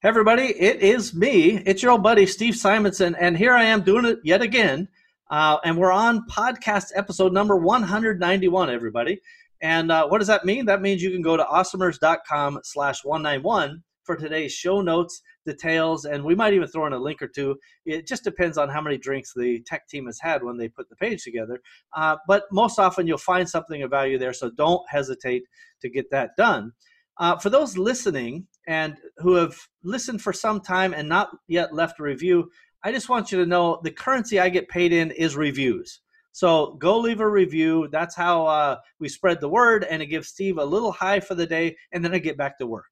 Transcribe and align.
Hey 0.00 0.10
everybody, 0.10 0.44
it 0.44 0.80
is 0.80 1.12
me. 1.12 1.60
It's 1.66 1.82
your 1.82 1.90
old 1.90 2.04
buddy 2.04 2.24
Steve 2.24 2.54
Simonson, 2.54 3.16
and 3.16 3.36
here 3.36 3.52
I 3.52 3.64
am 3.64 3.82
doing 3.82 4.04
it 4.04 4.20
yet 4.22 4.42
again. 4.42 4.86
Uh, 5.28 5.56
and 5.64 5.76
we're 5.76 5.90
on 5.90 6.24
podcast 6.28 6.92
episode 6.94 7.32
number 7.32 7.56
191, 7.56 8.70
everybody. 8.70 9.20
And 9.60 9.90
uh, 9.90 10.06
what 10.06 10.18
does 10.18 10.28
that 10.28 10.44
mean? 10.44 10.66
That 10.66 10.82
means 10.82 11.02
you 11.02 11.10
can 11.10 11.20
go 11.20 11.36
to 11.36 11.42
awesomers.com 11.42 12.60
slash 12.62 13.04
191 13.04 13.82
for 14.04 14.14
today's 14.14 14.52
show 14.52 14.82
notes, 14.82 15.20
details, 15.44 16.04
and 16.04 16.22
we 16.22 16.36
might 16.36 16.54
even 16.54 16.68
throw 16.68 16.86
in 16.86 16.92
a 16.92 16.98
link 16.98 17.20
or 17.20 17.26
two. 17.26 17.56
It 17.84 18.06
just 18.06 18.22
depends 18.22 18.56
on 18.56 18.68
how 18.68 18.80
many 18.80 18.98
drinks 18.98 19.32
the 19.34 19.64
tech 19.66 19.88
team 19.88 20.06
has 20.06 20.20
had 20.20 20.44
when 20.44 20.58
they 20.58 20.68
put 20.68 20.88
the 20.88 20.94
page 20.94 21.24
together. 21.24 21.60
Uh, 21.96 22.18
but 22.28 22.44
most 22.52 22.78
often 22.78 23.08
you'll 23.08 23.18
find 23.18 23.50
something 23.50 23.82
of 23.82 23.90
value 23.90 24.16
there, 24.16 24.32
so 24.32 24.48
don't 24.48 24.88
hesitate 24.88 25.42
to 25.82 25.90
get 25.90 26.08
that 26.12 26.36
done. 26.36 26.70
Uh, 27.18 27.36
for 27.36 27.50
those 27.50 27.76
listening 27.76 28.46
and 28.66 28.96
who 29.18 29.34
have 29.34 29.56
listened 29.82 30.22
for 30.22 30.32
some 30.32 30.60
time 30.60 30.94
and 30.94 31.08
not 31.08 31.30
yet 31.48 31.74
left 31.74 31.98
a 31.98 32.02
review, 32.02 32.50
I 32.84 32.92
just 32.92 33.08
want 33.08 33.32
you 33.32 33.38
to 33.38 33.46
know 33.46 33.80
the 33.82 33.90
currency 33.90 34.38
I 34.38 34.48
get 34.48 34.68
paid 34.68 34.92
in 34.92 35.10
is 35.10 35.36
reviews. 35.36 36.00
So 36.32 36.76
go 36.78 36.98
leave 36.98 37.20
a 37.20 37.28
review. 37.28 37.88
That's 37.90 38.14
how 38.14 38.46
uh, 38.46 38.76
we 39.00 39.08
spread 39.08 39.40
the 39.40 39.48
word, 39.48 39.82
and 39.82 40.00
it 40.00 40.06
gives 40.06 40.28
Steve 40.28 40.58
a 40.58 40.64
little 40.64 40.92
high 40.92 41.18
for 41.18 41.34
the 41.34 41.46
day, 41.46 41.76
and 41.90 42.04
then 42.04 42.14
I 42.14 42.18
get 42.18 42.36
back 42.36 42.58
to 42.58 42.66
work. 42.66 42.86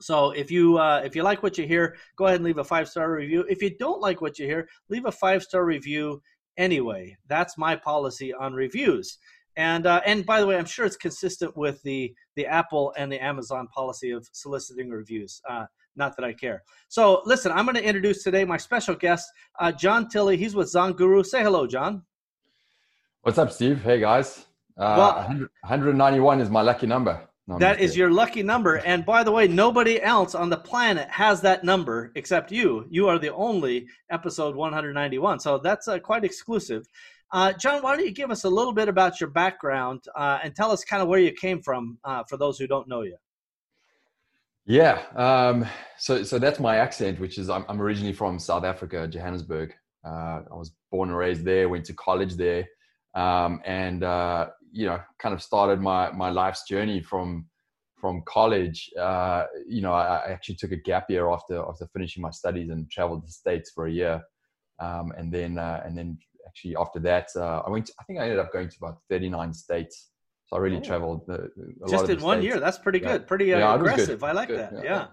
So 0.00 0.30
if 0.30 0.50
you 0.50 0.78
uh, 0.78 1.02
if 1.04 1.14
you 1.14 1.22
like 1.22 1.42
what 1.42 1.58
you 1.58 1.66
hear, 1.66 1.96
go 2.16 2.26
ahead 2.26 2.36
and 2.36 2.44
leave 2.44 2.58
a 2.58 2.64
five 2.64 2.88
star 2.88 3.12
review. 3.12 3.44
If 3.48 3.62
you 3.62 3.76
don't 3.78 4.00
like 4.00 4.20
what 4.20 4.38
you 4.38 4.46
hear, 4.46 4.68
leave 4.88 5.06
a 5.06 5.12
five 5.12 5.42
star 5.42 5.64
review 5.64 6.22
anyway. 6.56 7.16
That's 7.28 7.58
my 7.58 7.76
policy 7.76 8.32
on 8.34 8.54
reviews. 8.54 9.18
And 9.58 9.86
uh, 9.86 10.00
and 10.06 10.24
by 10.24 10.40
the 10.40 10.46
way, 10.46 10.56
I'm 10.56 10.64
sure 10.64 10.86
it's 10.86 10.96
consistent 10.96 11.54
with 11.56 11.82
the 11.82 12.14
the 12.36 12.46
Apple 12.46 12.94
and 12.96 13.10
the 13.10 13.22
Amazon 13.22 13.66
policy 13.74 14.12
of 14.12 14.26
soliciting 14.32 14.88
reviews. 14.88 15.42
Uh, 15.50 15.66
not 15.96 16.16
that 16.16 16.24
I 16.24 16.32
care. 16.32 16.62
So 16.86 17.22
listen, 17.26 17.50
I'm 17.50 17.64
going 17.64 17.74
to 17.74 17.84
introduce 17.84 18.22
today 18.22 18.44
my 18.44 18.56
special 18.56 18.94
guest, 18.94 19.28
uh, 19.58 19.72
John 19.72 20.08
Tilley. 20.08 20.36
He's 20.36 20.54
with 20.54 20.68
Zon 20.68 20.92
Guru. 20.92 21.24
Say 21.24 21.42
hello, 21.42 21.66
John. 21.66 22.04
What's 23.22 23.36
up, 23.36 23.50
Steve? 23.50 23.82
Hey 23.82 23.98
guys. 23.98 24.46
Uh, 24.76 24.94
well, 24.96 25.14
191 25.62 26.40
is 26.40 26.50
my 26.50 26.62
lucky 26.62 26.86
number. 26.86 27.20
No, 27.48 27.58
that 27.58 27.80
is 27.80 27.96
your 27.96 28.12
lucky 28.12 28.44
number. 28.44 28.76
And 28.86 29.04
by 29.04 29.24
the 29.24 29.32
way, 29.32 29.48
nobody 29.48 30.00
else 30.00 30.36
on 30.36 30.50
the 30.50 30.56
planet 30.56 31.08
has 31.08 31.40
that 31.40 31.64
number 31.64 32.12
except 32.14 32.52
you. 32.52 32.86
You 32.90 33.08
are 33.08 33.18
the 33.18 33.34
only 33.34 33.88
episode 34.08 34.54
191. 34.54 35.40
So 35.40 35.58
that's 35.58 35.88
uh, 35.88 35.98
quite 35.98 36.24
exclusive. 36.24 36.86
Uh, 37.30 37.52
John, 37.52 37.82
why 37.82 37.94
don't 37.94 38.06
you 38.06 38.12
give 38.12 38.30
us 38.30 38.44
a 38.44 38.48
little 38.48 38.72
bit 38.72 38.88
about 38.88 39.20
your 39.20 39.28
background 39.28 40.04
uh, 40.16 40.38
and 40.42 40.54
tell 40.54 40.70
us 40.70 40.82
kind 40.82 41.02
of 41.02 41.08
where 41.08 41.20
you 41.20 41.32
came 41.32 41.60
from 41.60 41.98
uh, 42.04 42.24
for 42.28 42.38
those 42.38 42.58
who 42.58 42.66
don't 42.66 42.88
know 42.88 43.02
you? 43.02 43.16
Yeah, 44.64 45.02
um, 45.16 45.66
so 45.96 46.22
so 46.22 46.38
that's 46.38 46.60
my 46.60 46.76
accent, 46.76 47.18
which 47.20 47.38
is 47.38 47.48
I'm, 47.48 47.64
I'm 47.70 47.80
originally 47.80 48.12
from 48.12 48.38
South 48.38 48.64
Africa, 48.64 49.08
Johannesburg. 49.08 49.72
Uh, 50.04 50.42
I 50.50 50.54
was 50.54 50.72
born 50.90 51.08
and 51.08 51.16
raised 51.16 51.44
there, 51.44 51.70
went 51.70 51.86
to 51.86 51.94
college 51.94 52.34
there, 52.36 52.66
um, 53.14 53.62
and 53.64 54.04
uh, 54.04 54.48
you 54.70 54.84
know, 54.84 55.00
kind 55.18 55.34
of 55.34 55.42
started 55.42 55.80
my 55.80 56.10
my 56.10 56.28
life's 56.28 56.64
journey 56.68 57.02
from 57.02 57.46
from 57.98 58.22
college. 58.26 58.90
Uh, 59.00 59.44
you 59.66 59.80
know, 59.80 59.92
I, 59.92 60.16
I, 60.18 60.30
actually 60.32 60.56
took 60.56 60.72
a 60.72 60.76
gap 60.76 61.08
year 61.08 61.30
after 61.30 61.62
after 61.66 61.88
finishing 61.94 62.22
my 62.22 62.30
studies 62.30 62.68
and 62.68 62.90
traveled 62.90 63.22
to 63.22 63.26
the 63.26 63.32
states 63.32 63.70
for 63.74 63.86
a 63.86 63.90
year, 63.90 64.22
um, 64.80 65.12
and 65.16 65.32
then 65.32 65.56
and 65.56 65.96
then 65.96 66.18
actually 66.48 66.76
after 66.76 66.98
that, 67.00 67.28
uh, 67.36 67.62
I 67.66 67.70
went. 67.70 67.86
To, 67.86 67.92
I 68.00 68.04
think 68.04 68.18
I 68.18 68.24
ended 68.24 68.38
up 68.38 68.52
going 68.52 68.68
to 68.68 68.76
about 68.78 68.98
39 69.08 69.52
states. 69.52 70.08
So 70.46 70.56
I 70.56 70.60
really 70.60 70.78
oh. 70.78 70.80
traveled 70.80 71.26
the, 71.26 71.50
just 71.88 72.08
in 72.08 72.20
one 72.20 72.38
states. 72.38 72.52
year. 72.52 72.60
That's 72.60 72.78
pretty 72.78 73.00
good. 73.00 73.20
Yeah. 73.22 73.26
Pretty 73.26 73.52
uh, 73.52 73.58
yeah, 73.58 73.74
aggressive. 73.74 74.24
I 74.24 74.32
like 74.32 74.48
that. 74.48 74.72
Yeah. 74.72 74.82
yeah. 74.82 75.06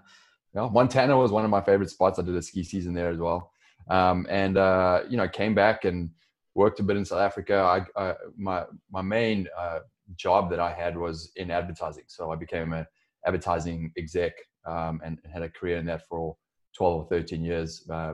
yeah. 0.56 0.69
Montana 0.72 1.17
was 1.17 1.31
one 1.31 1.44
of 1.44 1.52
my 1.52 1.61
favorite 1.61 1.89
spots. 1.89 2.19
I 2.19 2.22
did 2.22 2.36
a 2.36 2.41
ski 2.41 2.63
season 2.63 2.94
there 2.94 3.09
as 3.09 3.17
well. 3.17 3.52
Um, 3.89 4.25
and 4.30 4.58
uh, 4.58 5.02
you 5.09 5.17
know, 5.17 5.28
came 5.28 5.53
back 5.53 5.86
and 5.86 6.09
worked 6.56 6.80
a 6.80 6.83
bit 6.83 6.97
in 6.97 7.06
South 7.06 7.19
Africa. 7.19 7.56
I, 7.56 8.02
I 8.02 8.13
my 8.38 8.63
my 8.90 9.02
main 9.02 9.47
uh, 9.57 9.79
job 10.16 10.50
that 10.52 10.59
I 10.59 10.72
had 10.72 10.97
was 10.97 11.31
in 11.35 11.52
advertising, 11.52 12.06
so 12.07 12.31
I 12.31 12.35
became 12.35 12.73
an 12.73 12.85
advertising 13.25 13.91
exec 13.97 14.34
um, 14.66 15.02
and, 15.03 15.19
and, 15.23 15.34
had 15.34 15.41
a 15.41 15.50
career 15.50 15.78
in 15.78 15.85
that 15.88 16.07
for 16.07 16.38
12 16.78 16.96
or 16.96 17.07
13 17.09 17.44
years. 17.44 17.88
Uh, 17.90 18.13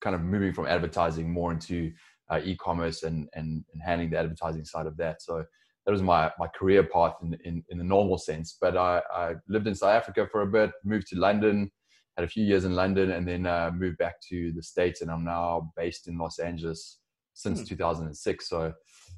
kind 0.00 0.14
of 0.14 0.22
moving 0.22 0.52
from 0.52 0.66
advertising 0.66 1.30
more 1.30 1.52
into 1.52 1.92
uh, 2.30 2.40
e-commerce 2.42 3.02
and, 3.02 3.28
and, 3.34 3.64
and 3.72 3.82
handling 3.84 4.10
the 4.10 4.18
advertising 4.18 4.64
side 4.64 4.86
of 4.86 4.96
that. 4.96 5.22
So 5.22 5.44
that 5.84 5.92
was 5.92 6.02
my, 6.02 6.30
my 6.38 6.48
career 6.48 6.82
path 6.82 7.14
in, 7.22 7.36
in, 7.44 7.62
in 7.68 7.78
the 7.78 7.84
normal 7.84 8.18
sense. 8.18 8.56
But 8.60 8.76
I, 8.76 9.00
I 9.14 9.34
lived 9.48 9.68
in 9.68 9.74
South 9.74 9.90
Africa 9.90 10.26
for 10.30 10.42
a 10.42 10.46
bit, 10.46 10.72
moved 10.84 11.06
to 11.08 11.18
London, 11.18 11.70
had 12.16 12.24
a 12.24 12.28
few 12.28 12.44
years 12.44 12.64
in 12.64 12.74
London, 12.74 13.12
and 13.12 13.26
then 13.26 13.46
uh, 13.46 13.70
moved 13.72 13.98
back 13.98 14.20
to 14.28 14.52
the 14.52 14.62
States. 14.62 15.00
And 15.00 15.10
I'm 15.10 15.24
now 15.24 15.72
based 15.76 16.08
in 16.08 16.18
Los 16.18 16.38
Angeles 16.38 16.98
since 17.34 17.60
hmm. 17.60 17.66
2006. 17.66 18.48
So, 18.48 18.72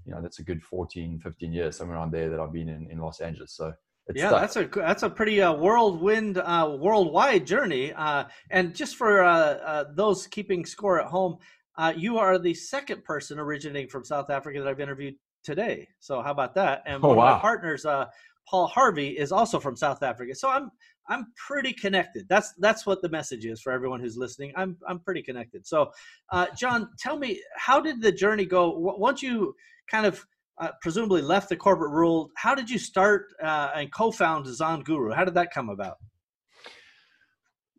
you 0.04 0.12
know, 0.12 0.20
that's 0.20 0.40
a 0.40 0.44
good 0.44 0.62
14, 0.62 1.20
15 1.20 1.52
years, 1.52 1.76
somewhere 1.76 1.96
around 1.96 2.12
there 2.12 2.28
that 2.28 2.40
I've 2.40 2.52
been 2.52 2.68
in, 2.68 2.88
in 2.90 2.98
Los 2.98 3.20
Angeles. 3.20 3.54
So, 3.54 3.72
yeah, 4.14 4.28
stuck. 4.28 4.40
that's 4.40 4.56
a 4.56 4.80
that's 4.80 5.02
a 5.02 5.10
pretty 5.10 5.42
uh, 5.42 5.52
whirlwind, 5.52 6.38
uh, 6.38 6.76
worldwide 6.80 7.46
journey. 7.46 7.92
Uh, 7.92 8.24
and 8.50 8.74
just 8.74 8.96
for 8.96 9.22
uh, 9.22 9.30
uh, 9.32 9.84
those 9.94 10.26
keeping 10.26 10.64
score 10.64 10.98
at 11.00 11.08
home, 11.08 11.36
uh, 11.78 11.92
you 11.96 12.18
are 12.18 12.38
the 12.38 12.52
second 12.52 13.04
person 13.04 13.38
originating 13.38 13.88
from 13.88 14.04
South 14.04 14.30
Africa 14.30 14.60
that 14.60 14.68
I've 14.68 14.80
interviewed 14.80 15.14
today. 15.44 15.88
So 16.00 16.20
how 16.20 16.32
about 16.32 16.54
that? 16.56 16.82
And 16.86 17.02
oh, 17.02 17.08
one 17.08 17.16
wow. 17.18 17.28
of 17.28 17.34
my 17.36 17.40
partners, 17.40 17.86
uh, 17.86 18.06
Paul 18.46 18.66
Harvey, 18.66 19.10
is 19.10 19.30
also 19.30 19.60
from 19.60 19.76
South 19.76 20.02
Africa. 20.02 20.34
So 20.34 20.50
I'm 20.50 20.70
I'm 21.08 21.26
pretty 21.46 21.72
connected. 21.72 22.26
That's 22.28 22.52
that's 22.58 22.84
what 22.84 23.00
the 23.00 23.08
message 23.08 23.46
is 23.46 23.62
for 23.62 23.72
everyone 23.72 24.00
who's 24.00 24.16
listening. 24.16 24.52
I'm 24.56 24.76
I'm 24.86 24.98
pretty 24.98 25.22
connected. 25.22 25.66
So, 25.66 25.92
uh, 26.32 26.46
John, 26.56 26.90
tell 26.98 27.16
me, 27.16 27.40
how 27.56 27.80
did 27.80 28.02
the 28.02 28.12
journey 28.12 28.44
go? 28.44 28.70
Once 28.76 29.22
you 29.22 29.54
kind 29.90 30.04
of 30.04 30.26
uh, 30.58 30.70
presumably 30.82 31.22
left 31.22 31.48
the 31.48 31.56
corporate 31.56 31.92
world, 31.92 32.30
how 32.36 32.54
did 32.54 32.68
you 32.68 32.78
start 32.78 33.26
uh, 33.42 33.70
and 33.76 33.92
co-found 33.92 34.46
Zon 34.46 34.82
Guru? 34.82 35.12
How 35.12 35.24
did 35.24 35.34
that 35.34 35.52
come 35.54 35.70
about? 35.70 35.96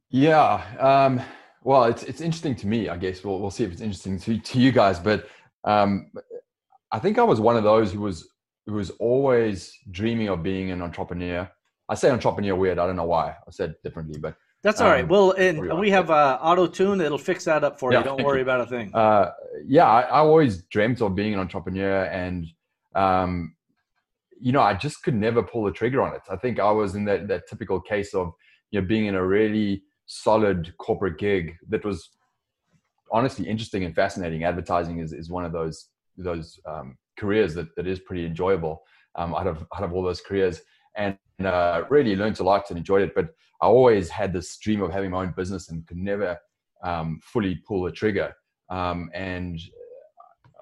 Yeah. 0.09 0.63
Um, 0.79 1.21
well, 1.63 1.85
it's 1.85 2.03
it's 2.03 2.21
interesting 2.21 2.55
to 2.55 2.67
me. 2.67 2.89
I 2.89 2.97
guess 2.97 3.23
we'll 3.23 3.39
we'll 3.39 3.51
see 3.51 3.63
if 3.63 3.71
it's 3.71 3.81
interesting 3.81 4.19
to 4.19 4.39
to 4.39 4.59
you 4.59 4.71
guys. 4.71 4.99
But 4.99 5.27
um, 5.63 6.11
I 6.91 6.99
think 6.99 7.17
I 7.17 7.23
was 7.23 7.39
one 7.39 7.57
of 7.57 7.63
those 7.63 7.91
who 7.91 8.01
was 8.01 8.29
who 8.65 8.73
was 8.73 8.91
always 8.91 9.73
dreaming 9.91 10.29
of 10.29 10.43
being 10.43 10.71
an 10.71 10.81
entrepreneur. 10.81 11.49
I 11.89 11.95
say 11.95 12.11
entrepreneur 12.11 12.55
weird. 12.55 12.79
I 12.79 12.85
don't 12.85 12.95
know 12.95 13.05
why. 13.05 13.29
I 13.29 13.51
said 13.51 13.75
differently, 13.83 14.19
but 14.19 14.35
that's 14.61 14.81
all 14.81 14.87
um, 14.87 14.93
right. 14.93 15.07
Well, 15.07 15.31
and 15.31 15.79
we 15.79 15.89
have 15.89 16.11
uh, 16.11 16.37
auto 16.41 16.67
tune. 16.67 17.01
It'll 17.01 17.17
fix 17.17 17.45
that 17.45 17.63
up 17.63 17.79
for 17.79 17.91
yeah, 17.91 17.99
you. 17.99 18.05
Don't 18.05 18.23
worry 18.23 18.39
you. 18.39 18.43
about 18.43 18.61
a 18.61 18.65
thing. 18.65 18.93
Uh, 18.93 19.31
yeah, 19.65 19.87
I, 19.87 20.01
I, 20.01 20.19
always 20.19 20.63
dreamt 20.63 21.01
of 21.01 21.15
being 21.15 21.33
an 21.33 21.39
entrepreneur, 21.39 22.03
and 22.05 22.45
um, 22.93 23.55
you 24.39 24.51
know, 24.51 24.61
I 24.61 24.73
just 24.73 25.01
could 25.03 25.15
never 25.15 25.41
pull 25.41 25.63
the 25.63 25.71
trigger 25.71 26.01
on 26.01 26.13
it. 26.13 26.21
I 26.29 26.35
think 26.35 26.59
I 26.59 26.71
was 26.71 26.95
in 26.95 27.05
that 27.05 27.27
that 27.27 27.47
typical 27.47 27.79
case 27.79 28.13
of 28.13 28.33
you 28.71 28.81
know 28.81 28.87
being 28.87 29.05
in 29.05 29.15
a 29.15 29.25
really 29.25 29.83
solid 30.09 30.73
corporate 30.79 31.19
gig 31.19 31.55
that 31.69 31.85
was 31.85 32.09
honestly 33.11 33.47
interesting 33.47 33.83
and 33.85 33.95
fascinating. 33.95 34.43
Advertising 34.43 34.99
is, 34.99 35.13
is 35.13 35.29
one 35.29 35.45
of 35.45 35.53
those 35.53 35.87
those 36.17 36.59
um, 36.65 36.97
careers 37.17 37.53
that, 37.53 37.73
that 37.77 37.87
is 37.87 37.99
pretty 37.99 38.25
enjoyable 38.25 38.81
um, 39.15 39.33
out 39.33 39.47
of 39.47 39.65
out 39.75 39.83
of 39.83 39.93
all 39.93 40.03
those 40.03 40.19
careers, 40.19 40.61
and 40.97 41.17
uh, 41.45 41.83
really 41.89 42.15
learned 42.15 42.39
a 42.39 42.43
lot 42.43 42.69
and 42.69 42.77
enjoyed 42.77 43.03
it. 43.03 43.13
But 43.15 43.29
I 43.61 43.67
always 43.67 44.09
had 44.09 44.33
this 44.33 44.57
dream 44.57 44.81
of 44.81 44.91
having 44.91 45.11
my 45.11 45.21
own 45.21 45.33
business 45.37 45.69
and 45.69 45.85
could 45.87 45.97
never 45.97 46.37
um, 46.83 47.19
fully 47.23 47.61
pull 47.67 47.83
the 47.83 47.91
trigger. 47.91 48.33
Um, 48.69 49.09
and 49.13 49.59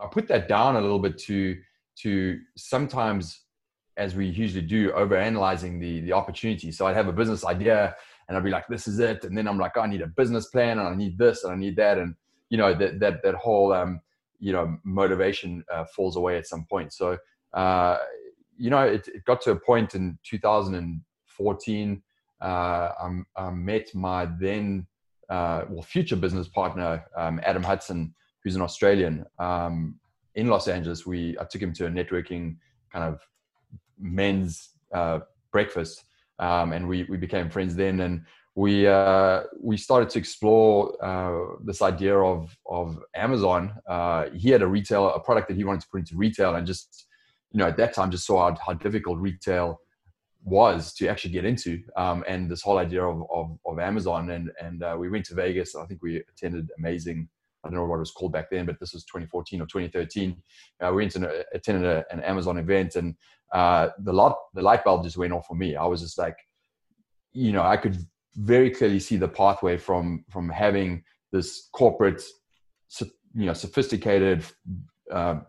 I 0.01 0.07
put 0.07 0.27
that 0.27 0.47
down 0.47 0.75
a 0.75 0.81
little 0.81 0.99
bit 0.99 1.17
to 1.19 1.55
to 2.03 2.39
sometimes, 2.57 3.45
as 3.95 4.13
we 4.13 4.27
usually 4.27 4.65
do, 4.65 4.91
overanalyzing 4.91 5.79
the 5.79 6.01
the 6.01 6.11
opportunity. 6.11 6.69
So 6.73 6.85
I'd 6.85 6.97
have 6.97 7.07
a 7.07 7.13
business 7.13 7.45
idea 7.45 7.95
and 8.27 8.37
I'd 8.37 8.43
be 8.43 8.49
like, 8.49 8.67
this 8.67 8.87
is 8.87 8.99
it. 8.99 9.23
And 9.23 9.37
then 9.37 9.47
I'm 9.47 9.57
like, 9.57 9.73
oh, 9.75 9.81
I 9.81 9.87
need 9.87 10.01
a 10.01 10.07
business 10.07 10.47
plan 10.47 10.79
and 10.79 10.87
I 10.87 10.95
need 10.95 11.17
this 11.17 11.43
and 11.43 11.53
I 11.53 11.55
need 11.55 11.75
that. 11.77 11.97
And, 11.97 12.15
you 12.49 12.57
know, 12.57 12.73
that, 12.73 12.99
that, 12.99 13.23
that 13.23 13.35
whole, 13.35 13.71
um, 13.73 14.01
you 14.39 14.51
know, 14.51 14.77
motivation 14.83 15.63
uh, 15.73 15.85
falls 15.85 16.15
away 16.15 16.37
at 16.37 16.47
some 16.47 16.65
point. 16.69 16.93
So, 16.93 17.17
uh, 17.53 17.97
you 18.57 18.69
know, 18.69 18.81
it, 18.81 19.07
it, 19.07 19.23
got 19.25 19.41
to 19.41 19.51
a 19.51 19.55
point 19.55 19.95
in 19.95 20.17
2014. 20.23 22.01
Uh, 22.39 22.45
I, 22.45 23.21
I 23.35 23.49
met 23.51 23.95
my 23.95 24.25
then, 24.39 24.87
uh, 25.29 25.63
well, 25.69 25.81
future 25.81 26.15
business 26.15 26.47
partner, 26.47 27.05
um, 27.15 27.39
Adam 27.43 27.63
Hudson, 27.63 28.13
who's 28.43 28.55
an 28.55 28.61
Australian, 28.61 29.25
um, 29.39 29.95
in 30.35 30.47
Los 30.47 30.67
Angeles. 30.67 31.05
We, 31.05 31.37
I 31.39 31.45
took 31.45 31.61
him 31.61 31.73
to 31.73 31.85
a 31.85 31.89
networking 31.89 32.57
kind 32.91 33.05
of 33.05 33.21
men's 33.97 34.69
uh, 34.93 35.19
breakfast 35.51 36.03
um, 36.39 36.73
and 36.73 36.87
we 36.87 37.03
we 37.03 37.17
became 37.17 37.49
friends 37.49 37.75
then, 37.75 37.99
and 38.01 38.25
we 38.55 38.87
uh, 38.87 39.43
we 39.61 39.77
started 39.77 40.09
to 40.09 40.19
explore 40.19 40.93
uh, 41.03 41.55
this 41.63 41.81
idea 41.81 42.17
of 42.17 42.55
of 42.65 42.97
Amazon. 43.15 43.73
Uh, 43.87 44.25
he 44.33 44.49
had 44.49 44.61
a 44.61 44.67
retail 44.67 45.09
a 45.09 45.19
product 45.19 45.47
that 45.47 45.57
he 45.57 45.63
wanted 45.63 45.81
to 45.81 45.87
put 45.91 45.99
into 45.99 46.15
retail, 46.15 46.55
and 46.55 46.65
just 46.65 47.07
you 47.51 47.59
know 47.59 47.67
at 47.67 47.77
that 47.77 47.93
time 47.93 48.11
just 48.11 48.25
saw 48.25 48.49
how, 48.49 48.57
how 48.65 48.73
difficult 48.73 49.19
retail 49.19 49.79
was 50.43 50.93
to 50.93 51.07
actually 51.07 51.31
get 51.31 51.45
into, 51.45 51.81
um, 51.97 52.23
and 52.27 52.49
this 52.49 52.61
whole 52.61 52.77
idea 52.77 53.03
of, 53.03 53.21
of, 53.31 53.57
of 53.65 53.79
Amazon. 53.79 54.31
And 54.31 54.51
and 54.61 54.83
uh, 54.83 54.95
we 54.97 55.09
went 55.09 55.25
to 55.25 55.35
Vegas. 55.35 55.75
I 55.75 55.85
think 55.85 56.01
we 56.01 56.23
attended 56.29 56.69
amazing. 56.77 57.29
I 57.63 57.69
don't 57.69 57.79
know 57.79 57.85
what 57.85 57.97
it 57.97 57.99
was 57.99 58.11
called 58.11 58.31
back 58.31 58.49
then, 58.49 58.65
but 58.65 58.79
this 58.79 58.93
was 58.93 59.03
2014 59.05 59.61
or 59.61 59.65
2013. 59.65 60.41
Uh, 60.81 60.93
we 60.93 61.03
and 61.03 61.27
attended 61.53 61.85
a, 61.85 62.05
an 62.11 62.21
Amazon 62.21 62.57
event, 62.57 62.95
and 62.95 63.15
uh, 63.53 63.89
the 63.99 64.13
lot 64.13 64.37
the 64.53 64.61
light 64.61 64.83
bulb 64.83 65.03
just 65.03 65.17
went 65.17 65.33
off 65.33 65.47
for 65.47 65.55
me. 65.55 65.75
I 65.75 65.85
was 65.85 66.01
just 66.01 66.17
like, 66.17 66.37
you 67.33 67.51
know, 67.51 67.63
I 67.63 67.77
could 67.77 67.97
very 68.35 68.69
clearly 68.69 68.99
see 68.99 69.17
the 69.17 69.27
pathway 69.27 69.77
from 69.77 70.23
from 70.29 70.49
having 70.49 71.03
this 71.31 71.69
corporate, 71.73 72.23
you 72.99 73.45
know, 73.45 73.53
sophisticated, 73.53 74.45
uh, 75.11 75.39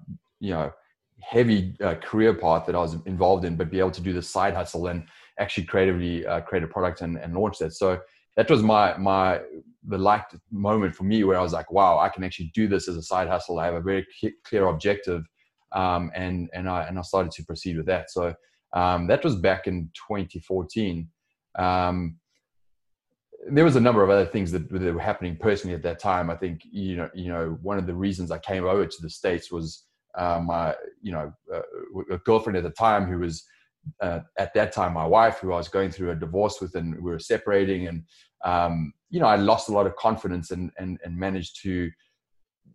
you 0.40 0.50
know, 0.50 0.72
heavy 1.20 1.76
uh, 1.82 1.94
career 1.96 2.34
path 2.34 2.66
that 2.66 2.74
I 2.74 2.80
was 2.80 2.96
involved 3.06 3.44
in, 3.44 3.56
but 3.56 3.70
be 3.70 3.78
able 3.78 3.90
to 3.92 4.00
do 4.00 4.12
the 4.12 4.22
side 4.22 4.54
hustle 4.54 4.86
and 4.88 5.04
actually 5.38 5.64
creatively 5.64 6.26
uh, 6.26 6.40
create 6.40 6.64
a 6.64 6.66
product 6.66 7.02
and, 7.02 7.16
and 7.16 7.34
launch 7.34 7.58
that. 7.58 7.72
So 7.72 8.00
that 8.38 8.48
was 8.48 8.62
my 8.62 8.96
my 8.96 9.40
the 9.88 9.98
light 9.98 10.22
moment 10.52 10.94
for 10.94 11.02
me 11.02 11.24
where 11.24 11.36
I 11.36 11.42
was 11.42 11.52
like, 11.52 11.72
wow, 11.72 11.98
I 11.98 12.08
can 12.08 12.22
actually 12.22 12.52
do 12.54 12.68
this 12.68 12.86
as 12.86 12.96
a 12.96 13.02
side 13.02 13.26
hustle. 13.26 13.58
I 13.58 13.66
have 13.66 13.74
a 13.74 13.80
very 13.80 14.06
clear 14.44 14.66
objective, 14.68 15.24
um, 15.72 16.12
and 16.14 16.48
and 16.54 16.68
I 16.68 16.84
and 16.84 16.98
I 17.00 17.02
started 17.02 17.32
to 17.32 17.44
proceed 17.44 17.76
with 17.76 17.86
that. 17.86 18.12
So 18.12 18.32
um, 18.74 19.08
that 19.08 19.24
was 19.24 19.34
back 19.34 19.66
in 19.66 19.90
2014. 20.08 21.08
Um, 21.58 22.16
there 23.50 23.64
was 23.64 23.74
a 23.74 23.80
number 23.80 24.04
of 24.04 24.10
other 24.10 24.26
things 24.26 24.52
that, 24.52 24.70
that, 24.70 24.94
were 24.94 25.00
happening 25.00 25.36
personally 25.36 25.74
at 25.74 25.82
that 25.82 25.98
time. 25.98 26.30
I 26.30 26.36
think 26.36 26.60
you 26.70 26.96
know 26.96 27.10
you 27.14 27.32
know 27.32 27.58
one 27.60 27.78
of 27.78 27.88
the 27.88 27.94
reasons 27.94 28.30
I 28.30 28.38
came 28.38 28.64
over 28.64 28.86
to 28.86 29.02
the 29.02 29.10
states 29.10 29.50
was 29.50 29.84
uh, 30.16 30.40
my 30.44 30.76
you 31.02 31.10
know 31.10 31.32
uh, 31.52 31.62
a 32.12 32.18
girlfriend 32.18 32.56
at 32.56 32.62
the 32.62 32.70
time 32.70 33.04
who 33.06 33.18
was 33.18 33.44
uh, 34.00 34.20
at 34.38 34.54
that 34.54 34.72
time 34.72 34.94
my 34.94 35.06
wife 35.06 35.38
who 35.38 35.52
I 35.52 35.56
was 35.56 35.68
going 35.68 35.90
through 35.90 36.10
a 36.10 36.16
divorce 36.16 36.60
with 36.60 36.74
and 36.74 36.94
we 36.96 37.10
were 37.10 37.18
separating 37.18 37.86
and 37.88 38.04
um, 38.44 38.92
you 39.10 39.20
know 39.20 39.26
I 39.26 39.36
lost 39.36 39.68
a 39.68 39.72
lot 39.72 39.86
of 39.86 39.96
confidence 39.96 40.50
and 40.50 40.70
and 40.78 40.98
and 41.04 41.16
managed 41.16 41.62
to 41.62 41.90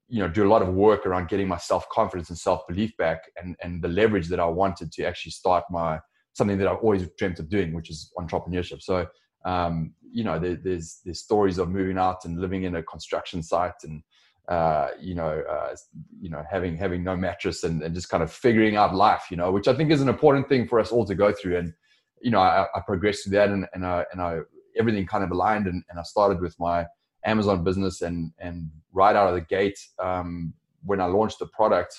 you 0.08 0.20
know 0.20 0.28
do 0.28 0.46
a 0.46 0.50
lot 0.50 0.62
of 0.62 0.70
work 0.70 1.06
around 1.06 1.30
getting 1.30 1.48
my 1.48 1.58
self 1.58 1.88
confidence 1.90 2.30
and 2.30 2.38
self 2.38 2.68
belief 2.68 2.96
back 2.98 3.24
and 3.42 3.56
and 3.62 3.82
the 3.82 3.88
leverage 3.88 4.28
that 4.30 4.40
I 4.40 4.46
wanted 4.46 4.92
to 4.94 5.06
actually 5.06 5.32
start 5.32 5.64
my 5.70 6.00
something 6.34 6.58
that 6.58 6.68
I've 6.68 6.78
always 6.78 7.08
dreamt 7.18 7.40
of 7.40 7.50
doing 7.50 7.74
which 7.74 7.90
is 7.90 8.12
entrepreneurship. 8.18 8.82
So 8.82 9.08
um, 9.46 9.94
you 10.12 10.24
know 10.24 10.40
there, 10.40 10.56
there's 10.56 11.00
there's 11.04 11.20
stories 11.20 11.58
of 11.58 11.70
moving 11.70 11.98
out 11.98 12.26
and 12.26 12.40
living 12.40 12.64
in 12.64 12.76
a 12.76 12.84
construction 12.84 13.42
site 13.42 13.84
and 13.84 14.02
uh, 14.48 14.90
you 15.00 15.16
know, 15.16 15.44
uh, 15.50 15.76
you 16.20 16.30
know, 16.30 16.44
having 16.50 16.76
having 16.76 17.04
no 17.04 17.16
mattress 17.16 17.64
and, 17.64 17.82
and 17.82 17.96
just 17.96 18.10
kind 18.10 18.22
of 18.22 18.32
figuring 18.32 18.76
out 18.76 18.94
life, 18.94 19.26
you 19.32 19.38
know, 19.38 19.52
which 19.52 19.68
I 19.68 19.74
think 19.74 19.92
is 19.92 20.02
an 20.02 20.10
important 20.10 20.50
thing 20.50 20.68
for 20.68 20.80
us 20.80 20.92
all 20.92 21.06
to 21.06 21.16
go 21.16 21.32
through. 21.32 21.58
And 21.58 21.74
you 22.22 22.32
know, 22.32 22.40
I, 22.40 22.66
I 22.76 22.80
progressed 22.86 23.24
through 23.24 23.38
that, 23.38 23.50
and 23.50 23.68
and 23.74 23.86
I 23.86 24.06
and 24.12 24.22
I 24.22 24.40
everything 24.78 25.06
kind 25.06 25.24
of 25.24 25.32
aligned, 25.32 25.68
and, 25.68 25.84
and 25.90 26.00
I 26.00 26.04
started 26.04 26.42
with 26.42 26.56
my 26.60 26.86
Amazon 27.26 27.64
business, 27.64 28.02
and 28.02 28.32
and 28.40 28.70
right 28.92 29.16
out 29.16 29.30
of 29.30 29.36
the 29.36 29.42
gate, 29.42 29.80
um, 30.00 30.54
when 30.84 31.00
I 31.00 31.06
launched 31.06 31.40
the 31.40 31.48
product, 31.48 31.96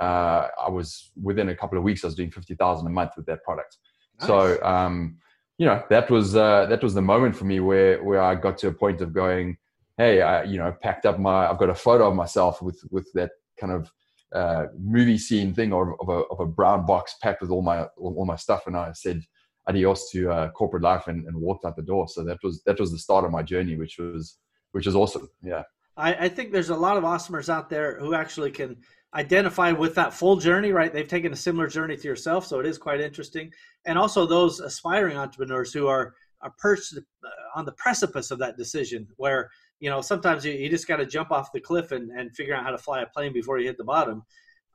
uh, 0.00 0.48
I 0.60 0.70
was 0.70 1.10
within 1.20 1.50
a 1.50 1.56
couple 1.56 1.78
of 1.78 1.84
weeks, 1.84 2.04
I 2.04 2.06
was 2.06 2.14
doing 2.14 2.30
fifty 2.30 2.54
thousand 2.54 2.86
a 2.86 2.90
month 2.90 3.12
with 3.16 3.26
that 3.26 3.42
product. 3.44 3.76
Nice. 4.20 4.28
So, 4.28 4.62
um, 4.62 5.18
you 5.58 5.66
know, 5.66 5.82
that 5.90 6.10
was 6.10 6.36
uh, 6.36 6.66
that 6.66 6.82
was 6.82 6.94
the 6.94 7.02
moment 7.02 7.36
for 7.36 7.44
me 7.44 7.60
where 7.60 8.02
where 8.02 8.22
I 8.22 8.34
got 8.34 8.58
to 8.58 8.68
a 8.68 8.72
point 8.72 9.00
of 9.00 9.12
going 9.12 9.58
hey, 10.02 10.20
I 10.20 10.42
you 10.44 10.58
know 10.58 10.74
packed 10.82 11.06
up 11.06 11.18
my 11.18 11.48
I've 11.48 11.58
got 11.58 11.70
a 11.70 11.74
photo 11.74 12.08
of 12.08 12.14
myself 12.14 12.60
with 12.60 12.80
with 12.90 13.08
that 13.14 13.30
kind 13.60 13.72
of 13.72 13.92
uh, 14.34 14.66
movie 14.78 15.18
scene 15.18 15.52
thing 15.52 15.72
of, 15.74 15.88
of, 16.00 16.08
a, 16.08 16.20
of 16.32 16.40
a 16.40 16.46
brown 16.46 16.86
box 16.86 17.16
packed 17.22 17.42
with 17.42 17.50
all 17.50 17.62
my 17.62 17.84
all 17.96 18.26
my 18.26 18.36
stuff, 18.36 18.66
and 18.66 18.76
I 18.76 18.92
said 18.92 19.22
adios 19.68 20.10
to 20.10 20.30
uh, 20.30 20.50
corporate 20.50 20.82
life 20.82 21.06
and, 21.06 21.26
and 21.26 21.36
walked 21.36 21.64
out 21.64 21.76
the 21.76 21.82
door. 21.82 22.08
So 22.08 22.24
that 22.24 22.38
was 22.42 22.62
that 22.64 22.80
was 22.80 22.90
the 22.90 22.98
start 22.98 23.24
of 23.24 23.30
my 23.30 23.42
journey, 23.42 23.76
which 23.76 23.98
was 23.98 24.38
which 24.72 24.86
is 24.86 24.96
awesome. 24.96 25.28
Yeah. 25.42 25.62
I, 25.96 26.14
I 26.14 26.28
think 26.28 26.52
there's 26.52 26.70
a 26.70 26.74
lot 26.74 26.96
of 26.96 27.04
awesomers 27.04 27.50
out 27.50 27.68
there 27.68 27.98
who 28.00 28.14
actually 28.14 28.50
can 28.50 28.78
identify 29.14 29.72
with 29.72 29.94
that 29.96 30.14
full 30.14 30.36
journey, 30.36 30.72
right? 30.72 30.90
They've 30.90 31.06
taken 31.06 31.34
a 31.34 31.36
similar 31.36 31.66
journey 31.66 31.98
to 31.98 32.08
yourself, 32.08 32.46
so 32.46 32.60
it 32.60 32.66
is 32.66 32.78
quite 32.78 33.00
interesting. 33.00 33.52
And 33.84 33.98
also 33.98 34.24
those 34.24 34.60
aspiring 34.60 35.18
entrepreneurs 35.18 35.72
who 35.72 35.86
are 35.86 36.14
are 36.40 36.54
perched 36.58 36.96
uh, 36.96 37.28
on 37.54 37.64
the 37.64 37.72
precipice 37.72 38.30
of 38.30 38.38
that 38.38 38.56
decision, 38.56 39.06
where 39.16 39.50
you 39.82 39.90
know, 39.90 40.00
sometimes 40.00 40.44
you, 40.44 40.52
you 40.52 40.70
just 40.70 40.86
got 40.86 40.98
to 40.98 41.04
jump 41.04 41.32
off 41.32 41.50
the 41.50 41.58
cliff 41.58 41.90
and, 41.90 42.12
and 42.12 42.32
figure 42.36 42.54
out 42.54 42.62
how 42.62 42.70
to 42.70 42.78
fly 42.78 43.02
a 43.02 43.06
plane 43.06 43.32
before 43.32 43.58
you 43.58 43.66
hit 43.66 43.76
the 43.76 43.82
bottom. 43.82 44.22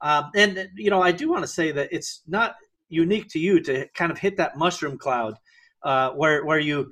Um, 0.01 0.31
and, 0.35 0.67
you 0.75 0.89
know, 0.89 1.01
I 1.01 1.13
do 1.13 1.29
want 1.29 1.43
to 1.43 1.47
say 1.47 1.71
that 1.71 1.87
it's 1.93 2.23
not 2.27 2.57
unique 2.89 3.29
to 3.29 3.39
you 3.39 3.61
to 3.61 3.87
kind 3.95 4.11
of 4.11 4.17
hit 4.17 4.35
that 4.35 4.57
mushroom 4.57 4.97
cloud 4.97 5.35
uh, 5.81 6.09
where, 6.11 6.43
where 6.43 6.59
you, 6.59 6.91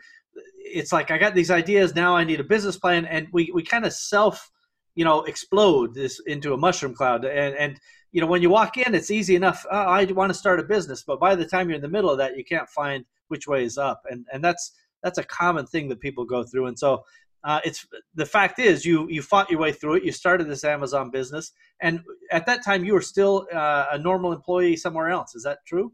it's 0.60 0.94
like, 0.94 1.12
I 1.12 1.18
got 1.18 1.36
these 1.36 1.52
ideas, 1.52 1.94
now 1.94 2.16
I 2.16 2.24
need 2.24 2.40
a 2.40 2.46
business 2.46 2.78
plan. 2.78 3.06
And 3.06 3.28
we, 3.34 3.52
we 3.54 3.64
kind 3.64 3.86
of 3.86 3.92
self, 3.92 4.50
you 4.96 5.04
know, 5.04 5.24
explode 5.24 5.94
this 5.94 6.22
into 6.26 6.54
a 6.54 6.58
mushroom 6.58 6.96
cloud. 6.96 7.26
And, 7.26 7.54
and, 7.56 7.80
you 8.14 8.22
know, 8.22 8.28
when 8.28 8.42
you 8.42 8.50
walk 8.50 8.78
in, 8.78 8.96
it's 8.96 9.12
easy 9.12 9.36
enough. 9.36 9.66
Oh, 9.70 9.78
I 9.78 10.06
want 10.06 10.30
to 10.30 10.40
start 10.40 10.62
a 10.62 10.64
business, 10.64 11.04
but 11.04 11.20
by 11.20 11.36
the 11.36 11.46
time 11.46 11.68
you're 11.68 11.76
in 11.76 11.82
the 11.82 11.90
middle 11.90 12.12
of 12.12 12.20
that, 12.20 12.38
you 12.38 12.46
can't 12.46 12.70
find 12.70 13.04
which 13.28 13.46
way 13.46 13.66
is 13.66 13.78
up. 13.78 14.04
And, 14.10 14.26
and 14.32 14.42
that's, 14.42 14.72
that's 15.04 15.18
a 15.18 15.24
common 15.24 15.66
thing 15.68 15.90
that 15.90 16.00
people 16.00 16.24
go 16.24 16.46
through. 16.46 16.68
And 16.68 16.80
so 16.80 17.04
uh, 17.45 17.59
it's 17.63 17.86
the 18.15 18.25
fact 18.25 18.57
is 18.57 18.83
you 18.83 19.07
you 19.07 19.21
fought 19.21 19.50
your 19.51 19.59
way 19.59 19.71
through 19.71 19.95
it. 19.95 20.03
You 20.03 20.12
started 20.12 20.50
this 20.50 20.63
Amazon 20.63 21.12
business, 21.12 21.51
and 21.80 22.01
at 22.31 22.47
that 22.47 22.65
time 22.65 22.83
you 22.83 22.94
were 22.94 23.01
still 23.01 23.47
uh, 23.53 23.86
a 23.92 24.00
normal 24.00 24.33
employee 24.33 24.75
somewhere 24.75 25.09
else. 25.09 25.36
Is 25.36 25.44
that 25.44 25.59
true? 25.68 25.94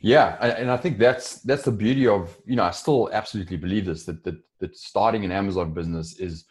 Yeah, 0.00 0.36
and 0.44 0.68
I 0.68 0.76
think 0.76 0.98
that's 0.98 1.42
that's 1.42 1.62
the 1.62 1.70
beauty 1.70 2.08
of 2.08 2.36
you 2.44 2.56
know 2.56 2.64
I 2.64 2.72
still 2.72 3.08
absolutely 3.12 3.56
believe 3.56 3.86
this 3.86 4.04
that 4.06 4.24
that, 4.24 4.34
that 4.58 4.76
starting 4.76 5.24
an 5.24 5.30
Amazon 5.30 5.72
business 5.72 6.18
is 6.18 6.44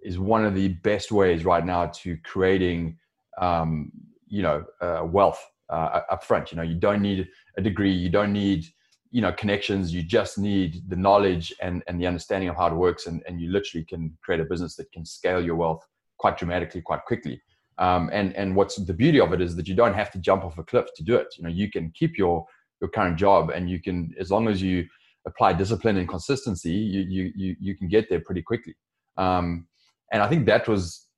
is 0.00 0.18
one 0.18 0.46
of 0.46 0.54
the 0.54 0.68
best 0.68 1.12
ways 1.12 1.44
right 1.44 1.64
now 1.64 1.86
to 1.86 2.16
creating 2.24 2.96
um, 3.38 3.92
you 4.26 4.42
know 4.42 4.64
uh, 4.80 5.04
wealth 5.04 5.44
uh, 5.68 6.00
up 6.10 6.24
front. 6.24 6.50
You 6.50 6.56
know 6.56 6.62
you 6.62 6.76
don't 6.76 7.02
need 7.02 7.28
a 7.58 7.60
degree, 7.60 7.92
you 7.92 8.08
don't 8.08 8.32
need 8.32 8.64
you 9.12 9.20
know 9.20 9.32
connections 9.32 9.94
you 9.94 10.02
just 10.02 10.38
need 10.38 10.82
the 10.88 10.96
knowledge 10.96 11.54
and, 11.60 11.82
and 11.86 12.00
the 12.00 12.06
understanding 12.06 12.48
of 12.48 12.56
how 12.56 12.66
it 12.66 12.74
works 12.74 13.06
and, 13.06 13.22
and 13.28 13.40
you 13.40 13.52
literally 13.52 13.84
can 13.84 14.16
create 14.22 14.40
a 14.40 14.44
business 14.44 14.74
that 14.76 14.90
can 14.90 15.04
scale 15.04 15.40
your 15.40 15.54
wealth 15.54 15.86
quite 16.18 16.36
dramatically 16.36 16.82
quite 16.82 17.04
quickly. 17.04 17.40
Um, 17.78 18.10
and 18.12 18.34
and 18.36 18.56
what's 18.56 18.76
the 18.76 18.92
beauty 18.92 19.20
of 19.20 19.32
it 19.32 19.40
is 19.40 19.54
that 19.56 19.68
you 19.68 19.74
don't 19.74 19.94
have 19.94 20.10
to 20.12 20.18
jump 20.18 20.44
off 20.44 20.58
a 20.58 20.64
cliff 20.64 20.86
to 20.96 21.02
do 21.02 21.16
it. 21.16 21.28
You 21.36 21.44
know 21.44 21.50
you 21.50 21.70
can 21.70 21.92
keep 21.94 22.18
your 22.18 22.44
your 22.80 22.90
current 22.90 23.16
job 23.16 23.50
and 23.50 23.70
you 23.70 23.80
can 23.80 24.14
as 24.18 24.30
long 24.30 24.48
as 24.48 24.60
you 24.60 24.86
apply 25.26 25.52
discipline 25.52 25.96
and 25.98 26.08
consistency 26.08 26.72
you 26.72 27.02
you 27.02 27.32
you, 27.36 27.56
you 27.60 27.76
can 27.76 27.88
get 27.88 28.08
there 28.08 28.20
pretty 28.20 28.42
quickly. 28.42 28.74
Um, 29.16 29.66
and 30.12 30.22
i 30.22 30.28
think 30.28 30.46
that 30.46 30.68
was 30.68 31.08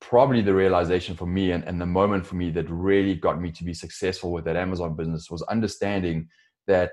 probably 0.00 0.40
the 0.40 0.54
realization 0.54 1.14
for 1.14 1.26
me 1.26 1.52
and, 1.52 1.62
and 1.64 1.80
the 1.80 1.86
moment 1.86 2.26
for 2.26 2.36
me 2.36 2.50
that 2.50 2.68
really 2.70 3.14
got 3.14 3.40
me 3.40 3.52
to 3.52 3.64
be 3.64 3.74
successful 3.74 4.32
with 4.32 4.44
that 4.44 4.56
amazon 4.56 4.96
business 4.96 5.30
was 5.30 5.42
understanding 5.42 6.28
that 6.66 6.92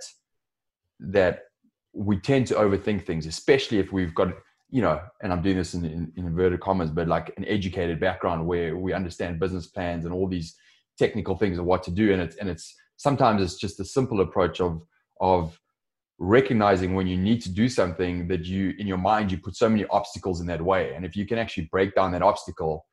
that 0.99 1.43
we 1.93 2.19
tend 2.19 2.47
to 2.47 2.55
overthink 2.55 3.05
things, 3.05 3.25
especially 3.25 3.79
if 3.79 3.91
we've 3.91 4.13
got, 4.13 4.29
you 4.69 4.81
know, 4.81 5.01
and 5.21 5.31
I'm 5.33 5.41
doing 5.41 5.57
this 5.57 5.73
in, 5.73 5.85
in, 5.85 6.11
in, 6.15 6.25
inverted 6.27 6.59
commas, 6.59 6.91
but 6.91 7.07
like 7.07 7.33
an 7.37 7.45
educated 7.45 7.99
background 7.99 8.45
where 8.45 8.77
we 8.77 8.93
understand 8.93 9.39
business 9.39 9.67
plans 9.67 10.05
and 10.05 10.13
all 10.13 10.27
these 10.27 10.55
technical 10.97 11.35
things 11.35 11.57
of 11.57 11.65
what 11.65 11.83
to 11.83 11.91
do. 11.91 12.13
And 12.13 12.21
it's, 12.21 12.35
and 12.35 12.49
it's 12.49 12.75
sometimes 12.97 13.41
it's 13.41 13.55
just 13.55 13.79
a 13.79 13.85
simple 13.85 14.21
approach 14.21 14.61
of, 14.61 14.81
of 15.19 15.59
recognizing 16.19 16.93
when 16.95 17.07
you 17.07 17.17
need 17.17 17.41
to 17.41 17.49
do 17.49 17.67
something 17.69 18.27
that 18.27 18.45
you, 18.45 18.73
in 18.77 18.85
your 18.85 18.97
mind, 18.97 19.31
you 19.31 19.37
put 19.37 19.55
so 19.55 19.69
many 19.69 19.85
obstacles 19.89 20.41
in 20.41 20.47
that 20.47 20.61
way. 20.61 20.93
And 20.93 21.05
if 21.05 21.15
you 21.15 21.25
can 21.25 21.39
actually 21.39 21.69
break 21.71 21.95
down 21.95 22.11
that 22.11 22.21
obstacle 22.21 22.85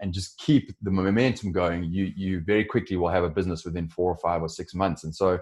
and 0.00 0.12
just 0.12 0.38
keep 0.38 0.70
the 0.82 0.90
momentum 0.90 1.52
going, 1.52 1.84
you, 1.84 2.12
you 2.14 2.42
very 2.46 2.64
quickly 2.64 2.96
will 2.96 3.08
have 3.08 3.24
a 3.24 3.30
business 3.30 3.64
within 3.64 3.88
four 3.88 4.12
or 4.12 4.18
five 4.18 4.42
or 4.42 4.48
six 4.48 4.74
months. 4.74 5.04
And 5.04 5.14
so, 5.14 5.40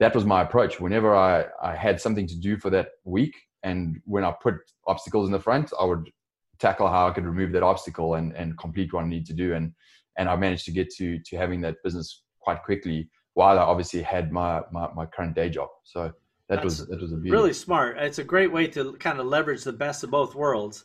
that 0.00 0.14
was 0.14 0.24
my 0.24 0.42
approach. 0.42 0.80
Whenever 0.80 1.14
I, 1.14 1.46
I 1.62 1.74
had 1.74 2.00
something 2.00 2.26
to 2.26 2.36
do 2.36 2.56
for 2.56 2.70
that 2.70 2.88
week, 3.04 3.34
and 3.62 4.00
when 4.04 4.24
I 4.24 4.32
put 4.42 4.56
obstacles 4.86 5.26
in 5.26 5.32
the 5.32 5.40
front, 5.40 5.72
I 5.80 5.84
would 5.84 6.10
tackle 6.58 6.88
how 6.88 7.08
I 7.08 7.12
could 7.12 7.24
remove 7.24 7.52
that 7.52 7.62
obstacle 7.62 8.14
and, 8.14 8.34
and 8.34 8.56
complete 8.58 8.92
what 8.92 9.04
I 9.04 9.08
need 9.08 9.26
to 9.26 9.34
do. 9.34 9.54
And 9.54 9.72
and 10.18 10.28
I 10.28 10.36
managed 10.36 10.64
to 10.66 10.72
get 10.72 10.90
to 10.96 11.18
to 11.18 11.36
having 11.36 11.60
that 11.62 11.76
business 11.84 12.22
quite 12.40 12.62
quickly 12.62 13.08
while 13.34 13.58
I 13.58 13.62
obviously 13.62 14.02
had 14.02 14.32
my 14.32 14.62
my, 14.72 14.88
my 14.94 15.06
current 15.06 15.34
day 15.34 15.50
job. 15.50 15.68
So 15.84 16.12
that 16.48 16.56
That's 16.56 16.64
was 16.64 16.86
that 16.86 17.00
was 17.00 17.12
a 17.12 17.16
beauty. 17.16 17.30
really 17.30 17.52
smart. 17.52 17.98
It's 17.98 18.18
a 18.18 18.24
great 18.24 18.52
way 18.52 18.66
to 18.68 18.92
kind 18.94 19.18
of 19.18 19.26
leverage 19.26 19.64
the 19.64 19.72
best 19.72 20.04
of 20.04 20.10
both 20.10 20.34
worlds. 20.34 20.84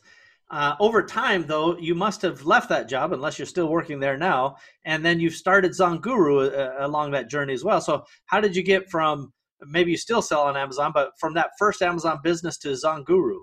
Uh, 0.52 0.76
over 0.80 1.02
time, 1.02 1.46
though, 1.46 1.78
you 1.78 1.94
must 1.94 2.20
have 2.20 2.44
left 2.44 2.68
that 2.68 2.86
job 2.86 3.14
unless 3.14 3.38
you're 3.38 3.46
still 3.46 3.68
working 3.68 3.98
there 3.98 4.18
now, 4.18 4.54
and 4.84 5.02
then 5.02 5.18
you've 5.18 5.34
started 5.34 5.72
Zonguru 5.72 6.52
uh, 6.52 6.86
along 6.86 7.10
that 7.12 7.30
journey 7.30 7.54
as 7.54 7.64
well. 7.64 7.80
So, 7.80 8.04
how 8.26 8.38
did 8.38 8.54
you 8.54 8.62
get 8.62 8.90
from 8.90 9.32
maybe 9.62 9.92
you 9.92 9.96
still 9.96 10.20
sell 10.20 10.42
on 10.42 10.56
Amazon, 10.56 10.92
but 10.92 11.12
from 11.18 11.32
that 11.34 11.52
first 11.58 11.80
Amazon 11.80 12.20
business 12.22 12.58
to 12.58 12.68
Zonguru? 12.68 13.38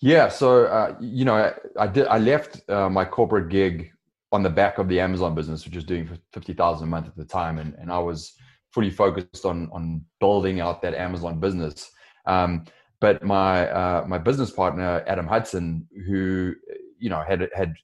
Yeah, 0.00 0.28
so 0.28 0.64
uh, 0.64 0.96
you 0.98 1.26
know, 1.26 1.34
I, 1.34 1.52
I, 1.78 1.86
did. 1.86 2.06
I 2.06 2.18
left 2.18 2.68
uh, 2.70 2.88
my 2.88 3.04
corporate 3.04 3.50
gig 3.50 3.90
on 4.32 4.42
the 4.42 4.50
back 4.50 4.78
of 4.78 4.88
the 4.88 5.00
Amazon 5.00 5.34
business, 5.34 5.66
which 5.66 5.74
was 5.74 5.84
doing 5.84 6.08
fifty 6.32 6.54
thousand 6.54 6.88
a 6.88 6.90
month 6.90 7.06
at 7.06 7.16
the 7.16 7.24
time, 7.24 7.58
and 7.58 7.74
and 7.74 7.92
I 7.92 7.98
was 7.98 8.32
fully 8.72 8.90
focused 8.90 9.44
on 9.44 9.68
on 9.72 10.02
building 10.20 10.60
out 10.60 10.80
that 10.82 10.94
Amazon 10.94 11.38
business. 11.38 11.90
Um, 12.26 12.64
but 13.00 13.22
my 13.22 13.68
uh, 13.68 14.04
my 14.06 14.18
business 14.18 14.50
partner 14.50 15.04
Adam 15.06 15.26
Hudson, 15.26 15.86
who 16.06 16.54
you 16.98 17.10
know 17.10 17.22
had 17.26 17.48
had 17.54 17.74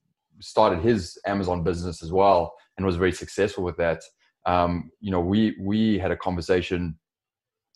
started 0.41 0.81
his 0.81 1.19
Amazon 1.27 1.63
business 1.63 2.03
as 2.03 2.13
well 2.13 2.55
and 2.77 2.87
was 2.87 2.97
very 2.97 3.13
successful 3.13 3.65
with 3.65 3.77
that. 3.77 4.01
Um, 4.47 4.91
you 5.01 5.11
know, 5.11 5.21
we 5.21 5.57
we 5.61 5.99
had 5.99 6.11
a 6.11 6.17
conversation 6.17 6.99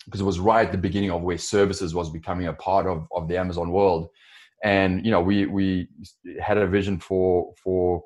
because 0.05 0.21
it 0.21 0.25
was 0.25 0.39
right 0.39 0.67
at 0.67 0.73
the 0.73 0.79
beginning 0.79 1.11
of 1.11 1.23
where 1.23 1.39
services 1.39 1.95
was 1.95 2.11
becoming 2.11 2.47
a 2.47 2.53
part 2.53 2.87
of, 2.87 3.07
of 3.13 3.29
the 3.29 3.39
Amazon 3.39 3.71
world. 3.71 4.09
And, 4.63 5.05
you 5.05 5.11
know, 5.11 5.21
we, 5.21 5.47
we 5.47 5.89
had 6.41 6.59
a 6.59 6.67
vision 6.67 6.99
for, 6.99 7.53
for, 7.63 8.03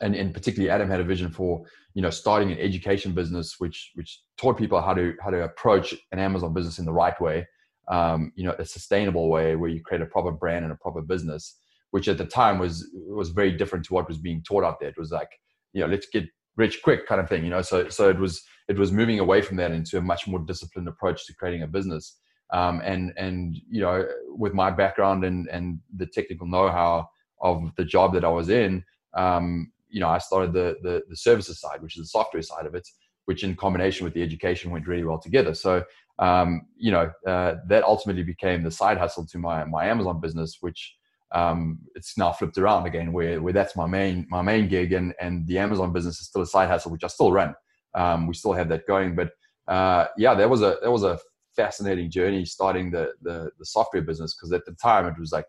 and, 0.00 0.14
and 0.14 0.34
particularly 0.34 0.70
Adam 0.70 0.90
had 0.90 1.00
a 1.00 1.04
vision 1.04 1.30
for, 1.30 1.64
you 1.94 2.02
know, 2.02 2.10
starting 2.10 2.52
an 2.52 2.58
education 2.58 3.12
business, 3.12 3.56
which, 3.58 3.92
which 3.94 4.20
taught 4.36 4.58
people 4.58 4.80
how 4.80 4.94
to, 4.94 5.14
how 5.22 5.30
to 5.30 5.44
approach 5.44 5.94
an 6.12 6.18
Amazon 6.18 6.52
business 6.52 6.78
in 6.78 6.84
the 6.84 6.92
right 6.92 7.18
way. 7.20 7.46
Um, 7.88 8.32
you 8.34 8.44
know, 8.44 8.54
a 8.58 8.64
sustainable 8.64 9.28
way 9.28 9.54
where 9.56 9.70
you 9.70 9.80
create 9.80 10.02
a 10.02 10.06
proper 10.06 10.32
brand 10.32 10.64
and 10.64 10.72
a 10.72 10.76
proper 10.76 11.02
business, 11.02 11.56
which 11.92 12.08
at 12.08 12.18
the 12.18 12.26
time 12.26 12.58
was, 12.58 12.90
was 12.94 13.30
very 13.30 13.52
different 13.52 13.84
to 13.86 13.94
what 13.94 14.08
was 14.08 14.18
being 14.18 14.42
taught 14.42 14.64
out 14.64 14.80
there. 14.80 14.88
It 14.88 14.98
was 14.98 15.12
like, 15.12 15.30
you 15.72 15.80
know, 15.80 15.86
let's 15.86 16.08
get 16.12 16.24
rich 16.56 16.82
quick 16.82 17.06
kind 17.06 17.20
of 17.20 17.28
thing, 17.28 17.44
you 17.44 17.50
know? 17.50 17.62
So, 17.62 17.88
so 17.88 18.08
it 18.08 18.18
was, 18.18 18.42
it 18.68 18.78
was 18.78 18.90
moving 18.90 19.20
away 19.20 19.40
from 19.42 19.56
that 19.58 19.70
into 19.70 19.98
a 19.98 20.02
much 20.02 20.26
more 20.26 20.40
disciplined 20.40 20.88
approach 20.88 21.26
to 21.26 21.34
creating 21.34 21.62
a 21.62 21.68
business. 21.68 22.18
Um, 22.52 22.80
and 22.84 23.12
and 23.16 23.56
you 23.68 23.80
know, 23.80 24.06
with 24.28 24.54
my 24.54 24.70
background 24.70 25.24
and 25.24 25.48
and 25.48 25.80
the 25.96 26.06
technical 26.06 26.46
know-how 26.46 27.08
of 27.40 27.72
the 27.76 27.84
job 27.84 28.14
that 28.14 28.24
I 28.24 28.28
was 28.28 28.48
in, 28.50 28.84
um, 29.14 29.72
you 29.88 29.98
know, 29.98 30.08
I 30.08 30.18
started 30.18 30.52
the, 30.52 30.76
the 30.80 31.02
the 31.08 31.16
services 31.16 31.60
side, 31.60 31.82
which 31.82 31.96
is 31.96 32.04
the 32.04 32.08
software 32.08 32.42
side 32.42 32.66
of 32.66 32.76
it, 32.76 32.88
which 33.24 33.42
in 33.42 33.56
combination 33.56 34.04
with 34.04 34.14
the 34.14 34.22
education 34.22 34.70
went 34.70 34.86
really 34.86 35.02
well 35.02 35.18
together. 35.18 35.54
So 35.54 35.82
um, 36.18 36.62
you 36.76 36.90
know, 36.90 37.10
uh, 37.26 37.56
that 37.68 37.84
ultimately 37.84 38.22
became 38.22 38.62
the 38.62 38.70
side 38.70 38.98
hustle 38.98 39.26
to 39.26 39.38
my 39.38 39.64
my 39.64 39.86
Amazon 39.86 40.20
business, 40.20 40.58
which 40.60 40.96
um, 41.32 41.78
it's 41.94 42.16
now 42.16 42.32
flipped 42.32 42.58
around 42.58 42.86
again, 42.86 43.12
where 43.12 43.42
where 43.42 43.52
that's 43.52 43.76
my 43.76 43.86
main 43.86 44.26
my 44.30 44.42
main 44.42 44.68
gig, 44.68 44.92
and 44.92 45.14
and 45.20 45.46
the 45.46 45.58
Amazon 45.58 45.92
business 45.92 46.20
is 46.20 46.26
still 46.26 46.42
a 46.42 46.46
side 46.46 46.68
hustle, 46.68 46.92
which 46.92 47.04
I 47.04 47.08
still 47.08 47.32
run 47.32 47.54
um, 47.96 48.26
we 48.26 48.34
still 48.34 48.52
have 48.52 48.68
that 48.68 48.86
going. 48.86 49.16
But 49.16 49.30
uh, 49.66 50.06
yeah, 50.16 50.34
that 50.34 50.48
was 50.48 50.62
a 50.62 50.76
that 50.82 50.92
was 50.92 51.02
a 51.02 51.18
fascinating 51.56 52.10
journey 52.10 52.44
starting 52.44 52.90
the 52.90 53.12
the, 53.22 53.50
the 53.58 53.64
software 53.64 54.02
business 54.02 54.34
because 54.34 54.52
at 54.52 54.64
the 54.66 54.74
time 54.74 55.06
it 55.06 55.18
was 55.18 55.32
like 55.32 55.46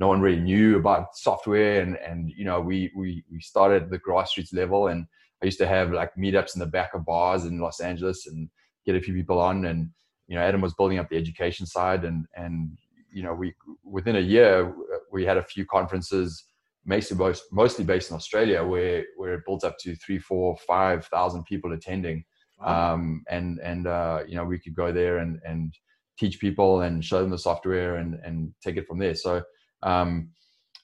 no 0.00 0.08
one 0.08 0.20
really 0.20 0.40
knew 0.40 0.76
about 0.76 1.16
software 1.16 1.82
and 1.82 1.96
and 1.98 2.32
you 2.34 2.44
know 2.44 2.60
we 2.60 2.90
we 2.96 3.22
we 3.30 3.40
started 3.40 3.84
at 3.84 3.90
the 3.90 3.98
grassroots 3.98 4.52
level 4.52 4.88
and 4.88 5.06
I 5.42 5.44
used 5.44 5.58
to 5.58 5.68
have 5.68 5.92
like 5.92 6.14
meetups 6.16 6.56
in 6.56 6.60
the 6.60 6.66
back 6.66 6.94
of 6.94 7.04
bars 7.04 7.44
in 7.44 7.60
Los 7.60 7.80
Angeles 7.80 8.26
and 8.26 8.48
get 8.86 8.96
a 8.96 9.00
few 9.00 9.14
people 9.14 9.38
on 9.38 9.64
and 9.66 9.90
you 10.26 10.36
know 10.36 10.42
Adam 10.42 10.60
was 10.60 10.74
building 10.74 10.98
up 10.98 11.08
the 11.08 11.16
education 11.16 11.66
side 11.66 12.04
and 12.04 12.26
and 12.36 12.70
you 13.12 13.22
know 13.22 13.34
we 13.34 13.54
within 13.84 14.16
a 14.16 14.20
year 14.20 14.74
we 15.12 15.24
had 15.24 15.36
a 15.36 15.42
few 15.42 15.64
conferences 15.66 16.44
mostly 16.84 17.34
mostly 17.50 17.84
based 17.84 18.10
in 18.10 18.16
Australia, 18.16 18.64
where 18.64 19.04
where 19.16 19.34
it 19.34 19.44
builds 19.46 19.64
up 19.64 19.76
to 19.80 19.96
three, 19.96 20.18
four, 20.18 20.56
five 20.66 21.06
thousand 21.06 21.44
people 21.44 21.72
attending, 21.72 22.24
wow. 22.60 22.94
um, 22.94 23.24
and 23.28 23.58
and 23.60 23.86
uh, 23.86 24.20
you 24.26 24.36
know 24.36 24.44
we 24.44 24.58
could 24.58 24.74
go 24.74 24.92
there 24.92 25.18
and 25.18 25.40
and 25.44 25.74
teach 26.18 26.38
people 26.38 26.82
and 26.82 27.04
show 27.04 27.20
them 27.20 27.30
the 27.30 27.38
software 27.38 27.96
and 27.96 28.18
and 28.24 28.52
take 28.62 28.76
it 28.76 28.86
from 28.86 28.98
there. 28.98 29.14
So 29.14 29.42
um, 29.82 30.30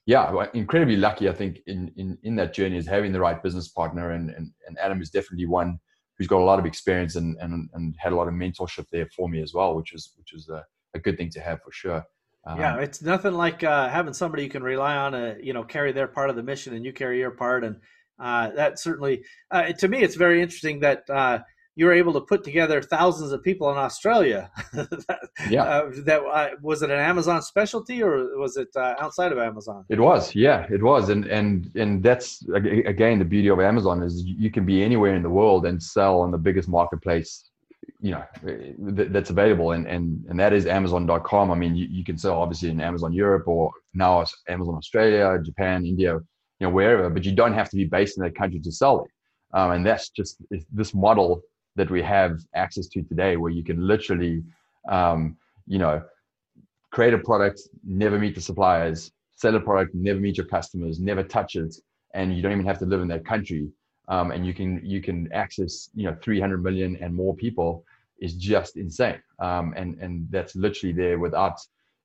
yeah, 0.06 0.46
incredibly 0.54 0.96
lucky 0.96 1.28
I 1.28 1.32
think 1.32 1.58
in 1.66 1.92
in 1.96 2.18
in 2.22 2.36
that 2.36 2.54
journey 2.54 2.76
is 2.76 2.86
having 2.86 3.12
the 3.12 3.20
right 3.20 3.42
business 3.42 3.68
partner, 3.68 4.12
and 4.12 4.30
and, 4.30 4.50
and 4.66 4.78
Adam 4.78 5.00
is 5.02 5.10
definitely 5.10 5.46
one 5.46 5.78
who's 6.20 6.28
got 6.28 6.42
a 6.42 6.44
lot 6.44 6.58
of 6.58 6.66
experience 6.66 7.16
and 7.16 7.38
and 7.40 7.70
and 7.72 7.94
had 7.98 8.12
a 8.12 8.14
lot 8.14 8.28
of 8.28 8.34
mentorship 8.34 8.84
there 8.92 9.06
for 9.06 9.26
me 9.26 9.40
as 9.42 9.54
well, 9.54 9.74
which 9.74 9.94
is 9.94 10.12
which 10.18 10.34
is 10.34 10.50
a, 10.50 10.62
a 10.92 10.98
good 10.98 11.16
thing 11.16 11.30
to 11.30 11.40
have 11.40 11.62
for 11.62 11.72
sure. 11.72 12.04
Um, 12.44 12.60
yeah, 12.60 12.76
it's 12.76 13.00
nothing 13.00 13.32
like 13.32 13.64
uh, 13.64 13.88
having 13.88 14.12
somebody 14.12 14.42
you 14.42 14.50
can 14.50 14.62
rely 14.62 14.96
on 14.96 15.12
to 15.12 15.38
you 15.42 15.54
know 15.54 15.64
carry 15.64 15.92
their 15.92 16.06
part 16.06 16.28
of 16.28 16.36
the 16.36 16.42
mission 16.42 16.74
and 16.74 16.84
you 16.84 16.92
carry 16.92 17.18
your 17.18 17.30
part, 17.30 17.64
and 17.64 17.76
uh, 18.18 18.50
that 18.50 18.78
certainly 18.78 19.24
uh, 19.50 19.72
to 19.72 19.88
me 19.88 20.02
it's 20.02 20.14
very 20.14 20.42
interesting 20.42 20.80
that 20.80 21.08
uh, 21.08 21.38
you 21.76 21.86
were 21.86 21.92
able 21.92 22.12
to 22.12 22.20
put 22.20 22.44
together 22.44 22.82
thousands 22.82 23.32
of 23.32 23.42
people 23.42 23.70
in 23.70 23.78
Australia. 23.78 24.50
that, 24.72 25.28
yeah, 25.48 25.62
uh, 25.62 25.90
that 26.04 26.20
uh, 26.20 26.48
was 26.60 26.82
it 26.82 26.90
an 26.90 26.98
Amazon 26.98 27.40
specialty 27.42 28.02
or 28.02 28.38
was 28.38 28.56
it 28.56 28.68
outside 28.76 29.32
of 29.32 29.38
Amazon? 29.38 29.84
It 29.88 30.00
was, 30.00 30.34
yeah, 30.34 30.66
it 30.70 30.82
was, 30.82 31.08
and 31.08 31.26
and 31.26 31.70
and 31.76 32.02
that's 32.02 32.44
again 32.54 33.18
the 33.18 33.24
beauty 33.24 33.48
of 33.48 33.60
Amazon 33.60 34.02
is 34.02 34.22
you 34.24 34.50
can 34.50 34.66
be 34.66 34.82
anywhere 34.82 35.14
in 35.14 35.22
the 35.22 35.30
world 35.30 35.66
and 35.66 35.82
sell 35.82 36.20
on 36.20 36.30
the 36.30 36.38
biggest 36.38 36.68
marketplace 36.68 37.50
you 38.00 38.12
know 38.12 38.24
that's 38.78 39.30
available. 39.30 39.72
And 39.72 39.86
and 39.86 40.24
and 40.28 40.38
that 40.38 40.52
is 40.52 40.66
amazon.com 40.66 41.50
i 41.50 41.54
mean 41.54 41.74
you, 41.74 41.86
you 41.90 42.04
can 42.04 42.16
sell 42.16 42.40
obviously 42.40 42.70
in 42.70 42.80
amazon 42.80 43.12
europe 43.12 43.46
or 43.46 43.70
now 43.94 44.24
amazon 44.48 44.74
australia 44.74 45.38
japan 45.42 45.84
india 45.84 46.14
you 46.14 46.66
know 46.66 46.70
wherever 46.70 47.10
but 47.10 47.24
you 47.24 47.32
don't 47.32 47.54
have 47.54 47.68
to 47.70 47.76
be 47.76 47.84
based 47.84 48.16
in 48.16 48.24
that 48.24 48.34
country 48.34 48.60
to 48.60 48.72
sell 48.72 49.04
it. 49.04 49.10
Um, 49.52 49.72
and 49.72 49.86
that's 49.86 50.10
just 50.10 50.36
this 50.72 50.94
model 50.94 51.42
that 51.80 51.90
we 51.96 52.02
have 52.02 52.32
access 52.64 52.86
to 52.92 53.02
today 53.02 53.32
where 53.36 53.54
you 53.58 53.64
can 53.70 53.78
literally 53.92 54.36
um, 54.96 55.20
you 55.66 55.78
know 55.78 55.96
create 56.94 57.14
a 57.14 57.22
product 57.30 57.58
never 57.84 58.18
meet 58.24 58.34
the 58.34 58.44
suppliers 58.50 59.12
sell 59.42 59.54
a 59.60 59.60
product 59.68 59.90
never 59.94 60.20
meet 60.26 60.36
your 60.40 60.50
customers 60.56 60.94
never 61.10 61.24
touch 61.36 61.52
it 61.56 61.72
and 62.14 62.34
you 62.34 62.42
don't 62.42 62.52
even 62.52 62.66
have 62.66 62.78
to 62.78 62.86
live 62.86 63.00
in 63.00 63.08
that 63.08 63.24
country. 63.24 63.70
Um, 64.08 64.32
and 64.32 64.44
you 64.44 64.52
can 64.52 64.80
you 64.84 65.00
can 65.00 65.32
access 65.32 65.90
you 65.94 66.04
know 66.04 66.16
300 66.22 66.62
million 66.62 66.96
and 67.00 67.14
more 67.14 67.34
people 67.34 67.84
is 68.20 68.34
just 68.34 68.76
insane. 68.76 69.22
Um, 69.38 69.72
and 69.76 69.98
and 70.00 70.26
that's 70.30 70.56
literally 70.56 70.92
there 70.92 71.18
without 71.18 71.58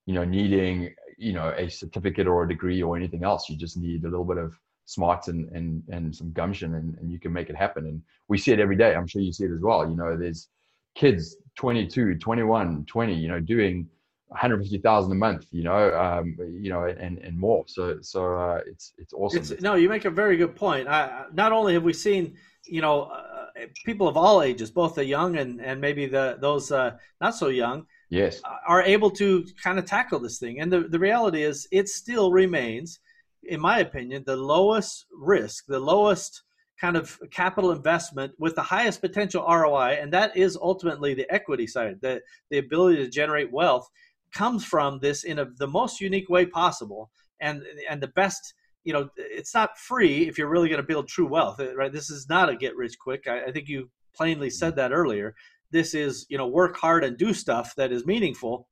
you 0.05 0.13
know 0.13 0.23
needing 0.23 0.93
you 1.17 1.33
know 1.33 1.53
a 1.57 1.69
certificate 1.69 2.27
or 2.27 2.43
a 2.43 2.47
degree 2.47 2.81
or 2.81 2.95
anything 2.95 3.23
else. 3.23 3.49
You 3.49 3.57
just 3.57 3.77
need 3.77 4.03
a 4.03 4.09
little 4.09 4.25
bit 4.25 4.37
of 4.37 4.57
smarts 4.85 5.27
and 5.27 5.49
and 5.49 5.83
and 5.89 6.15
some 6.15 6.31
gumption 6.31 6.75
and, 6.75 6.97
and 6.99 7.11
you 7.11 7.19
can 7.19 7.33
make 7.33 7.49
it 7.49 7.55
happen 7.55 7.85
and 7.87 8.01
we 8.27 8.37
see 8.37 8.51
it 8.51 8.59
every 8.59 8.75
day 8.75 8.95
i'm 8.95 9.07
sure 9.07 9.21
you 9.21 9.33
see 9.33 9.45
it 9.45 9.51
as 9.51 9.61
well 9.61 9.89
you 9.89 9.95
know 9.95 10.15
there's 10.15 10.49
kids 10.95 11.37
22 11.57 12.15
21 12.15 12.85
20 12.85 13.13
you 13.13 13.27
know 13.27 13.39
doing 13.39 13.87
150,000 14.29 15.11
a 15.11 15.15
month, 15.15 15.45
you 15.51 15.63
know, 15.63 15.95
um, 15.97 16.35
you 16.59 16.69
know, 16.69 16.83
and, 16.85 17.19
and 17.19 17.37
more. 17.37 17.63
So, 17.67 17.99
so, 18.01 18.35
uh, 18.35 18.61
it's, 18.65 18.93
it's 18.97 19.13
awesome. 19.13 19.39
It's, 19.39 19.61
no, 19.61 19.75
you 19.75 19.87
make 19.87 20.05
a 20.05 20.09
very 20.09 20.35
good 20.35 20.55
point. 20.55 20.87
I, 20.87 21.25
not 21.33 21.51
only 21.51 21.73
have 21.73 21.83
we 21.83 21.93
seen, 21.93 22.35
you 22.65 22.81
know, 22.81 23.03
uh, 23.03 23.67
people 23.85 24.07
of 24.07 24.17
all 24.17 24.41
ages, 24.41 24.71
both 24.71 24.95
the 24.95 25.05
young 25.05 25.37
and, 25.37 25.61
and 25.61 25.79
maybe 25.79 26.07
the, 26.07 26.37
those, 26.41 26.71
uh, 26.71 26.97
not 27.21 27.35
so 27.35 27.47
young, 27.47 27.85
yes, 28.09 28.41
are 28.67 28.81
able 28.81 29.11
to 29.11 29.45
kind 29.63 29.79
of 29.79 29.85
tackle 29.85 30.19
this 30.19 30.39
thing. 30.39 30.59
And 30.59 30.71
the, 30.71 30.81
the 30.81 30.99
reality 30.99 31.43
is 31.43 31.67
it 31.71 31.87
still 31.87 32.31
remains, 32.31 32.99
in 33.47 33.59
my 33.59 33.79
opinion, 33.79 34.23
the 34.25 34.35
lowest 34.35 35.05
risk, 35.11 35.65
the 35.67 35.79
lowest 35.79 36.43
kind 36.79 36.97
of 36.97 37.19
capital 37.31 37.71
investment 37.71 38.33
with 38.37 38.55
the 38.55 38.61
highest 38.61 39.01
potential 39.01 39.45
ROI. 39.47 39.97
And 40.01 40.11
that 40.13 40.35
is 40.35 40.57
ultimately 40.57 41.13
the 41.13 41.31
equity 41.33 41.67
side, 41.67 41.99
the, 42.01 42.21
the 42.49 42.57
ability 42.57 42.97
to 42.97 43.09
generate 43.09 43.51
wealth 43.51 43.89
comes 44.33 44.65
from 44.65 44.99
this 44.99 45.23
in 45.23 45.39
a, 45.39 45.45
the 45.57 45.67
most 45.67 46.01
unique 46.01 46.29
way 46.29 46.45
possible. 46.45 47.09
And 47.39 47.63
and 47.89 48.01
the 48.01 48.07
best 48.07 48.53
you 48.85 48.93
know 48.93 49.09
it's 49.17 49.53
not 49.53 49.77
free 49.77 50.27
if 50.27 50.37
you're 50.37 50.47
really 50.47 50.69
going 50.69 50.81
to 50.81 50.87
build 50.87 51.07
true 51.07 51.27
wealth 51.27 51.59
uh, 51.59 51.75
right? 51.75 51.91
This 51.91 52.09
is 52.09 52.29
not 52.29 52.49
a 52.49 52.55
get 52.55 52.75
rich 52.77 52.97
quick. 52.97 53.27
I, 53.27 53.45
I, 53.45 53.51
think 53.51 53.67
you 53.67 53.89
plainly 54.15 54.49
said 54.49 54.77
that 54.77 54.93
earlier. 54.93 55.35
This 55.71 55.93
is 55.93 56.25
you 56.29 56.37
know 56.37 56.47
work 56.47 56.77
hard 56.77 57.03
and 57.03 57.17
do 57.17 57.33
stuff 57.33 57.75
that 57.75 57.91
is 57.91 58.05
meaningful 58.05 58.69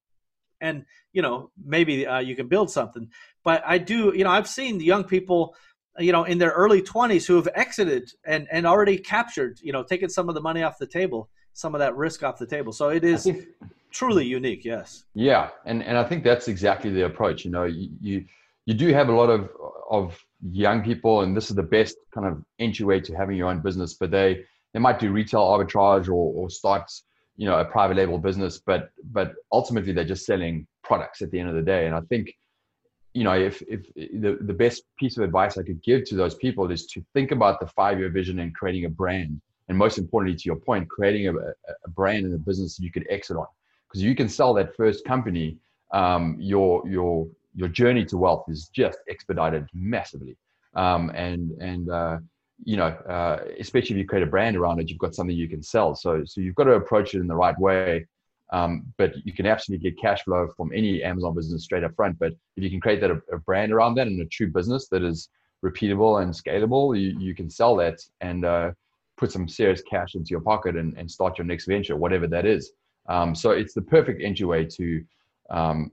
and 0.64 0.86
you 1.12 1.22
know 1.22 1.52
maybe 1.64 2.08
uh, 2.08 2.20
you 2.20 2.36
can 2.36 2.48
build 2.48 2.72
something. 2.72 3.10
But 3.44 3.62
i 3.66 3.78
do 3.78 4.14
you 4.16 4.24
know 4.24 4.32
i've 4.32 4.48
seen 4.48 4.80
young 4.80 5.04
people 5.04 5.56
you 6.00 6.12
know 6.12 6.24
in 6.24 6.38
their 6.38 6.52
early 6.52 6.82
20s 6.82 7.26
who 7.28 7.36
have 7.36 7.50
exited 7.54 8.10
and 8.26 8.48
and 8.52 8.66
already 8.66 8.98
captured 8.98 9.60
you 9.62 9.74
know 9.74 9.84
taken 9.84 10.10
some 10.10 10.30
of 10.30 10.36
the 10.36 10.42
money 10.42 10.64
off 10.64 10.78
the 10.80 10.88
table 10.88 11.30
some 11.54 11.76
of 11.76 11.80
that 11.80 11.96
risk 11.96 12.24
off 12.24 12.40
the 12.40 12.48
table. 12.48 12.74
So 12.74 12.90
it 12.90 13.04
is 13.04 13.30
truly 13.92 14.26
unique 14.26 14.66
yes. 14.66 15.04
Yeah 15.14 15.50
and 15.66 15.84
and 15.84 15.98
i 15.98 16.04
think 16.04 16.24
that's 16.24 16.48
exactly 16.48 16.90
the 16.90 17.06
approach 17.06 17.46
you 17.46 17.52
know 17.52 17.66
you 17.66 17.90
you, 18.02 18.26
you 18.66 18.74
do 18.74 18.88
have 18.94 19.10
a 19.10 19.16
lot 19.22 19.30
of 19.30 19.50
of 19.90 20.18
young 20.42 20.84
people 20.84 21.22
and 21.22 21.38
this 21.38 21.50
is 21.50 21.56
the 21.56 21.70
best 21.78 21.96
kind 22.16 22.26
of 22.28 22.44
entryway 22.60 23.00
to 23.02 23.14
having 23.14 23.38
your 23.38 23.50
own 23.50 23.60
business 23.62 23.94
but 23.94 24.10
they 24.10 24.44
they 24.74 24.80
might 24.80 25.00
do 25.00 25.12
retail 25.12 25.42
arbitrage 25.42 26.08
or, 26.08 26.24
or 26.38 26.50
start 26.50 26.90
you 27.36 27.48
know 27.48 27.60
a 27.60 27.66
private 27.66 27.98
label 27.98 28.18
business 28.18 28.60
but 28.60 28.92
but 29.12 29.34
ultimately 29.52 29.92
they're 29.92 30.04
just 30.06 30.26
selling 30.26 30.68
products 30.84 31.22
at 31.22 31.32
the 31.32 31.40
end 31.40 31.50
of 31.50 31.56
the 31.56 31.62
day. 31.62 31.86
And 31.88 31.96
i 31.96 32.02
think 32.02 32.36
you 33.14 33.24
know 33.24 33.34
if 33.34 33.62
if 33.68 33.94
the, 33.96 34.38
the 34.42 34.54
best 34.54 34.84
piece 34.98 35.18
of 35.18 35.24
advice 35.24 35.58
i 35.58 35.64
could 35.64 35.82
give 35.84 36.04
to 36.06 36.16
those 36.16 36.36
people 36.36 36.70
is 36.72 36.86
to 36.88 37.04
think 37.14 37.32
about 37.32 37.60
the 37.60 37.68
five 37.68 38.00
year 38.00 38.10
vision 38.10 38.40
and 38.40 38.54
creating 38.56 38.86
a 38.86 38.90
brand. 38.90 39.42
And 39.70 39.78
most 39.78 39.98
importantly 39.98 40.38
to 40.38 40.46
your 40.46 40.58
point 40.58 40.90
creating 40.90 41.28
a, 41.30 41.34
a 41.34 41.90
brand 41.90 42.26
and 42.26 42.36
a 42.36 42.38
business 42.38 42.76
that 42.76 42.84
you 42.84 42.92
could 42.92 43.08
exit 43.10 43.38
on. 43.38 43.48
Because 43.88 44.04
you 44.04 44.14
can 44.14 44.28
sell 44.28 44.54
that 44.56 44.76
first 44.76 45.06
company, 45.06 45.58
um, 45.94 46.36
your 46.40 46.88
your 46.88 47.28
your 47.56 47.70
journey 47.70 48.04
to 48.06 48.18
wealth 48.18 48.46
is 48.50 48.68
just 48.68 48.98
expedited 49.08 49.68
massively. 49.74 50.36
Um, 50.76 51.12
and 51.12 51.52
and 51.62 51.90
uh, 51.90 52.18
you 52.64 52.78
know, 52.78 52.88
uh, 52.88 53.40
especially 53.60 53.96
if 53.96 54.00
you 54.00 54.08
create 54.08 54.24
a 54.24 54.28
brand 54.28 54.56
around 54.56 54.80
it, 54.80 54.90
you've 54.90 55.00
got 55.00 55.16
something 55.16 55.36
you 55.36 55.50
can 55.50 55.64
sell. 55.64 55.96
So, 55.96 56.24
so 56.26 56.42
you've 56.42 56.56
got 56.56 56.66
to 56.66 56.74
approach 56.74 57.14
it 57.14 57.20
in 57.20 57.28
the 57.28 57.36
right 57.36 57.58
way. 57.60 58.06
Um, 58.52 58.94
but 58.98 59.16
you 59.26 59.34
can 59.34 59.48
absolutely 59.48 59.90
get 59.90 60.00
cash 60.00 60.24
flow 60.24 60.48
from 60.56 60.72
any 60.74 61.02
Amazon 61.02 61.34
business 61.34 61.64
straight 61.64 61.84
up 61.84 61.96
front. 61.96 62.20
But 62.20 62.34
if 62.56 62.64
you 62.64 62.70
can 62.70 62.80
create 62.80 63.02
that 63.02 63.10
a, 63.10 63.20
a 63.32 63.40
brand 63.40 63.72
around 63.72 63.96
that 63.96 64.08
and 64.08 64.22
a 64.22 64.26
true 64.26 64.48
business 64.48 64.88
that 64.90 65.02
is 65.04 65.30
repeatable 65.66 66.22
and 66.22 66.32
scalable, 66.32 67.00
you, 67.00 67.18
you 67.20 67.34
can 67.34 67.50
sell 67.50 67.76
that 67.78 68.00
and 68.22 68.46
uh, 68.46 68.72
put 69.18 69.32
some 69.32 69.48
serious 69.48 69.82
cash 69.90 70.14
into 70.14 70.30
your 70.30 70.42
pocket 70.42 70.76
and, 70.76 70.96
and 70.98 71.10
start 71.10 71.38
your 71.38 71.46
next 71.46 71.66
venture, 71.66 71.96
whatever 71.96 72.28
that 72.28 72.46
is. 72.46 72.74
Um, 73.10 73.34
so 73.34 73.52
it's 73.52 73.74
the 73.74 73.82
perfect 73.82 74.22
entryway 74.22 74.66
to 74.66 75.04
um, 75.50 75.90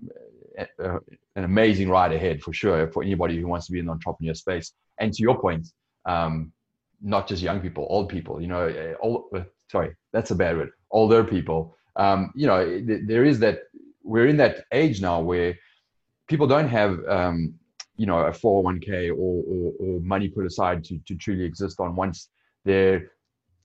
a, 0.59 0.67
a, 0.85 0.99
an 1.37 1.45
amazing 1.45 1.89
ride 1.89 2.13
ahead 2.13 2.43
for 2.43 2.53
sure 2.53 2.89
for 2.89 3.03
anybody 3.03 3.41
who 3.41 3.47
wants 3.47 3.67
to 3.67 3.73
be 3.73 3.79
in 3.79 3.87
the 3.87 3.93
entrepreneur 3.93 4.35
space. 4.35 4.73
And 4.99 5.13
to 5.13 5.23
your 5.23 5.41
point, 5.41 5.69
um, 6.07 6.53
not 7.01 7.27
just 7.27 7.43
young 7.43 7.61
people, 7.61 7.87
old 7.89 8.09
people. 8.09 8.41
You 8.41 8.49
know, 8.49 8.67
eh, 8.67 8.95
old, 9.01 9.25
uh, 9.35 9.45
sorry, 9.71 9.95
that's 10.13 10.31
a 10.31 10.35
bad 10.35 10.57
word. 10.57 10.71
Older 10.91 11.25
people. 11.25 11.77
Um, 11.97 12.33
you 12.35 12.47
know, 12.47 12.81
there 13.07 13.25
is 13.25 13.39
that. 13.41 13.65
We're 14.03 14.29
in 14.29 14.39
that 14.39 14.65
age 14.73 15.03
now 15.03 15.21
where 15.21 15.57
people 16.27 16.47
don't 16.47 16.69
have, 16.69 16.99
um, 17.07 17.55
you 17.97 18.07
know, 18.07 18.21
a 18.21 18.31
401k 18.31 19.11
or, 19.11 19.45
or, 19.53 19.73
or 19.79 20.01
money 20.01 20.29
put 20.29 20.47
aside 20.47 20.83
to, 20.85 20.99
to 21.07 21.15
truly 21.17 21.45
exist 21.45 21.81
on 21.81 21.95
once 21.95 22.31
their 22.65 23.11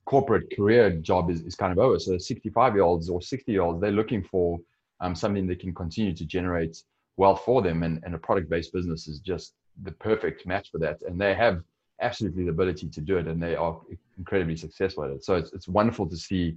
corporate 0.04 0.54
career 0.54 0.90
job 0.90 1.30
is, 1.30 1.42
is 1.42 1.54
kind 1.54 1.72
of 1.72 1.78
over. 1.78 1.98
So 1.98 2.18
65 2.18 2.74
year 2.74 2.82
olds 2.82 3.08
or 3.08 3.22
60 3.22 3.50
year 3.52 3.62
olds, 3.62 3.80
they're 3.80 3.90
looking 3.90 4.22
for 4.22 4.58
um, 5.00 5.14
something 5.14 5.46
that 5.46 5.60
can 5.60 5.74
continue 5.74 6.14
to 6.14 6.24
generate 6.24 6.76
wealth 7.16 7.42
for 7.44 7.62
them. 7.62 7.82
And, 7.82 8.00
and 8.04 8.14
a 8.14 8.18
product 8.18 8.50
based 8.50 8.72
business 8.72 9.08
is 9.08 9.20
just 9.20 9.54
the 9.82 9.92
perfect 9.92 10.46
match 10.46 10.70
for 10.70 10.78
that. 10.78 11.02
And 11.02 11.20
they 11.20 11.34
have 11.34 11.62
absolutely 12.00 12.44
the 12.44 12.50
ability 12.50 12.88
to 12.88 13.00
do 13.00 13.18
it 13.18 13.26
and 13.26 13.42
they 13.42 13.54
are 13.54 13.80
incredibly 14.18 14.56
successful 14.56 15.04
at 15.04 15.10
it. 15.10 15.24
So 15.24 15.34
it's, 15.34 15.52
it's 15.52 15.68
wonderful 15.68 16.06
to 16.08 16.16
see 16.16 16.56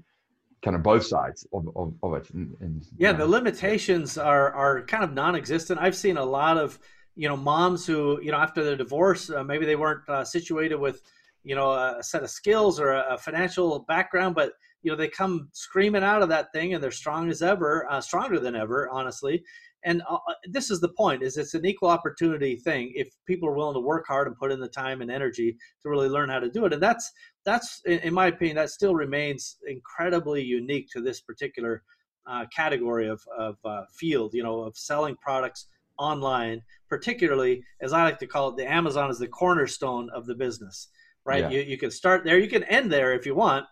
kind 0.62 0.76
of 0.76 0.84
both 0.84 1.06
sides 1.06 1.48
of, 1.54 1.70
of, 1.76 1.94
of 2.04 2.14
it. 2.16 2.30
And, 2.32 2.56
and, 2.60 2.86
yeah, 2.98 3.14
the 3.14 3.26
limitations 3.26 4.18
are, 4.18 4.52
are 4.54 4.84
kind 4.84 5.04
of 5.04 5.14
non-existent. 5.14 5.80
I've 5.82 5.96
seen 5.96 6.18
a 6.18 6.26
lot 6.26 6.58
of, 6.58 6.78
you 7.16 7.30
know, 7.30 7.38
moms 7.38 7.86
who, 7.86 8.22
you 8.22 8.32
know, 8.32 8.38
after 8.38 8.64
their 8.64 8.76
divorce, 8.76 9.30
uh, 9.30 9.44
maybe 9.44 9.66
they 9.66 9.76
weren't 9.76 10.08
uh, 10.10 10.26
situated 10.26 10.76
with, 10.76 11.02
you 11.44 11.56
know, 11.56 11.72
a 11.72 12.04
set 12.04 12.24
of 12.24 12.30
skills 12.30 12.80
or 12.80 12.92
a, 12.92 13.14
a, 13.14 13.18
financial 13.18 13.80
background, 13.88 14.36
but, 14.36 14.52
you 14.84 14.92
know, 14.92 14.98
they 14.98 15.08
come 15.08 15.48
screaming 15.54 16.04
out 16.04 16.22
of 16.22 16.30
that 16.30 16.52
thing 16.52 16.74
and 16.74 16.84
they're 16.84 16.92
strong 16.92 17.30
as 17.30 17.42
ever, 17.42 17.90
uh, 17.90 18.02
stronger 18.02 18.40
than 18.40 18.56
ever, 18.56 18.90
honestly 18.90 19.44
and 19.84 20.02
uh, 20.10 20.16
uh, 20.16 20.34
this 20.50 20.70
is 20.70 20.80
the 20.80 20.90
point 20.90 21.24
is 21.24 21.38
it's 21.38 21.54
an 21.54 21.66
equal 21.66 21.90
opportunity 21.90 22.56
thing 22.56 22.92
if 22.96 23.10
people 23.26 23.48
are 23.48 23.54
willing 23.54 23.74
to 23.74 23.80
work 23.80 24.06
hard 24.08 24.28
and 24.28 24.38
put 24.38 24.52
in 24.52 24.60
the 24.60 24.68
time 24.68 25.02
and 25.02 25.12
energy 25.12 25.56
to 25.82 25.90
really 25.90 26.10
learn 26.10 26.30
how 26.30 26.40
to 26.40 26.50
do 26.50 26.66
it 26.66 26.74
and 26.74 26.82
that's 26.82 27.12
that's 27.46 27.82
in 27.86 28.14
my 28.14 28.28
opinion 28.28 28.56
that 28.56 28.70
still 28.70 28.96
remains 28.96 29.58
incredibly 29.68 30.44
unique 30.44 30.88
to 30.92 31.02
this 31.02 31.22
particular 31.22 31.84
uh, 32.28 32.46
category 32.56 33.08
of, 33.08 33.22
of 33.38 33.58
uh, 33.66 33.84
field 33.94 34.34
you 34.34 34.44
know 34.44 34.62
of 34.62 34.78
selling 34.78 35.16
products 35.22 35.68
online 35.98 36.62
particularly 36.90 37.64
as 37.82 37.94
i 37.94 38.04
like 38.04 38.20
to 38.20 38.28
call 38.28 38.50
it 38.50 38.58
the 38.58 38.70
amazon 38.70 39.10
is 39.10 39.20
the 39.20 39.28
cornerstone 39.28 40.10
of 40.14 40.26
the 40.26 40.36
business 40.36 40.90
right 41.26 41.44
yeah. 41.44 41.50
you, 41.50 41.62
you 41.62 41.78
can 41.78 41.92
start 41.92 42.24
there 42.24 42.38
you 42.38 42.50
can 42.50 42.64
end 42.66 42.92
there 42.92 43.14
if 43.14 43.26
you 43.26 43.36
want 43.36 43.66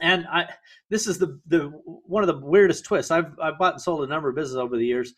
and 0.00 0.26
I, 0.30 0.46
this 0.88 1.06
is 1.06 1.18
the 1.18 1.40
the 1.46 1.68
one 1.84 2.22
of 2.22 2.26
the 2.26 2.44
weirdest 2.44 2.84
twists. 2.84 3.10
I've 3.10 3.38
I've 3.40 3.58
bought 3.58 3.74
and 3.74 3.82
sold 3.82 4.02
a 4.04 4.06
number 4.06 4.28
of 4.28 4.34
businesses 4.34 4.56
over 4.56 4.76
the 4.76 4.86
years. 4.86 5.14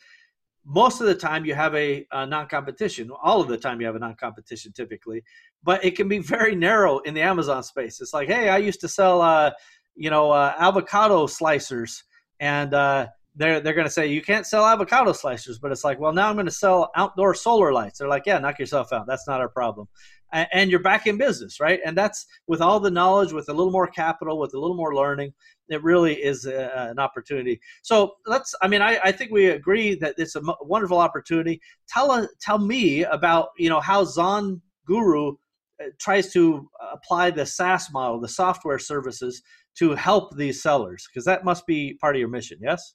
Most 0.64 1.00
of 1.00 1.08
the 1.08 1.14
time, 1.14 1.44
you 1.44 1.54
have 1.54 1.74
a, 1.74 2.06
a 2.12 2.24
non-competition. 2.24 3.10
All 3.22 3.40
of 3.40 3.48
the 3.48 3.58
time, 3.58 3.80
you 3.80 3.86
have 3.86 3.96
a 3.96 3.98
non-competition 3.98 4.72
typically, 4.72 5.24
but 5.64 5.84
it 5.84 5.96
can 5.96 6.06
be 6.06 6.18
very 6.18 6.54
narrow 6.54 6.98
in 7.00 7.14
the 7.14 7.20
Amazon 7.20 7.64
space. 7.64 8.00
It's 8.00 8.14
like, 8.14 8.28
hey, 8.28 8.48
I 8.48 8.58
used 8.58 8.80
to 8.82 8.88
sell, 8.88 9.20
uh, 9.22 9.50
you 9.96 10.08
know, 10.08 10.30
uh, 10.30 10.54
avocado 10.56 11.26
slicers, 11.26 12.02
and 12.38 12.74
uh, 12.74 13.08
they're 13.34 13.60
they're 13.60 13.74
going 13.74 13.86
to 13.86 13.92
say 13.92 14.06
you 14.06 14.22
can't 14.22 14.46
sell 14.46 14.64
avocado 14.64 15.12
slicers, 15.12 15.60
but 15.60 15.72
it's 15.72 15.84
like, 15.84 15.98
well, 15.98 16.12
now 16.12 16.28
I'm 16.28 16.36
going 16.36 16.46
to 16.46 16.52
sell 16.52 16.92
outdoor 16.94 17.34
solar 17.34 17.72
lights. 17.72 17.98
They're 17.98 18.08
like, 18.08 18.26
yeah, 18.26 18.38
knock 18.38 18.60
yourself 18.60 18.92
out. 18.92 19.06
That's 19.06 19.26
not 19.26 19.40
our 19.40 19.48
problem 19.48 19.88
and 20.32 20.70
you're 20.70 20.80
back 20.80 21.06
in 21.06 21.18
business, 21.18 21.60
right? 21.60 21.80
And 21.84 21.96
that's 21.96 22.26
with 22.46 22.60
all 22.60 22.80
the 22.80 22.90
knowledge, 22.90 23.32
with 23.32 23.48
a 23.48 23.52
little 23.52 23.72
more 23.72 23.86
capital, 23.86 24.38
with 24.38 24.54
a 24.54 24.58
little 24.58 24.76
more 24.76 24.94
learning. 24.94 25.32
It 25.68 25.82
really 25.82 26.14
is 26.14 26.46
a, 26.46 26.90
an 26.90 26.98
opportunity. 26.98 27.60
So 27.82 28.14
let's. 28.26 28.54
I 28.62 28.68
mean, 28.68 28.82
I, 28.82 28.98
I 29.04 29.12
think 29.12 29.30
we 29.30 29.46
agree 29.46 29.94
that 29.96 30.14
it's 30.18 30.36
a 30.36 30.42
wonderful 30.60 30.98
opportunity. 30.98 31.60
Tell 31.88 32.10
uh, 32.10 32.26
tell 32.40 32.58
me 32.58 33.04
about 33.04 33.48
you 33.58 33.68
know 33.68 33.80
how 33.80 34.04
Zon 34.04 34.60
Guru 34.86 35.32
uh, 35.80 35.86
tries 35.98 36.32
to 36.32 36.68
apply 36.92 37.30
the 37.30 37.46
SaaS 37.46 37.90
model, 37.92 38.20
the 38.20 38.28
software 38.28 38.78
services, 38.78 39.42
to 39.78 39.94
help 39.94 40.36
these 40.36 40.62
sellers, 40.62 41.08
because 41.08 41.24
that 41.24 41.44
must 41.44 41.66
be 41.66 41.94
part 42.00 42.16
of 42.16 42.20
your 42.20 42.28
mission. 42.28 42.58
Yes. 42.60 42.94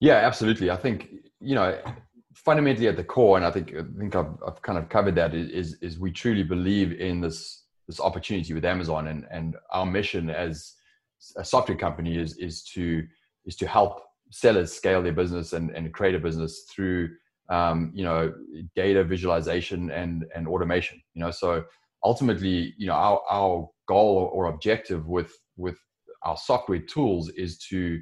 Yeah, 0.00 0.16
absolutely. 0.16 0.70
I 0.70 0.76
think 0.76 1.08
you 1.40 1.54
know 1.54 1.78
fundamentally 2.44 2.88
at 2.88 2.96
the 2.96 3.04
core, 3.04 3.36
and 3.36 3.46
I 3.46 3.50
think 3.50 3.74
I 3.74 3.82
think 3.98 4.14
I've, 4.14 4.36
I've 4.46 4.62
kind 4.62 4.78
of 4.78 4.88
covered 4.88 5.14
that 5.16 5.34
is 5.34 5.74
is 5.80 5.98
we 5.98 6.12
truly 6.12 6.42
believe 6.42 6.92
in 6.92 7.20
this 7.20 7.64
this 7.86 8.00
opportunity 8.00 8.54
with 8.54 8.64
Amazon, 8.64 9.08
and 9.08 9.26
and 9.30 9.56
our 9.70 9.86
mission 9.86 10.30
as 10.30 10.74
a 11.36 11.44
software 11.44 11.78
company 11.78 12.18
is 12.18 12.36
is 12.38 12.62
to 12.74 13.02
is 13.46 13.56
to 13.56 13.66
help 13.66 14.02
sellers 14.30 14.72
scale 14.72 15.02
their 15.02 15.12
business 15.12 15.52
and, 15.52 15.70
and 15.70 15.92
create 15.92 16.14
a 16.14 16.18
business 16.18 16.64
through 16.70 17.10
um, 17.50 17.92
you 17.94 18.04
know 18.04 18.32
data 18.76 19.04
visualization 19.04 19.90
and 19.90 20.26
and 20.34 20.46
automation. 20.46 21.00
You 21.14 21.22
know, 21.22 21.30
so 21.30 21.64
ultimately, 22.02 22.74
you 22.76 22.86
know, 22.86 22.94
our 22.94 23.20
our 23.30 23.68
goal 23.88 24.30
or 24.32 24.46
objective 24.46 25.06
with 25.06 25.32
with 25.56 25.78
our 26.22 26.36
software 26.36 26.78
tools 26.80 27.30
is 27.30 27.58
to 27.70 28.00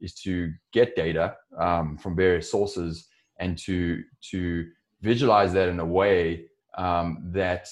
is 0.00 0.14
to 0.14 0.52
get 0.72 0.96
data 0.96 1.36
um, 1.58 1.96
from 1.96 2.16
various 2.16 2.50
sources 2.50 3.08
and 3.38 3.58
to 3.58 4.02
to 4.30 4.66
visualize 5.00 5.52
that 5.52 5.68
in 5.68 5.80
a 5.80 5.84
way 5.84 6.46
um, 6.78 7.30
that 7.32 7.68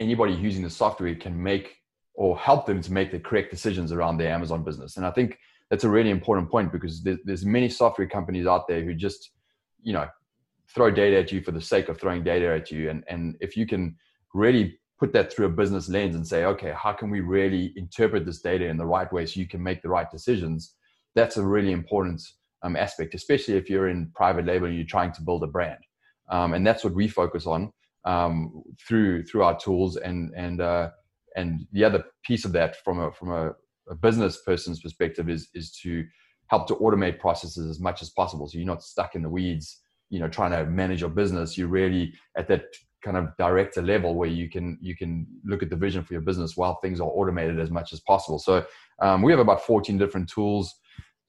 anybody 0.00 0.32
using 0.32 0.62
the 0.62 0.70
software 0.70 1.14
can 1.14 1.40
make 1.40 1.76
or 2.14 2.38
help 2.38 2.66
them 2.66 2.80
to 2.80 2.92
make 2.92 3.10
the 3.10 3.18
correct 3.18 3.50
decisions 3.50 3.92
around 3.92 4.16
their 4.16 4.32
Amazon 4.32 4.62
business. 4.62 4.96
And 4.96 5.04
I 5.04 5.10
think 5.10 5.38
that's 5.70 5.84
a 5.84 5.88
really 5.88 6.10
important 6.10 6.50
point 6.50 6.70
because 6.70 7.02
there's, 7.02 7.18
there's 7.24 7.44
many 7.44 7.68
software 7.68 8.06
companies 8.06 8.46
out 8.46 8.68
there 8.68 8.82
who 8.82 8.94
just, 8.94 9.30
you 9.82 9.92
know, 9.92 10.06
throw 10.72 10.90
data 10.90 11.18
at 11.18 11.32
you 11.32 11.42
for 11.42 11.50
the 11.50 11.60
sake 11.60 11.88
of 11.88 12.00
throwing 12.00 12.22
data 12.22 12.46
at 12.48 12.70
you. 12.70 12.90
And, 12.90 13.04
and 13.08 13.36
if 13.40 13.56
you 13.56 13.66
can 13.66 13.96
really 14.32 14.78
put 14.98 15.12
that 15.12 15.32
through 15.32 15.46
a 15.46 15.50
business 15.50 15.88
lens 15.88 16.14
and 16.14 16.26
say, 16.26 16.44
okay, 16.44 16.72
how 16.76 16.92
can 16.92 17.10
we 17.10 17.20
really 17.20 17.72
interpret 17.76 18.24
this 18.24 18.40
data 18.40 18.66
in 18.66 18.76
the 18.76 18.86
right 18.86 19.12
way 19.12 19.26
so 19.26 19.40
you 19.40 19.48
can 19.48 19.62
make 19.62 19.82
the 19.82 19.88
right 19.88 20.10
decisions? 20.10 20.74
That's 21.14 21.36
a 21.36 21.42
really 21.42 21.72
important 21.72 22.22
um, 22.64 22.76
aspect, 22.76 23.14
especially 23.14 23.54
if 23.54 23.70
you're 23.70 23.88
in 23.88 24.10
private 24.14 24.46
label 24.46 24.66
and 24.66 24.74
you're 24.74 24.86
trying 24.86 25.12
to 25.12 25.22
build 25.22 25.44
a 25.44 25.46
brand. 25.46 25.78
Um, 26.30 26.54
and 26.54 26.66
that's 26.66 26.82
what 26.82 26.94
we 26.94 27.06
focus 27.06 27.46
on 27.46 27.70
um, 28.04 28.62
through 28.88 29.24
through 29.24 29.44
our 29.44 29.56
tools. 29.56 29.96
And 29.96 30.32
and 30.34 30.60
uh, 30.60 30.90
and 31.36 31.66
the 31.72 31.84
other 31.84 32.04
piece 32.24 32.44
of 32.44 32.52
that, 32.52 32.82
from 32.82 32.98
a 32.98 33.12
from 33.12 33.30
a, 33.30 33.52
a, 33.90 33.94
business 33.94 34.40
person's 34.44 34.80
perspective, 34.80 35.28
is 35.28 35.48
is 35.54 35.72
to 35.82 36.04
help 36.48 36.66
to 36.68 36.76
automate 36.76 37.20
processes 37.20 37.68
as 37.68 37.78
much 37.78 38.02
as 38.02 38.10
possible. 38.10 38.48
So 38.48 38.58
you're 38.58 38.66
not 38.66 38.82
stuck 38.82 39.14
in 39.14 39.22
the 39.22 39.28
weeds, 39.28 39.80
you 40.08 40.18
know, 40.18 40.28
trying 40.28 40.52
to 40.52 40.64
manage 40.64 41.02
your 41.02 41.10
business. 41.10 41.58
You're 41.58 41.68
really 41.68 42.14
at 42.36 42.48
that 42.48 42.64
kind 43.04 43.18
of 43.18 43.28
director 43.36 43.82
level 43.82 44.14
where 44.14 44.30
you 44.30 44.48
can 44.48 44.78
you 44.80 44.96
can 44.96 45.26
look 45.44 45.62
at 45.62 45.68
the 45.68 45.76
vision 45.76 46.02
for 46.02 46.14
your 46.14 46.22
business 46.22 46.56
while 46.56 46.78
things 46.80 47.00
are 47.00 47.08
automated 47.08 47.60
as 47.60 47.70
much 47.70 47.92
as 47.92 48.00
possible. 48.00 48.38
So 48.38 48.64
um, 49.02 49.20
we 49.20 49.30
have 49.30 49.40
about 49.40 49.66
14 49.66 49.98
different 49.98 50.30
tools 50.30 50.74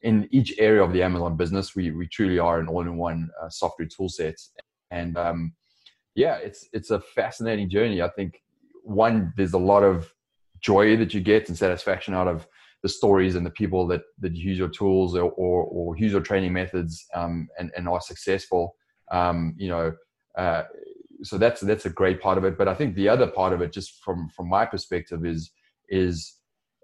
in 0.05 0.29
each 0.31 0.53
area 0.59 0.83
of 0.83 0.93
the 0.93 1.01
Amazon 1.01 1.35
business, 1.35 1.75
we 1.75 1.89
we 1.89 2.07
truly 2.07 2.37
are 2.37 2.59
an 2.59 2.67
all-in-one 2.67 3.29
uh, 3.41 3.49
software 3.49 3.87
tool 3.87 4.07
set. 4.07 4.35
And 4.91 5.17
um, 5.17 5.53
yeah, 6.13 6.35
it's 6.35 6.69
it's 6.73 6.91
a 6.91 6.99
fascinating 6.99 7.69
journey. 7.69 8.03
I 8.03 8.09
think 8.09 8.41
one, 8.83 9.33
there's 9.35 9.53
a 9.53 9.67
lot 9.73 9.83
of 9.83 10.13
joy 10.61 10.95
that 10.97 11.13
you 11.13 11.21
get 11.21 11.49
and 11.49 11.57
satisfaction 11.57 12.13
out 12.13 12.27
of 12.27 12.47
the 12.83 12.89
stories 12.89 13.33
and 13.35 13.43
the 13.43 13.57
people 13.61 13.87
that 13.87 14.03
that 14.19 14.35
use 14.35 14.59
your 14.59 14.69
tools 14.69 15.15
or 15.15 15.31
or, 15.31 15.63
or 15.63 15.97
use 15.97 16.11
your 16.11 16.21
training 16.21 16.53
methods 16.53 17.03
um, 17.15 17.47
and 17.57 17.71
and 17.75 17.89
are 17.89 18.01
successful. 18.01 18.75
Um, 19.11 19.55
you 19.57 19.69
know, 19.69 19.95
uh, 20.37 20.63
so 21.23 21.39
that's 21.39 21.61
that's 21.61 21.87
a 21.87 21.97
great 22.01 22.21
part 22.21 22.37
of 22.37 22.45
it. 22.45 22.59
But 22.59 22.67
I 22.67 22.75
think 22.75 22.93
the 22.93 23.09
other 23.09 23.25
part 23.25 23.53
of 23.53 23.61
it, 23.63 23.73
just 23.73 24.03
from 24.03 24.29
from 24.29 24.47
my 24.49 24.67
perspective, 24.67 25.25
is 25.25 25.51
is 25.89 26.35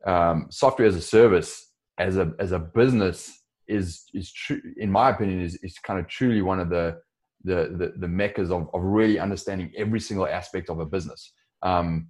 um, 0.07 0.47
software 0.49 0.87
as 0.87 0.95
a 0.95 1.01
service 1.01 1.70
as 2.01 2.17
a 2.17 2.33
as 2.39 2.51
a 2.51 2.59
business 2.59 3.43
is 3.67 4.03
is 4.13 4.31
true 4.31 4.61
in 4.77 4.91
my 4.91 5.09
opinion 5.09 5.39
is 5.41 5.55
is 5.63 5.77
kind 5.79 5.99
of 5.99 6.07
truly 6.07 6.41
one 6.41 6.59
of 6.59 6.69
the 6.69 6.97
the 7.43 7.59
the, 7.79 7.93
the 7.97 8.07
meccas 8.07 8.51
of, 8.51 8.69
of 8.73 8.81
really 8.83 9.19
understanding 9.19 9.71
every 9.77 9.99
single 9.99 10.27
aspect 10.27 10.69
of 10.69 10.79
a 10.79 10.85
business. 10.85 11.31
Um, 11.63 12.07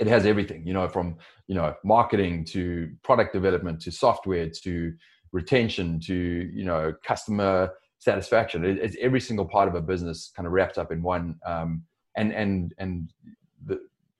it 0.00 0.06
has 0.08 0.26
everything 0.26 0.66
you 0.66 0.74
know 0.74 0.88
from 0.88 1.16
you 1.46 1.54
know 1.54 1.74
marketing 1.84 2.44
to 2.44 2.90
product 3.02 3.32
development 3.32 3.80
to 3.82 3.90
software 3.90 4.50
to 4.64 4.92
retention 5.32 6.00
to 6.00 6.14
you 6.14 6.64
know 6.64 6.92
customer 7.04 7.70
satisfaction. 7.98 8.64
It, 8.64 8.78
it's 8.78 8.96
every 9.00 9.20
single 9.20 9.46
part 9.46 9.68
of 9.68 9.74
a 9.74 9.80
business 9.80 10.32
kind 10.36 10.46
of 10.46 10.52
wrapped 10.52 10.78
up 10.78 10.92
in 10.92 11.02
one 11.02 11.36
um, 11.46 11.82
and 12.16 12.32
and 12.32 12.74
and 12.78 13.10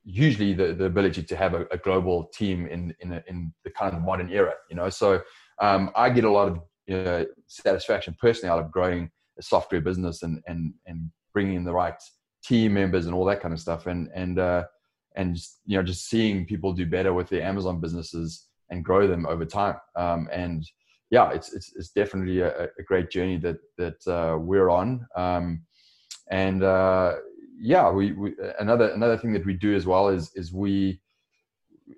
hugely 0.06 0.54
the, 0.54 0.72
the 0.72 0.84
ability 0.84 1.22
to 1.22 1.36
have 1.36 1.54
a, 1.54 1.66
a 1.70 1.76
global 1.76 2.24
team 2.34 2.66
in 2.66 2.94
in, 3.00 3.12
a, 3.12 3.22
in 3.26 3.52
the 3.64 3.70
kind 3.70 3.94
of 3.94 4.02
modern 4.02 4.30
era. 4.30 4.54
You 4.70 4.76
know, 4.76 4.88
so 4.88 5.20
um, 5.60 5.90
I 5.96 6.10
get 6.10 6.24
a 6.24 6.30
lot 6.30 6.48
of 6.48 6.60
you 6.86 7.02
know, 7.02 7.26
satisfaction 7.46 8.16
personally 8.20 8.50
out 8.50 8.60
of 8.64 8.70
growing 8.70 9.10
a 9.38 9.42
software 9.42 9.80
business 9.80 10.22
and 10.22 10.40
and 10.46 10.72
and 10.86 11.10
bringing 11.32 11.56
in 11.56 11.64
the 11.64 11.72
right 11.72 12.00
team 12.42 12.74
members 12.74 13.06
and 13.06 13.14
all 13.14 13.24
that 13.24 13.40
kind 13.40 13.52
of 13.52 13.60
stuff 13.60 13.86
and 13.86 14.08
and 14.14 14.38
uh, 14.38 14.64
and 15.16 15.34
just, 15.34 15.60
you 15.66 15.76
know 15.76 15.82
just 15.82 16.08
seeing 16.08 16.46
people 16.46 16.72
do 16.72 16.86
better 16.86 17.12
with 17.12 17.28
their 17.28 17.42
Amazon 17.42 17.80
businesses 17.80 18.46
and 18.70 18.84
grow 18.84 19.06
them 19.06 19.26
over 19.26 19.44
time. 19.44 19.76
Um, 19.96 20.28
and 20.32 20.64
yeah, 21.10 21.30
it's 21.32 21.52
it's, 21.52 21.72
it's 21.76 21.90
definitely 21.90 22.40
a, 22.40 22.64
a 22.78 22.82
great 22.84 23.10
journey 23.10 23.38
that 23.38 23.58
that 23.78 24.06
uh, 24.06 24.38
we're 24.38 24.70
on. 24.70 25.06
Um, 25.16 25.62
and 26.30 26.62
uh, 26.62 27.16
yeah, 27.58 27.90
we, 27.90 28.12
we, 28.12 28.34
another 28.58 28.90
another 28.90 29.16
thing 29.16 29.32
that 29.32 29.46
we 29.46 29.54
do 29.54 29.74
as 29.74 29.86
well 29.86 30.08
is 30.08 30.30
is 30.34 30.52
we 30.52 31.00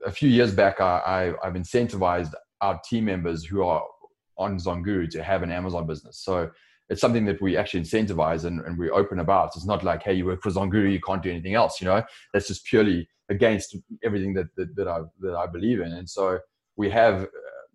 a 0.04 0.12
few 0.12 0.28
years 0.28 0.54
back 0.54 0.80
I, 0.80 1.34
I 1.42 1.46
have 1.46 1.54
incentivized 1.54 2.32
our 2.60 2.80
team 2.88 3.06
members 3.06 3.44
who 3.44 3.62
are 3.62 3.82
on 4.36 4.56
Zonguru 4.58 5.08
to 5.10 5.22
have 5.22 5.42
an 5.42 5.50
Amazon 5.50 5.86
business. 5.86 6.20
So 6.22 6.50
it's 6.88 7.00
something 7.00 7.24
that 7.26 7.42
we 7.42 7.56
actually 7.56 7.82
incentivize 7.82 8.44
and, 8.44 8.60
and 8.60 8.78
we're 8.78 8.94
open 8.94 9.18
about. 9.18 9.50
It's 9.56 9.66
not 9.66 9.84
like, 9.84 10.02
hey, 10.02 10.14
you 10.14 10.26
work 10.26 10.42
for 10.42 10.50
Zonguru, 10.50 10.90
you 10.90 11.00
can't 11.00 11.22
do 11.22 11.30
anything 11.30 11.54
else. 11.54 11.80
You 11.80 11.86
know, 11.86 12.02
that's 12.32 12.48
just 12.48 12.64
purely 12.64 13.08
against 13.28 13.76
everything 14.02 14.34
that 14.34 14.46
that, 14.56 14.74
that 14.76 14.88
I 14.88 15.00
that 15.20 15.34
I 15.34 15.46
believe 15.46 15.80
in. 15.80 15.92
And 15.92 16.08
so 16.08 16.38
we 16.76 16.90
have 16.90 17.24
uh, 17.24 17.28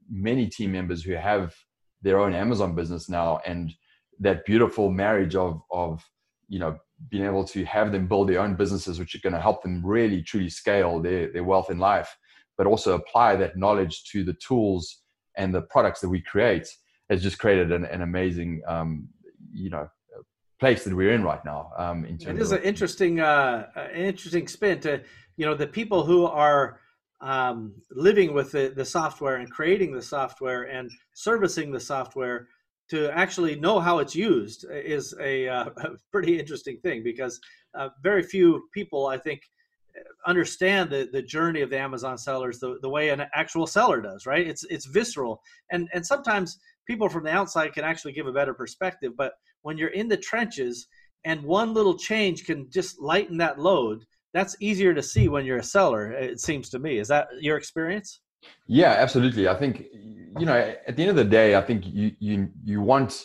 many 0.09 0.47
team 0.47 0.71
members 0.71 1.03
who 1.03 1.13
have 1.13 1.53
their 2.01 2.19
own 2.19 2.33
Amazon 2.33 2.75
business 2.75 3.09
now, 3.09 3.39
and 3.45 3.71
that 4.19 4.45
beautiful 4.45 4.91
marriage 4.91 5.35
of 5.35 5.61
of 5.71 6.03
you 6.47 6.59
know 6.59 6.77
being 7.09 7.25
able 7.25 7.43
to 7.43 7.65
have 7.65 7.91
them 7.91 8.07
build 8.07 8.29
their 8.29 8.39
own 8.39 8.55
businesses, 8.55 8.99
which 8.99 9.15
are 9.15 9.19
going 9.19 9.33
to 9.33 9.41
help 9.41 9.61
them 9.63 9.85
really 9.85 10.21
truly 10.21 10.49
scale 10.49 11.01
their 11.01 11.31
their 11.31 11.43
wealth 11.43 11.69
in 11.69 11.79
life, 11.79 12.15
but 12.57 12.67
also 12.67 12.95
apply 12.95 13.35
that 13.35 13.57
knowledge 13.57 14.03
to 14.11 14.23
the 14.23 14.33
tools 14.33 15.03
and 15.37 15.53
the 15.53 15.61
products 15.63 15.99
that 16.01 16.09
we 16.09 16.21
create 16.21 16.67
has 17.09 17.21
just 17.21 17.39
created 17.39 17.71
an, 17.71 17.85
an 17.85 18.01
amazing, 18.01 18.61
um, 18.67 19.07
you 19.51 19.69
know, 19.69 19.87
place 20.59 20.83
that 20.83 20.95
we're 20.95 21.11
in 21.11 21.23
right 21.23 21.43
now. 21.43 21.71
Um, 21.77 22.05
in 22.05 22.15
it 22.15 22.39
is 22.39 22.51
of, 22.51 22.59
an 22.59 22.63
interesting, 22.63 23.19
uh, 23.19 23.67
an 23.75 24.05
interesting 24.05 24.47
spin 24.47 24.79
to, 24.81 25.01
you 25.37 25.45
know, 25.45 25.55
the 25.55 25.67
people 25.67 26.03
who 26.03 26.25
are 26.25 26.79
um, 27.21 27.73
living 27.91 28.33
with 28.33 28.51
the, 28.51 28.73
the 28.75 28.85
software 28.85 29.37
and 29.37 29.49
creating 29.49 29.93
the 29.93 30.01
software 30.01 30.63
and 30.63 30.91
servicing 31.13 31.71
the 31.71 31.79
software 31.79 32.47
to 32.89 33.09
actually 33.17 33.55
know 33.55 33.79
how 33.79 33.99
it's 33.99 34.15
used 34.15 34.65
is 34.69 35.15
a, 35.19 35.47
uh, 35.47 35.65
a 35.77 35.89
pretty 36.11 36.39
interesting 36.39 36.77
thing 36.77 37.03
because 37.03 37.39
uh, 37.75 37.89
very 38.01 38.23
few 38.23 38.63
people, 38.73 39.07
I 39.07 39.17
think, 39.17 39.41
understand 40.25 40.89
the, 40.89 41.09
the 41.11 41.21
journey 41.21 41.61
of 41.61 41.69
the 41.69 41.77
Amazon 41.77 42.17
sellers 42.17 42.59
the, 42.59 42.77
the 42.81 42.89
way 42.89 43.09
an 43.09 43.25
actual 43.33 43.67
seller 43.67 44.01
does, 44.01 44.25
right? 44.25 44.45
It's 44.45 44.63
it's 44.65 44.85
visceral. 44.85 45.41
And 45.71 45.89
and 45.93 46.05
sometimes 46.05 46.57
people 46.87 47.09
from 47.09 47.23
the 47.23 47.31
outside 47.31 47.73
can 47.73 47.83
actually 47.83 48.13
give 48.13 48.27
a 48.27 48.33
better 48.33 48.53
perspective. 48.53 49.13
But 49.17 49.33
when 49.61 49.77
you're 49.77 49.89
in 49.89 50.07
the 50.07 50.17
trenches 50.17 50.87
and 51.25 51.43
one 51.43 51.73
little 51.73 51.97
change 51.97 52.45
can 52.45 52.69
just 52.69 52.99
lighten 52.99 53.37
that 53.37 53.59
load, 53.59 54.05
that's 54.33 54.55
easier 54.59 54.93
to 54.93 55.03
see 55.03 55.27
when 55.27 55.45
you're 55.45 55.59
a 55.59 55.63
seller, 55.63 56.11
it 56.11 56.39
seems 56.39 56.69
to 56.69 56.79
me. 56.79 56.97
Is 56.97 57.07
that 57.09 57.27
your 57.39 57.57
experience? 57.57 58.19
Yeah, 58.67 58.91
absolutely. 58.91 59.47
I 59.47 59.55
think 59.55 59.85
you 60.39 60.45
know, 60.45 60.55
at 60.87 60.95
the 60.95 61.03
end 61.03 61.11
of 61.11 61.15
the 61.15 61.23
day, 61.23 61.55
I 61.55 61.61
think 61.61 61.85
you 61.85 62.11
you 62.19 62.49
you 62.63 62.81
want 62.81 63.23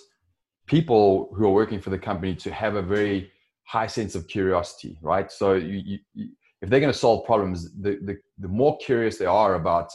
people 0.67 1.33
who 1.35 1.47
are 1.47 1.53
working 1.53 1.81
for 1.81 1.91
the 1.91 1.99
company 1.99 2.35
to 2.37 2.53
have 2.53 2.75
a 2.77 2.83
very 2.83 3.31
high 3.65 3.87
sense 3.87 4.15
of 4.15 4.29
curiosity, 4.29 4.99
right? 5.03 5.31
So 5.33 5.55
you, 5.55 5.99
you 6.15 6.29
if 6.61 6.69
they're 6.69 6.81
going 6.81 6.93
to 6.93 6.99
solve 6.99 7.25
problems, 7.25 7.73
the, 7.81 7.99
the, 8.03 8.17
the 8.39 8.49
more 8.49 8.77
curious 8.79 9.17
they 9.17 9.27
are 9.27 9.55
about 9.55 9.91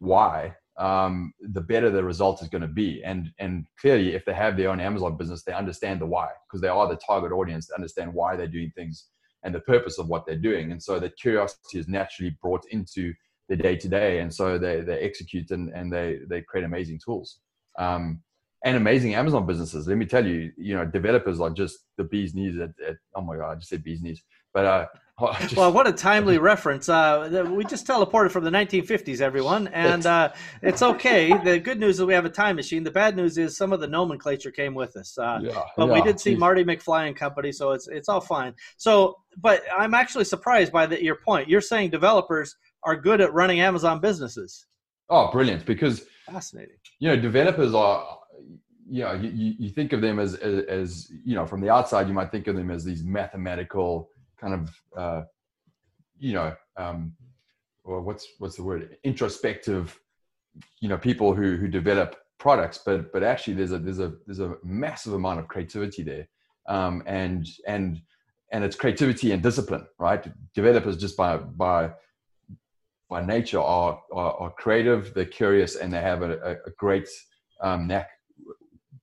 why, 0.00 0.54
um, 0.78 1.32
the 1.40 1.60
better 1.60 1.88
the 1.88 2.04
result 2.04 2.42
is 2.42 2.48
going 2.48 2.62
to 2.62 2.68
be. 2.68 3.02
And, 3.04 3.30
and 3.38 3.66
clearly, 3.80 4.14
if 4.14 4.24
they 4.24 4.34
have 4.34 4.56
their 4.56 4.70
own 4.70 4.80
Amazon 4.80 5.16
business, 5.16 5.44
they 5.44 5.52
understand 5.52 6.00
the 6.00 6.06
why 6.06 6.28
because 6.46 6.60
they 6.60 6.68
are 6.68 6.88
the 6.88 6.96
target 6.96 7.32
audience 7.32 7.68
to 7.68 7.74
understand 7.74 8.12
why 8.12 8.36
they're 8.36 8.46
doing 8.46 8.70
things 8.76 9.06
and 9.44 9.54
the 9.54 9.60
purpose 9.60 9.98
of 9.98 10.08
what 10.08 10.26
they're 10.26 10.36
doing. 10.36 10.72
And 10.72 10.82
so 10.82 10.98
that 10.98 11.16
curiosity 11.16 11.78
is 11.78 11.88
naturally 11.88 12.36
brought 12.42 12.64
into 12.70 13.14
the 13.48 13.56
day 13.56 13.76
to 13.76 13.88
day. 13.88 14.20
And 14.20 14.32
so 14.32 14.58
they, 14.58 14.80
they 14.80 14.98
execute 15.00 15.50
and, 15.50 15.70
and 15.70 15.92
they, 15.92 16.20
they 16.28 16.42
create 16.42 16.64
amazing 16.64 17.00
tools. 17.04 17.38
Um, 17.78 18.20
and 18.64 18.76
amazing 18.78 19.14
Amazon 19.14 19.46
businesses. 19.46 19.86
Let 19.86 19.98
me 19.98 20.06
tell 20.06 20.26
you, 20.26 20.50
you 20.56 20.74
know, 20.74 20.86
developers 20.86 21.38
are 21.38 21.50
just 21.50 21.80
the 21.98 22.04
bee's 22.04 22.34
knees 22.34 22.58
at, 22.58 22.70
at 22.86 22.96
oh 23.14 23.20
my 23.20 23.36
God, 23.36 23.50
I 23.50 23.54
just 23.56 23.68
said 23.68 23.84
bee's 23.84 24.00
knees. 24.00 24.22
But 24.54 24.64
uh, 24.64 24.86
just, 25.40 25.56
well, 25.56 25.72
what 25.72 25.86
a 25.86 25.92
timely 25.92 26.38
reference. 26.38 26.88
Uh, 26.88 27.46
we 27.54 27.64
just 27.64 27.86
teleported 27.86 28.30
from 28.30 28.42
the 28.42 28.50
1950s, 28.50 29.20
everyone, 29.20 29.68
and 29.68 30.06
uh, 30.06 30.32
it's 30.62 30.82
okay. 30.82 31.36
The 31.44 31.58
good 31.58 31.78
news 31.78 32.00
is 32.00 32.04
we 32.04 32.14
have 32.14 32.24
a 32.24 32.30
time 32.30 32.56
machine. 32.56 32.82
The 32.82 32.90
bad 32.90 33.16
news 33.16 33.36
is 33.36 33.56
some 33.56 33.72
of 33.72 33.80
the 33.80 33.86
nomenclature 33.86 34.50
came 34.50 34.74
with 34.74 34.96
us. 34.96 35.16
Uh, 35.18 35.40
yeah, 35.42 35.62
but 35.76 35.86
yeah, 35.86 35.92
we 35.92 36.02
did 36.02 36.18
see 36.18 36.30
geez. 36.30 36.40
Marty 36.40 36.64
McFly 36.64 37.08
and 37.08 37.16
company, 37.16 37.52
so 37.52 37.72
it's 37.72 37.86
it's 37.88 38.08
all 38.08 38.20
fine. 38.20 38.54
So, 38.76 39.18
but 39.36 39.62
I'm 39.76 39.94
actually 39.94 40.24
surprised 40.24 40.72
by 40.72 40.86
the, 40.86 41.02
your 41.02 41.16
point. 41.16 41.48
You're 41.48 41.60
saying 41.60 41.90
developers 41.90 42.56
are 42.84 42.96
good 42.96 43.20
at 43.20 43.32
running 43.32 43.60
Amazon 43.60 44.00
businesses. 44.00 44.66
Oh, 45.10 45.30
brilliant! 45.30 45.66
Because 45.66 46.06
fascinating. 46.26 46.76
You 46.98 47.08
know, 47.08 47.16
developers 47.16 47.74
are 47.74 48.18
you 48.88 49.02
know 49.02 49.12
you, 49.12 49.54
you 49.58 49.70
think 49.70 49.92
of 49.92 50.00
them 50.00 50.18
as, 50.18 50.34
as, 50.34 50.64
as 50.64 51.12
you 51.24 51.34
know 51.34 51.46
from 51.46 51.60
the 51.60 51.70
outside 51.70 52.06
you 52.06 52.14
might 52.14 52.30
think 52.30 52.46
of 52.46 52.56
them 52.56 52.70
as 52.70 52.84
these 52.84 53.02
mathematical 53.02 54.10
kind 54.38 54.54
of 54.54 54.70
uh, 54.96 55.22
you 56.18 56.32
know 56.32 56.54
um, 56.76 57.14
or 57.84 58.00
what's 58.00 58.26
what's 58.38 58.56
the 58.56 58.62
word 58.62 58.96
introspective 59.04 59.98
you 60.80 60.88
know 60.88 60.98
people 60.98 61.34
who 61.34 61.56
who 61.56 61.68
develop 61.68 62.16
products 62.38 62.80
but 62.84 63.12
but 63.12 63.22
actually 63.22 63.54
there's 63.54 63.72
a 63.72 63.78
there's 63.78 64.00
a 64.00 64.12
there's 64.26 64.40
a 64.40 64.56
massive 64.62 65.14
amount 65.14 65.40
of 65.40 65.48
creativity 65.48 66.02
there 66.02 66.28
um, 66.68 67.02
and 67.06 67.48
and 67.66 68.00
and 68.52 68.64
it's 68.64 68.76
creativity 68.76 69.32
and 69.32 69.42
discipline 69.42 69.86
right 69.98 70.26
developers 70.54 70.96
just 70.96 71.16
by 71.16 71.36
by 71.36 71.90
by 73.14 73.24
nature 73.24 73.60
are 73.60 74.00
are, 74.12 74.32
are 74.42 74.52
creative 74.62 75.14
they're 75.14 75.34
curious 75.42 75.76
and 75.76 75.92
they 75.92 76.00
have 76.00 76.22
a, 76.22 76.32
a 76.70 76.72
great 76.84 77.08
um, 77.60 77.86
knack 77.86 78.08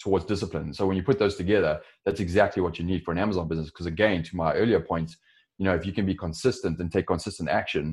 towards 0.03 0.25
discipline. 0.25 0.73
So 0.73 0.85
when 0.87 0.97
you 0.97 1.03
put 1.03 1.19
those 1.19 1.37
together 1.43 1.79
that's 2.05 2.19
exactly 2.19 2.61
what 2.61 2.77
you 2.77 2.85
need 2.91 3.03
for 3.03 3.11
an 3.13 3.21
amazon 3.25 3.47
business. 3.47 3.69
Because 3.71 3.85
again 3.85 4.21
to 4.23 4.35
my 4.35 4.49
earlier 4.53 4.81
point 4.81 5.09
you 5.57 5.65
know 5.65 5.75
if 5.79 5.85
you 5.85 5.93
can 5.97 6.05
be 6.05 6.17
consistent 6.25 6.79
and 6.79 6.91
take 6.91 7.07
consistent 7.07 7.47
action 7.61 7.85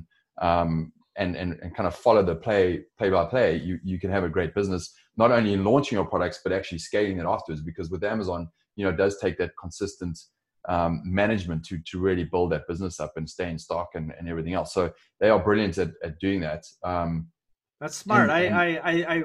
um, 0.48 0.92
and, 1.22 1.36
and 1.36 1.50
and 1.62 1.70
kind 1.76 1.86
of 1.86 1.94
follow 1.94 2.24
the 2.30 2.38
play 2.46 2.64
play 2.98 3.10
by 3.10 3.24
play 3.34 3.50
you 3.68 3.78
you 3.90 3.98
can 4.02 4.10
have 4.10 4.24
a 4.24 4.34
great 4.36 4.52
business 4.58 4.84
not 5.22 5.30
only 5.30 5.52
in 5.52 5.62
launching 5.70 5.96
your 5.98 6.10
products 6.12 6.40
but 6.42 6.52
actually 6.58 6.82
scaling 6.88 7.18
it 7.18 7.26
afterwards. 7.34 7.62
Because 7.62 7.88
with 7.92 8.02
amazon 8.14 8.48
you 8.76 8.82
know 8.84 8.90
it 8.94 9.00
does 9.04 9.14
take 9.18 9.36
that 9.38 9.52
consistent 9.64 10.16
um, 10.68 11.02
management 11.04 11.64
to 11.64 11.78
to 11.86 11.98
really 11.98 12.24
build 12.24 12.52
that 12.52 12.68
business 12.68 13.00
up 13.00 13.12
and 13.16 13.28
stay 13.28 13.50
in 13.50 13.58
stock 13.58 13.88
and, 13.94 14.12
and 14.18 14.28
everything 14.28 14.54
else. 14.54 14.72
So 14.72 14.92
they 15.18 15.30
are 15.30 15.42
brilliant 15.42 15.78
at, 15.78 15.92
at 16.04 16.20
doing 16.20 16.40
that. 16.40 16.64
Um, 16.84 17.28
that's 17.80 17.96
smart. 17.96 18.30
and, 18.30 18.30
and, 18.30 18.54
I, 18.54 18.76
I 18.76 19.16
i 19.16 19.22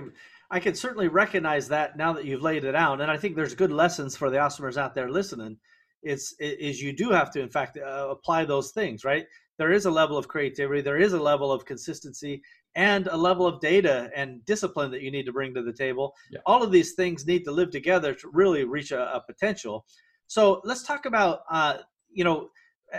i 0.51 0.59
can 0.59 0.75
certainly 0.75 1.07
recognize 1.07 1.67
that 1.67 1.97
now 1.97 2.13
that 2.13 2.25
you've 2.25 2.41
laid 2.41 2.63
it 2.63 2.75
out. 2.75 3.01
And 3.01 3.11
i 3.11 3.17
think 3.17 3.35
there's 3.35 3.55
good 3.55 3.71
lessons 3.71 4.15
for 4.15 4.29
the 4.29 4.37
customers 4.37 4.77
out 4.77 4.95
there 4.95 5.09
listening. 5.09 5.57
Is 6.01 6.35
is 6.39 6.81
you 6.81 6.93
do 6.93 7.11
have 7.11 7.31
to 7.31 7.41
in 7.41 7.49
fact 7.49 7.77
uh, 7.77 8.07
apply 8.09 8.45
those 8.45 8.71
things 8.71 9.03
right? 9.03 9.25
There 9.59 9.71
is 9.71 9.85
a 9.85 9.91
level 9.91 10.17
of 10.17 10.27
creativity. 10.27 10.81
There 10.81 10.97
is 10.97 11.13
a 11.13 11.21
level 11.21 11.51
of 11.51 11.63
consistency 11.65 12.41
and 12.75 13.05
a 13.07 13.15
level 13.15 13.45
of 13.45 13.61
data 13.61 14.09
and 14.15 14.43
discipline 14.45 14.89
that 14.91 15.01
you 15.01 15.11
need 15.11 15.27
to 15.27 15.31
bring 15.31 15.53
to 15.53 15.61
the 15.61 15.73
table. 15.73 16.15
Yeah. 16.31 16.39
all 16.47 16.63
of 16.63 16.71
these 16.71 16.93
things 16.93 17.27
need 17.27 17.43
to 17.43 17.51
live 17.51 17.69
together 17.69 18.15
to 18.15 18.29
really 18.33 18.63
reach 18.63 18.91
a, 18.91 19.15
a 19.15 19.21
potential 19.21 19.85
so 20.33 20.61
let's 20.63 20.81
talk 20.81 21.05
about 21.05 21.41
uh, 21.51 21.77
you 22.11 22.23
know 22.23 22.49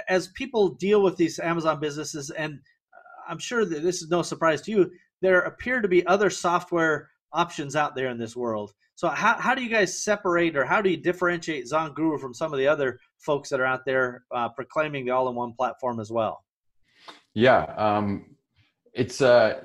as 0.08 0.28
people 0.28 0.70
deal 0.70 1.02
with 1.02 1.16
these 1.16 1.38
amazon 1.40 1.80
businesses 1.80 2.30
and 2.30 2.54
uh, 2.54 3.30
i'm 3.30 3.38
sure 3.38 3.64
that 3.64 3.82
this 3.82 4.02
is 4.02 4.08
no 4.08 4.22
surprise 4.22 4.60
to 4.62 4.70
you 4.70 4.90
there 5.20 5.40
appear 5.40 5.80
to 5.80 5.88
be 5.88 6.06
other 6.06 6.30
software 6.30 7.10
options 7.32 7.74
out 7.74 7.96
there 7.96 8.08
in 8.08 8.18
this 8.18 8.36
world 8.36 8.72
so 8.96 9.08
how, 9.08 9.34
how 9.34 9.54
do 9.56 9.62
you 9.62 9.68
guys 9.68 10.04
separate 10.04 10.56
or 10.56 10.64
how 10.64 10.80
do 10.80 10.88
you 10.88 10.96
differentiate 10.96 11.68
Zonguru 11.68 12.20
from 12.20 12.32
some 12.32 12.52
of 12.52 12.58
the 12.60 12.68
other 12.68 13.00
folks 13.18 13.48
that 13.48 13.58
are 13.58 13.66
out 13.66 13.84
there 13.84 14.22
uh, 14.32 14.48
proclaiming 14.50 15.04
the 15.04 15.10
all-in-one 15.10 15.54
platform 15.54 15.98
as 15.98 16.12
well? 16.12 16.44
Yeah, 17.34 17.64
um, 17.76 18.36
it's 18.92 19.20
uh, 19.20 19.62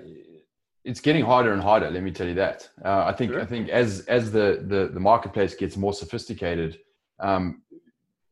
it's 0.84 1.00
getting 1.00 1.24
harder 1.24 1.54
and 1.54 1.62
harder. 1.62 1.92
Let 1.92 2.02
me 2.02 2.10
tell 2.10 2.28
you 2.28 2.34
that. 2.34 2.68
Uh, 2.84 3.04
I 3.06 3.14
think 3.14 3.32
sure. 3.32 3.42
I 3.42 3.46
think 3.46 3.70
as 3.70 4.00
as 4.08 4.32
the, 4.32 4.66
the 4.68 4.90
the 4.92 5.00
marketplace 5.00 5.54
gets 5.54 5.78
more 5.78 5.94
sophisticated, 5.94 6.80
um, 7.20 7.62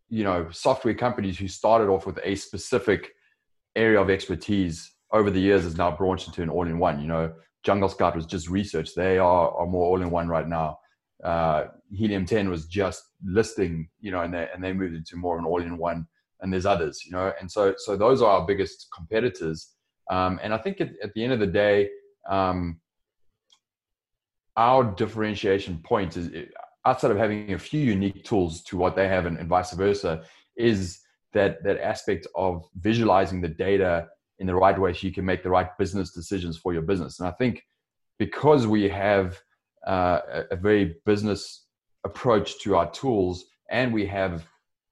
you 0.10 0.23
know, 0.23 0.50
software 0.52 0.93
companies 0.93 1.38
who 1.38 1.47
started 1.47 1.89
off 1.89 2.06
with 2.06 2.19
a 2.23 2.36
specific 2.36 3.12
area 3.76 4.00
of 4.00 4.10
expertise 4.10 4.93
over 5.12 5.30
the 5.30 5.39
years 5.39 5.63
has 5.63 5.78
now 5.78 5.91
branched 5.91 6.28
into 6.28 6.41
an 6.41 6.50
all-in-one. 6.50 7.00
You 7.02 7.08
know, 7.08 7.34
Jungle 7.63 7.89
Scout 7.89 8.15
was 8.15 8.26
just 8.26 8.50
research; 8.50 8.95
they 8.95 9.17
are 9.17 9.52
are 9.52 9.67
more 9.67 9.86
all-in-one 9.86 10.28
right 10.28 10.47
now 10.47 10.80
uh, 11.23 11.65
Helium 11.91 12.26
10 12.26 12.50
was 12.50 12.65
just 12.65 13.04
listing, 13.23 13.89
you 14.00 14.12
know, 14.12 14.21
and 14.21 14.34
they, 14.34 14.47
and 14.54 14.63
they 14.63 14.73
moved 14.73 14.95
into 14.95 15.15
more 15.15 15.36
of 15.36 15.39
an 15.43 15.45
all-in-one 15.45 16.06
and 16.41 16.54
there's 16.54 16.65
others, 16.65 17.02
you 17.06 17.12
know, 17.12 17.34
and 17.39 17.52
so 17.52 17.73
so 17.78 17.97
those 17.97 18.21
are 18.21 18.39
our 18.39 18.45
biggest 18.45 18.88
competitors. 18.95 19.73
Um, 20.12 20.39
and 20.43 20.54
I 20.54 20.58
think 20.58 20.80
at, 20.80 20.91
at, 21.02 21.13
the 21.15 21.23
end 21.23 21.34
of 21.34 21.39
the 21.39 21.47
day, 21.47 21.89
um, 22.30 22.80
our 24.56 24.84
differentiation 24.84 25.82
point 25.84 26.15
is 26.15 26.30
outside 26.88 27.12
of 27.12 27.17
having 27.17 27.54
a 27.54 27.60
few 27.60 27.82
unique 27.82 28.23
tools 28.23 28.63
to 28.63 28.78
what 28.78 28.95
they 28.95 29.08
have 29.08 29.26
and, 29.26 29.38
and 29.38 29.50
vice 29.50 29.73
versa, 29.73 30.23
is 30.56 31.02
that 31.34 31.63
that 31.63 31.80
aspect 31.80 32.26
of 32.36 32.65
visualizing 32.80 33.41
the 33.41 33.54
data 33.67 34.08
in 34.39 34.47
the 34.47 34.56
right 34.56 34.80
way 34.80 34.93
so 34.93 35.06
you 35.08 35.13
can 35.13 35.26
make 35.26 35.43
the 35.43 35.50
right 35.50 35.78
business 35.78 36.12
decisions 36.12 36.58
for 36.58 36.71
your 36.73 36.82
business. 36.82 37.19
And 37.19 37.28
I 37.28 37.32
think 37.32 37.63
because 38.17 38.65
we 38.67 38.88
have 38.89 39.39
uh, 39.86 40.19
a, 40.52 40.56
very 40.56 40.95
business 41.06 41.65
approach 42.04 42.60
to 42.63 42.76
our 42.78 42.89
tools 42.91 43.45
and 43.69 43.93
we 43.93 44.06
have 44.06 44.45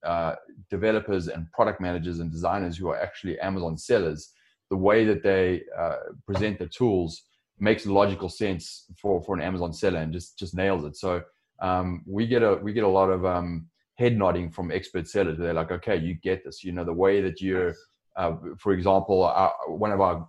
uh, 0.05 0.35
developers 0.69 1.27
and 1.27 1.51
product 1.51 1.79
managers 1.81 2.19
and 2.19 2.31
designers 2.31 2.77
who 2.77 2.89
are 2.89 2.99
actually 2.99 3.39
Amazon 3.39 3.77
sellers, 3.77 4.33
the 4.69 4.77
way 4.77 5.05
that 5.05 5.23
they 5.23 5.63
uh, 5.77 5.97
present 6.25 6.59
the 6.59 6.67
tools 6.67 7.23
makes 7.59 7.85
logical 7.85 8.29
sense 8.29 8.85
for, 9.01 9.21
for 9.23 9.35
an 9.35 9.41
Amazon 9.41 9.73
seller 9.73 9.99
and 9.99 10.11
just, 10.11 10.37
just 10.37 10.55
nails 10.55 10.83
it. 10.83 10.95
So 10.97 11.23
um, 11.59 12.03
we 12.05 12.27
get 12.27 12.43
a 12.43 12.55
we 12.55 12.73
get 12.73 12.83
a 12.83 12.87
lot 12.87 13.09
of 13.09 13.25
um, 13.25 13.67
head 13.95 14.17
nodding 14.17 14.51
from 14.51 14.71
expert 14.71 15.07
sellers. 15.07 15.37
They're 15.37 15.53
like, 15.53 15.71
okay, 15.71 15.95
you 15.95 16.15
get 16.15 16.43
this. 16.43 16.63
You 16.63 16.71
know, 16.71 16.83
the 16.83 16.93
way 16.93 17.21
that 17.21 17.41
you're, 17.41 17.73
uh, 18.17 18.33
for 18.57 18.73
example, 18.73 19.23
uh, 19.23 19.51
one 19.67 19.91
of 19.91 20.01
our 20.01 20.27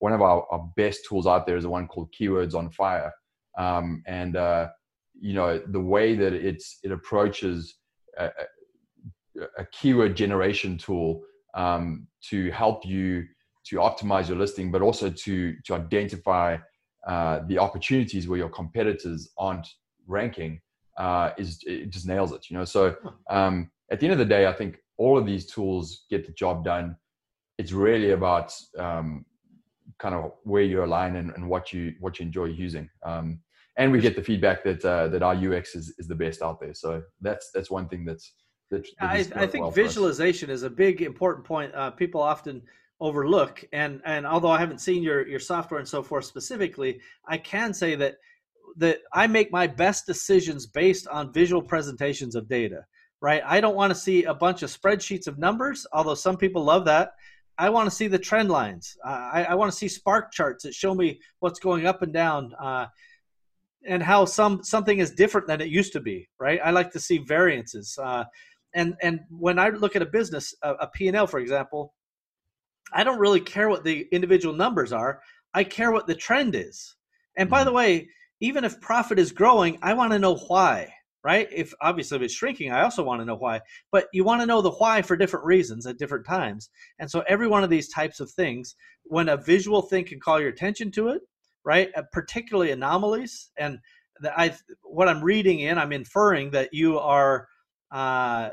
one 0.00 0.12
of 0.12 0.22
our, 0.22 0.46
our, 0.52 0.70
best 0.76 1.04
tools 1.08 1.26
out 1.26 1.44
there 1.44 1.56
is 1.56 1.64
the 1.64 1.70
one 1.70 1.88
called 1.88 2.14
Keywords 2.18 2.54
on 2.54 2.70
Fire, 2.70 3.12
um, 3.58 4.02
and 4.06 4.36
uh, 4.36 4.68
you 5.20 5.34
know 5.34 5.60
the 5.68 5.80
way 5.80 6.14
that 6.14 6.32
it's 6.32 6.78
it 6.84 6.92
approaches 6.92 7.76
a, 8.18 8.30
a 9.58 9.66
keyword 9.72 10.16
generation 10.16 10.78
tool 10.78 11.22
um, 11.54 12.06
to 12.30 12.50
help 12.52 12.86
you 12.86 13.24
to 13.66 13.76
optimize 13.76 14.28
your 14.28 14.38
listing, 14.38 14.70
but 14.70 14.82
also 14.82 15.10
to 15.10 15.54
to 15.64 15.74
identify 15.74 16.56
uh, 17.06 17.40
the 17.48 17.58
opportunities 17.58 18.28
where 18.28 18.38
your 18.38 18.48
competitors 18.48 19.30
aren't 19.38 19.66
ranking 20.06 20.60
uh, 20.98 21.30
is 21.38 21.62
it 21.64 21.90
just 21.90 22.06
nails 22.06 22.32
it. 22.32 22.50
You 22.50 22.58
know, 22.58 22.64
so 22.64 22.96
um, 23.30 23.70
at 23.90 24.00
the 24.00 24.06
end 24.06 24.12
of 24.12 24.18
the 24.18 24.24
day, 24.24 24.46
I 24.46 24.52
think 24.52 24.78
all 24.98 25.16
of 25.16 25.24
these 25.24 25.46
tools 25.46 26.04
get 26.10 26.26
the 26.26 26.32
job 26.32 26.64
done. 26.64 26.96
It's 27.56 27.72
really 27.72 28.10
about 28.10 28.52
um, 28.78 29.24
kind 29.98 30.14
of 30.14 30.32
where 30.44 30.62
you 30.62 30.84
align 30.84 31.16
and, 31.16 31.32
and 31.32 31.48
what 31.48 31.72
you 31.72 31.94
what 32.00 32.18
you 32.18 32.26
enjoy 32.26 32.46
using. 32.46 32.90
Um, 33.04 33.40
and 33.76 33.92
we 33.92 34.00
get 34.00 34.16
the 34.16 34.22
feedback 34.22 34.64
that 34.64 34.84
uh, 34.84 35.08
that 35.08 35.22
our 35.22 35.34
UX 35.34 35.74
is, 35.74 35.94
is 35.98 36.08
the 36.08 36.14
best 36.14 36.42
out 36.42 36.60
there. 36.60 36.74
So 36.74 37.02
that's 37.20 37.50
that's 37.52 37.70
one 37.70 37.88
thing 37.88 38.04
that's. 38.04 38.34
that 38.70 38.86
I, 39.00 39.26
I, 39.34 39.46
think 39.46 39.62
well 39.62 39.70
visualization 39.70 40.50
is 40.50 40.64
a 40.64 40.70
big 40.70 41.00
important 41.00 41.46
point. 41.46 41.72
Uh, 41.74 41.92
people 41.92 42.20
often 42.20 42.62
overlook, 43.00 43.64
and 43.72 44.00
and 44.04 44.26
although 44.26 44.50
I 44.50 44.58
haven't 44.58 44.80
seen 44.80 45.02
your 45.02 45.26
your 45.26 45.38
software 45.38 45.78
and 45.78 45.88
so 45.88 46.02
forth 46.02 46.24
specifically, 46.24 47.00
I 47.26 47.38
can 47.38 47.72
say 47.72 47.94
that 47.94 48.18
that 48.78 49.00
I 49.12 49.26
make 49.26 49.52
my 49.52 49.66
best 49.66 50.06
decisions 50.06 50.66
based 50.66 51.06
on 51.08 51.32
visual 51.32 51.62
presentations 51.62 52.34
of 52.34 52.48
data, 52.48 52.84
right? 53.20 53.42
I 53.44 53.60
don't 53.60 53.74
want 53.74 53.92
to 53.92 53.98
see 53.98 54.24
a 54.24 54.34
bunch 54.34 54.62
of 54.62 54.70
spreadsheets 54.70 55.26
of 55.26 55.38
numbers, 55.38 55.86
although 55.92 56.14
some 56.14 56.36
people 56.36 56.64
love 56.64 56.84
that. 56.86 57.12
I 57.58 57.70
want 57.70 57.90
to 57.90 57.94
see 57.94 58.06
the 58.06 58.18
trend 58.18 58.50
lines. 58.50 58.96
Uh, 59.04 59.30
I, 59.32 59.44
I, 59.50 59.54
want 59.56 59.72
to 59.72 59.76
see 59.76 59.88
spark 59.88 60.32
charts 60.32 60.62
that 60.62 60.74
show 60.74 60.94
me 60.94 61.20
what's 61.40 61.58
going 61.58 61.86
up 61.86 62.02
and 62.02 62.12
down, 62.12 62.54
uh, 62.62 62.86
and 63.84 64.00
how 64.00 64.24
some 64.24 64.62
something 64.62 65.00
is 65.00 65.10
different 65.10 65.48
than 65.48 65.60
it 65.60 65.68
used 65.68 65.92
to 65.94 66.00
be. 66.00 66.28
Right? 66.38 66.60
I 66.64 66.70
like 66.70 66.92
to 66.92 67.00
see 67.00 67.18
variances. 67.18 67.98
Uh, 68.00 68.24
and 68.74 68.94
and 69.02 69.20
when 69.28 69.58
I 69.58 69.70
look 69.70 69.96
at 69.96 70.02
a 70.02 70.06
business, 70.06 70.54
a, 70.62 70.74
a 70.74 70.86
P&L, 70.86 71.26
for 71.26 71.40
example, 71.40 71.94
I 72.92 73.02
don't 73.02 73.18
really 73.18 73.40
care 73.40 73.68
what 73.68 73.82
the 73.82 74.06
individual 74.12 74.54
numbers 74.54 74.92
are. 74.92 75.20
I 75.52 75.64
care 75.64 75.90
what 75.90 76.06
the 76.06 76.14
trend 76.14 76.54
is. 76.54 76.94
And 77.36 77.50
by 77.50 77.64
the 77.64 77.70
mm-hmm. 77.70 77.76
way, 77.76 78.08
even 78.40 78.64
if 78.64 78.80
profit 78.80 79.18
is 79.18 79.32
growing, 79.32 79.78
I 79.82 79.94
want 79.94 80.12
to 80.12 80.18
know 80.18 80.36
why, 80.36 80.92
right? 81.24 81.48
If 81.52 81.72
obviously 81.80 82.16
if 82.16 82.22
it's 82.22 82.34
shrinking, 82.34 82.72
I 82.72 82.82
also 82.82 83.02
want 83.02 83.20
to 83.20 83.24
know 83.24 83.36
why. 83.36 83.60
But 83.90 84.06
you 84.12 84.24
want 84.24 84.40
to 84.42 84.46
know 84.46 84.62
the 84.62 84.70
why 84.70 85.02
for 85.02 85.16
different 85.16 85.46
reasons 85.46 85.86
at 85.86 85.98
different 85.98 86.26
times. 86.26 86.70
And 86.98 87.10
so 87.10 87.24
every 87.28 87.48
one 87.48 87.64
of 87.64 87.70
these 87.70 87.88
types 87.88 88.20
of 88.20 88.30
things, 88.30 88.76
when 89.04 89.28
a 89.28 89.36
visual 89.36 89.82
thing 89.82 90.04
can 90.04 90.20
call 90.20 90.40
your 90.40 90.50
attention 90.50 90.90
to 90.92 91.08
it, 91.08 91.22
right? 91.64 91.90
Uh, 91.96 92.02
particularly 92.12 92.70
anomalies, 92.70 93.50
and 93.58 93.78
I 94.36 94.54
what 94.82 95.08
I'm 95.08 95.22
reading 95.22 95.60
in, 95.60 95.78
I'm 95.78 95.92
inferring 95.92 96.50
that 96.50 96.72
you 96.72 96.98
are 96.98 97.46
uh, 97.92 98.50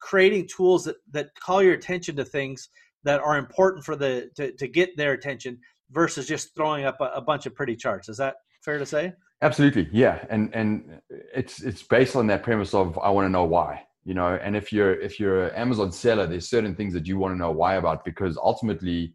creating 0.00 0.48
tools 0.48 0.84
that 0.84 0.96
that 1.12 1.30
call 1.38 1.62
your 1.62 1.74
attention 1.74 2.16
to 2.16 2.24
things 2.24 2.68
that 3.04 3.20
are 3.20 3.38
important 3.38 3.84
for 3.84 3.96
the 3.96 4.30
to, 4.36 4.52
to 4.52 4.68
get 4.68 4.96
their 4.96 5.12
attention 5.12 5.58
versus 5.90 6.26
just 6.26 6.54
throwing 6.54 6.84
up 6.84 7.00
a, 7.00 7.10
a 7.14 7.20
bunch 7.20 7.46
of 7.46 7.54
pretty 7.54 7.76
charts. 7.76 8.08
Is 8.08 8.18
that 8.18 8.36
fair 8.62 8.78
to 8.78 8.86
say? 8.86 9.14
Absolutely 9.42 9.88
yeah. 9.92 10.24
And 10.28 10.54
and 10.54 11.00
it's 11.10 11.62
it's 11.62 11.82
based 11.82 12.16
on 12.16 12.26
that 12.26 12.42
premise 12.42 12.74
of 12.74 12.98
i 12.98 13.08
want 13.10 13.26
to 13.26 13.30
know 13.30 13.44
why 13.44 13.82
you 14.04 14.14
know? 14.14 14.38
And 14.42 14.56
if 14.56 14.72
you're 14.72 14.94
if 15.00 15.20
you're 15.20 15.48
an 15.48 15.54
amazon 15.54 15.92
seller 15.92 16.26
there's 16.26 16.48
certain 16.48 16.74
things 16.74 16.92
that 16.94 17.06
you 17.06 17.18
want 17.18 17.34
to 17.34 17.38
know 17.38 17.50
why 17.50 17.76
about 17.76 18.04
because 18.04 18.36
ultimately 18.36 19.14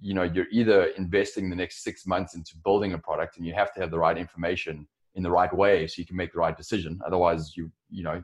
you 0.00 0.14
know 0.14 0.22
you're 0.24 0.46
either 0.50 0.86
investing 0.98 1.48
the 1.48 1.56
next 1.56 1.82
six 1.82 2.06
months 2.06 2.34
into 2.34 2.52
building 2.64 2.92
a 2.92 2.98
product 2.98 3.36
and 3.36 3.46
you 3.46 3.54
have 3.54 3.72
to 3.74 3.80
have 3.80 3.90
the 3.90 3.98
right 3.98 4.18
information 4.18 4.86
in 5.14 5.22
the 5.22 5.30
right 5.30 5.54
way 5.54 5.86
so 5.86 6.00
you 6.00 6.06
can 6.06 6.16
make 6.16 6.32
the 6.32 6.38
right 6.38 6.56
decision. 6.56 6.98
Otherwise 7.06 7.56
you 7.56 7.70
you 7.90 8.02
know 8.02 8.22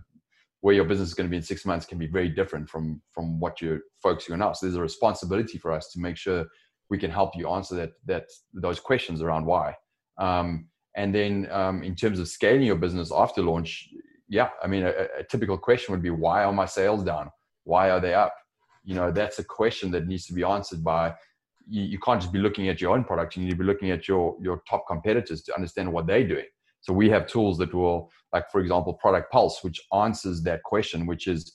where 0.61 0.75
your 0.75 0.85
business 0.85 1.09
is 1.09 1.15
going 1.15 1.27
to 1.27 1.31
be 1.31 1.37
in 1.37 1.43
six 1.43 1.67
months 1.67 1.85
can 1.85 1.99
be 1.99 2.07
very 2.07 2.29
different 2.29 2.69
from 2.69 3.03
from 3.13 3.41
what 3.41 3.61
you're 3.61 3.81
focusing 4.03 4.33
on 4.33 4.39
now. 4.39 4.53
So 4.53 4.67
there's 4.67 4.77
a 4.77 4.81
responsibility 4.81 5.59
for 5.59 5.73
us 5.73 5.91
to 5.93 6.01
make 6.01 6.17
sure 6.17 6.47
we 6.89 6.99
can 6.99 7.11
help 7.11 7.37
you 7.37 7.49
answer 7.49 7.75
that 7.77 7.93
that 8.07 8.27
those 8.55 8.81
questions 8.81 9.23
around 9.23 9.45
why 9.45 9.75
um, 10.19 10.69
and 10.97 11.15
then 11.15 11.49
um, 11.51 11.83
in 11.83 11.95
terms 11.95 12.19
of 12.19 12.29
scaling 12.29 12.63
your 12.63 12.77
business 12.77 13.11
after 13.15 13.43
launch, 13.43 13.89
yeah, 14.29 14.51
I 14.63 14.67
mean, 14.67 14.85
a, 14.85 14.91
a, 15.19 15.25
typical 15.25 15.59
question 15.59 15.93
would 15.93 16.03
be, 16.03 16.11
why 16.11 16.45
are 16.45 16.53
my 16.53 16.67
sales 16.67 17.05
down? 17.05 17.31
Why 17.65 17.91
are 17.91 18.01
they 18.01 18.15
up? 18.15 18.35
You 18.85 18.95
know, 18.95 19.11
that's 19.11 19.39
a 19.39 19.45
question 19.45 19.91
that 19.93 20.07
needs 20.07 20.27
to 20.27 20.35
be 20.35 20.43
answered 20.43 20.83
by. 20.83 21.15
You, 21.69 21.83
you 21.83 21.99
can't 21.99 22.21
just 22.21 22.33
be 22.33 22.39
looking 22.39 22.69
at 22.69 22.81
your 22.81 22.95
own 22.95 23.05
product. 23.05 23.37
You 23.37 23.45
need 23.45 23.51
to 23.51 23.57
be 23.57 23.65
looking 23.65 23.91
at 23.91 24.09
your 24.09 24.37
your 24.41 24.63
top 24.69 24.85
competitors 24.89 25.43
to 25.45 25.55
understand 25.55 25.93
what 25.93 26.07
they're 26.07 26.27
doing. 26.27 26.47
So 26.81 26.93
we 26.93 27.09
have 27.11 27.27
tools 27.27 27.59
that 27.59 27.73
will, 27.73 28.11
like 28.33 28.51
for 28.51 28.61
example, 28.61 28.95
Product 28.95 29.31
Pulse, 29.31 29.63
which 29.63 29.81
answers 29.95 30.43
that 30.43 30.63
question, 30.65 31.07
which 31.07 31.29
is 31.29 31.53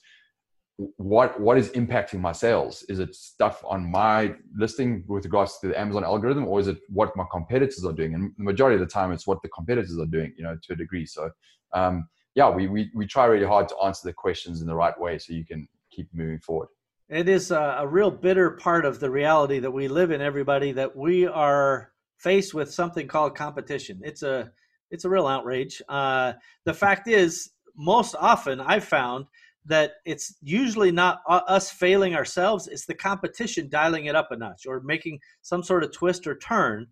what 0.77 1.39
what 1.39 1.57
is 1.57 1.69
impacting 1.69 2.19
my 2.19 2.31
sales? 2.31 2.83
Is 2.83 2.99
it 2.99 3.15
stuff 3.15 3.63
on 3.67 3.89
my 3.89 4.35
listing 4.55 5.03
with 5.07 5.25
regards 5.25 5.57
to 5.59 5.67
the 5.67 5.79
amazon 5.79 6.03
algorithm 6.03 6.47
or 6.47 6.59
is 6.59 6.67
it 6.67 6.77
what 6.89 7.15
my 7.15 7.25
competitors 7.31 7.83
are 7.83 7.93
doing? 7.93 8.13
And 8.13 8.31
the 8.37 8.43
majority 8.43 8.75
of 8.75 8.81
the 8.81 8.93
time 8.93 9.11
it's 9.11 9.25
what 9.25 9.41
the 9.41 9.49
competitors 9.49 9.97
are 9.97 10.05
doing 10.05 10.33
you 10.37 10.43
know 10.43 10.55
to 10.61 10.73
a 10.73 10.75
degree. 10.75 11.05
So 11.05 11.31
um, 11.73 12.07
yeah 12.35 12.49
we, 12.49 12.67
we 12.67 12.91
we 12.93 13.07
try 13.07 13.25
really 13.25 13.45
hard 13.45 13.67
to 13.69 13.77
answer 13.77 14.07
the 14.07 14.13
questions 14.13 14.61
in 14.61 14.67
the 14.67 14.75
right 14.75 14.97
way 14.99 15.17
so 15.17 15.33
you 15.33 15.45
can 15.45 15.67
keep 15.91 16.09
moving 16.13 16.39
forward. 16.39 16.69
It 17.09 17.27
is 17.27 17.51
a, 17.51 17.77
a 17.79 17.87
real 17.87 18.11
bitter 18.11 18.51
part 18.51 18.85
of 18.85 18.99
the 18.99 19.09
reality 19.09 19.59
that 19.59 19.71
we 19.71 19.87
live 19.87 20.11
in 20.11 20.21
everybody 20.21 20.73
that 20.73 20.95
we 20.95 21.25
are 21.25 21.91
faced 22.17 22.53
with 22.53 22.71
something 22.71 23.07
called 23.07 23.35
competition. 23.35 24.01
It's 24.03 24.21
a 24.21 24.51
it's 24.91 25.05
a 25.05 25.09
real 25.09 25.27
outrage. 25.27 25.81
Uh, 25.89 26.33
the 26.65 26.73
fact 26.73 27.07
is 27.07 27.49
most 27.77 28.15
often 28.19 28.59
i've 28.59 28.83
found 28.83 29.25
that 29.67 29.93
it's 30.05 30.35
usually 30.41 30.91
not 30.91 31.21
us 31.27 31.69
failing 31.69 32.15
ourselves 32.15 32.67
it's 32.67 32.85
the 32.85 32.93
competition 32.93 33.69
dialing 33.69 34.05
it 34.05 34.15
up 34.15 34.31
a 34.31 34.37
notch 34.37 34.65
or 34.65 34.79
making 34.81 35.19
some 35.41 35.61
sort 35.61 35.83
of 35.83 35.91
twist 35.91 36.25
or 36.25 36.35
turn. 36.37 36.87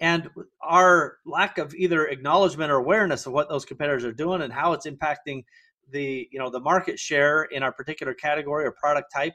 And 0.00 0.28
our 0.60 1.18
lack 1.24 1.58
of 1.58 1.74
either 1.74 2.06
acknowledgement 2.06 2.72
or 2.72 2.76
awareness 2.76 3.26
of 3.26 3.32
what 3.32 3.48
those 3.48 3.64
competitors 3.64 4.04
are 4.04 4.12
doing 4.12 4.42
and 4.42 4.52
how 4.52 4.72
it's 4.72 4.86
impacting 4.86 5.44
the 5.90 6.28
you 6.32 6.38
know 6.38 6.50
the 6.50 6.60
market 6.60 6.98
share 6.98 7.44
in 7.44 7.62
our 7.62 7.70
particular 7.70 8.14
category 8.14 8.64
or 8.64 8.72
product 8.72 9.12
type 9.14 9.34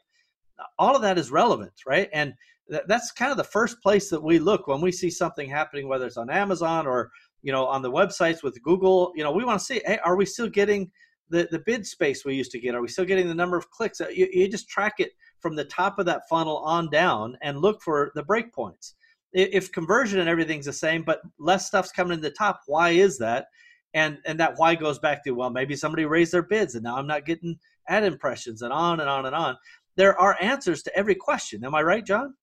all 0.77 0.95
of 0.95 1.01
that 1.03 1.17
is 1.17 1.31
relevant 1.31 1.71
right? 1.85 2.09
And 2.11 2.33
th- 2.69 2.83
that's 2.87 3.11
kind 3.11 3.31
of 3.31 3.37
the 3.37 3.43
first 3.43 3.79
place 3.81 4.09
that 4.09 4.21
we 4.21 4.39
look 4.39 4.67
when 4.67 4.81
we 4.81 4.91
see 4.91 5.11
something 5.11 5.47
happening 5.47 5.87
whether 5.87 6.07
it's 6.07 6.17
on 6.17 6.29
amazon 6.31 6.87
or 6.87 7.11
you 7.43 7.51
know 7.51 7.65
on 7.67 7.83
the 7.83 7.91
websites 7.91 8.41
with 8.41 8.61
google. 8.63 9.13
You 9.15 9.23
know 9.23 9.31
we 9.31 9.45
want 9.45 9.59
to 9.59 9.65
see 9.65 9.81
hey 9.85 9.99
are 10.03 10.15
we 10.15 10.25
still 10.25 10.49
getting 10.49 10.91
the, 11.29 11.47
the 11.51 11.59
bid 11.59 11.85
space 11.85 12.25
we 12.25 12.35
used 12.35 12.51
to 12.51 12.59
get? 12.59 12.75
Are 12.75 12.81
we 12.81 12.87
still 12.87 13.05
getting 13.05 13.27
the 13.27 13.35
number 13.35 13.57
of 13.57 13.69
clicks? 13.71 13.99
You, 13.99 14.27
you 14.31 14.47
just 14.47 14.69
track 14.69 14.95
it 14.99 15.11
from 15.39 15.55
the 15.55 15.65
top 15.65 15.99
of 15.99 16.05
that 16.05 16.27
funnel 16.29 16.57
on 16.57 16.89
down 16.89 17.37
and 17.41 17.59
look 17.59 17.81
for 17.81 18.11
the 18.15 18.23
breakpoints. 18.23 18.93
If 19.31 19.71
conversion 19.71 20.19
and 20.19 20.29
everything's 20.29 20.65
the 20.65 20.73
same, 20.73 21.03
but 21.03 21.21
less 21.37 21.67
stuff's 21.67 21.91
coming 21.91 22.13
in 22.13 22.21
the 22.21 22.31
top, 22.31 22.61
why 22.65 22.91
is 22.91 23.17
that? 23.19 23.47
And 23.93 24.17
and 24.25 24.39
that 24.39 24.53
why 24.57 24.75
goes 24.75 24.99
back 24.99 25.23
to 25.23 25.31
well, 25.31 25.49
maybe 25.49 25.75
somebody 25.75 26.05
raised 26.05 26.31
their 26.31 26.43
bids 26.43 26.75
and 26.75 26.83
now 26.83 26.97
I'm 26.97 27.07
not 27.07 27.25
getting 27.25 27.57
ad 27.87 28.03
impressions 28.03 28.61
and 28.61 28.73
on 28.73 28.99
and 28.99 29.09
on 29.09 29.25
and 29.25 29.35
on. 29.35 29.57
There 29.95 30.17
are 30.19 30.37
answers 30.41 30.83
to 30.83 30.95
every 30.95 31.15
question. 31.15 31.65
Am 31.65 31.75
I 31.75 31.81
right, 31.81 32.05
John? 32.05 32.35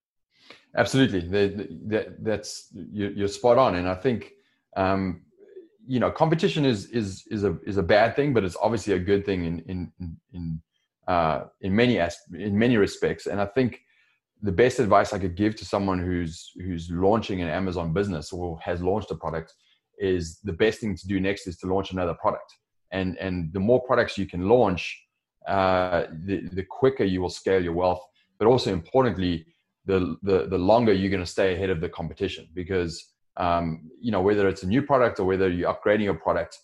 Absolutely. 0.77 1.20
That, 1.20 2.22
that's 2.22 2.68
you're 2.92 3.29
spot 3.29 3.57
on, 3.57 3.77
and 3.77 3.88
I 3.88 3.94
think 3.94 4.33
um, 4.77 5.22
you 5.87 6.01
know 6.01 6.11
competition 6.11 6.64
is 6.64 6.87
is 6.87 7.25
is 7.31 7.44
a 7.44 7.59
is 7.66 7.77
a 7.77 7.83
bad 7.83 8.16
thing 8.16 8.33
but 8.35 8.44
it's 8.44 8.57
obviously 8.61 8.94
a 8.94 8.99
good 8.99 9.25
thing 9.25 9.44
in 9.44 9.61
in 9.61 9.92
in 10.33 10.61
uh, 11.07 11.44
in 11.61 11.75
many 11.75 11.99
as- 11.99 12.18
in 12.35 12.59
many 12.59 12.77
respects. 12.77 13.27
And 13.27 13.40
I 13.40 13.46
think 13.46 13.81
the 14.42 14.53
best 14.53 14.79
advice 14.81 15.12
I 15.12 15.18
could 15.18 15.37
give 15.37 15.55
to 15.57 15.64
someone 15.64 15.99
who's 15.99 16.53
who's 16.57 16.90
launching 16.90 17.40
an 17.40 17.49
Amazon 17.49 17.92
business 17.92 18.33
or 18.33 18.59
has 18.61 18.83
launched 18.83 19.11
a 19.11 19.14
product 19.14 19.55
is 19.99 20.40
the 20.42 20.53
best 20.53 20.81
thing 20.81 20.96
to 20.96 21.07
do 21.07 21.20
next 21.20 21.46
is 21.46 21.57
to 21.59 21.66
launch 21.66 21.92
another 21.92 22.14
product. 22.14 22.53
And 22.90 23.16
and 23.18 23.53
the 23.53 23.61
more 23.61 23.81
products 23.83 24.18
you 24.18 24.27
can 24.27 24.49
launch, 24.49 24.83
uh, 25.49 26.07
the 26.25 26.49
the 26.53 26.64
quicker 26.64 27.05
you 27.05 27.20
will 27.22 27.31
scale 27.31 27.62
your 27.62 27.72
wealth. 27.72 28.05
But 28.38 28.49
also 28.49 28.72
importantly, 28.72 29.46
the 29.87 30.16
the 30.22 30.46
the 30.49 30.59
longer 30.59 30.92
you're 30.92 31.11
going 31.11 31.25
to 31.25 31.31
stay 31.31 31.55
ahead 31.55 31.70
of 31.70 31.81
the 31.81 31.88
competition 31.88 32.49
because 32.53 33.12
um, 33.37 33.90
you 34.01 34.11
know 34.11 34.20
whether 34.20 34.49
it's 34.49 34.62
a 34.62 34.66
new 34.66 34.83
product 34.83 35.20
or 35.20 35.25
whether 35.25 35.49
you're 35.49 35.72
upgrading 35.72 36.05
your 36.05 36.14
product, 36.14 36.59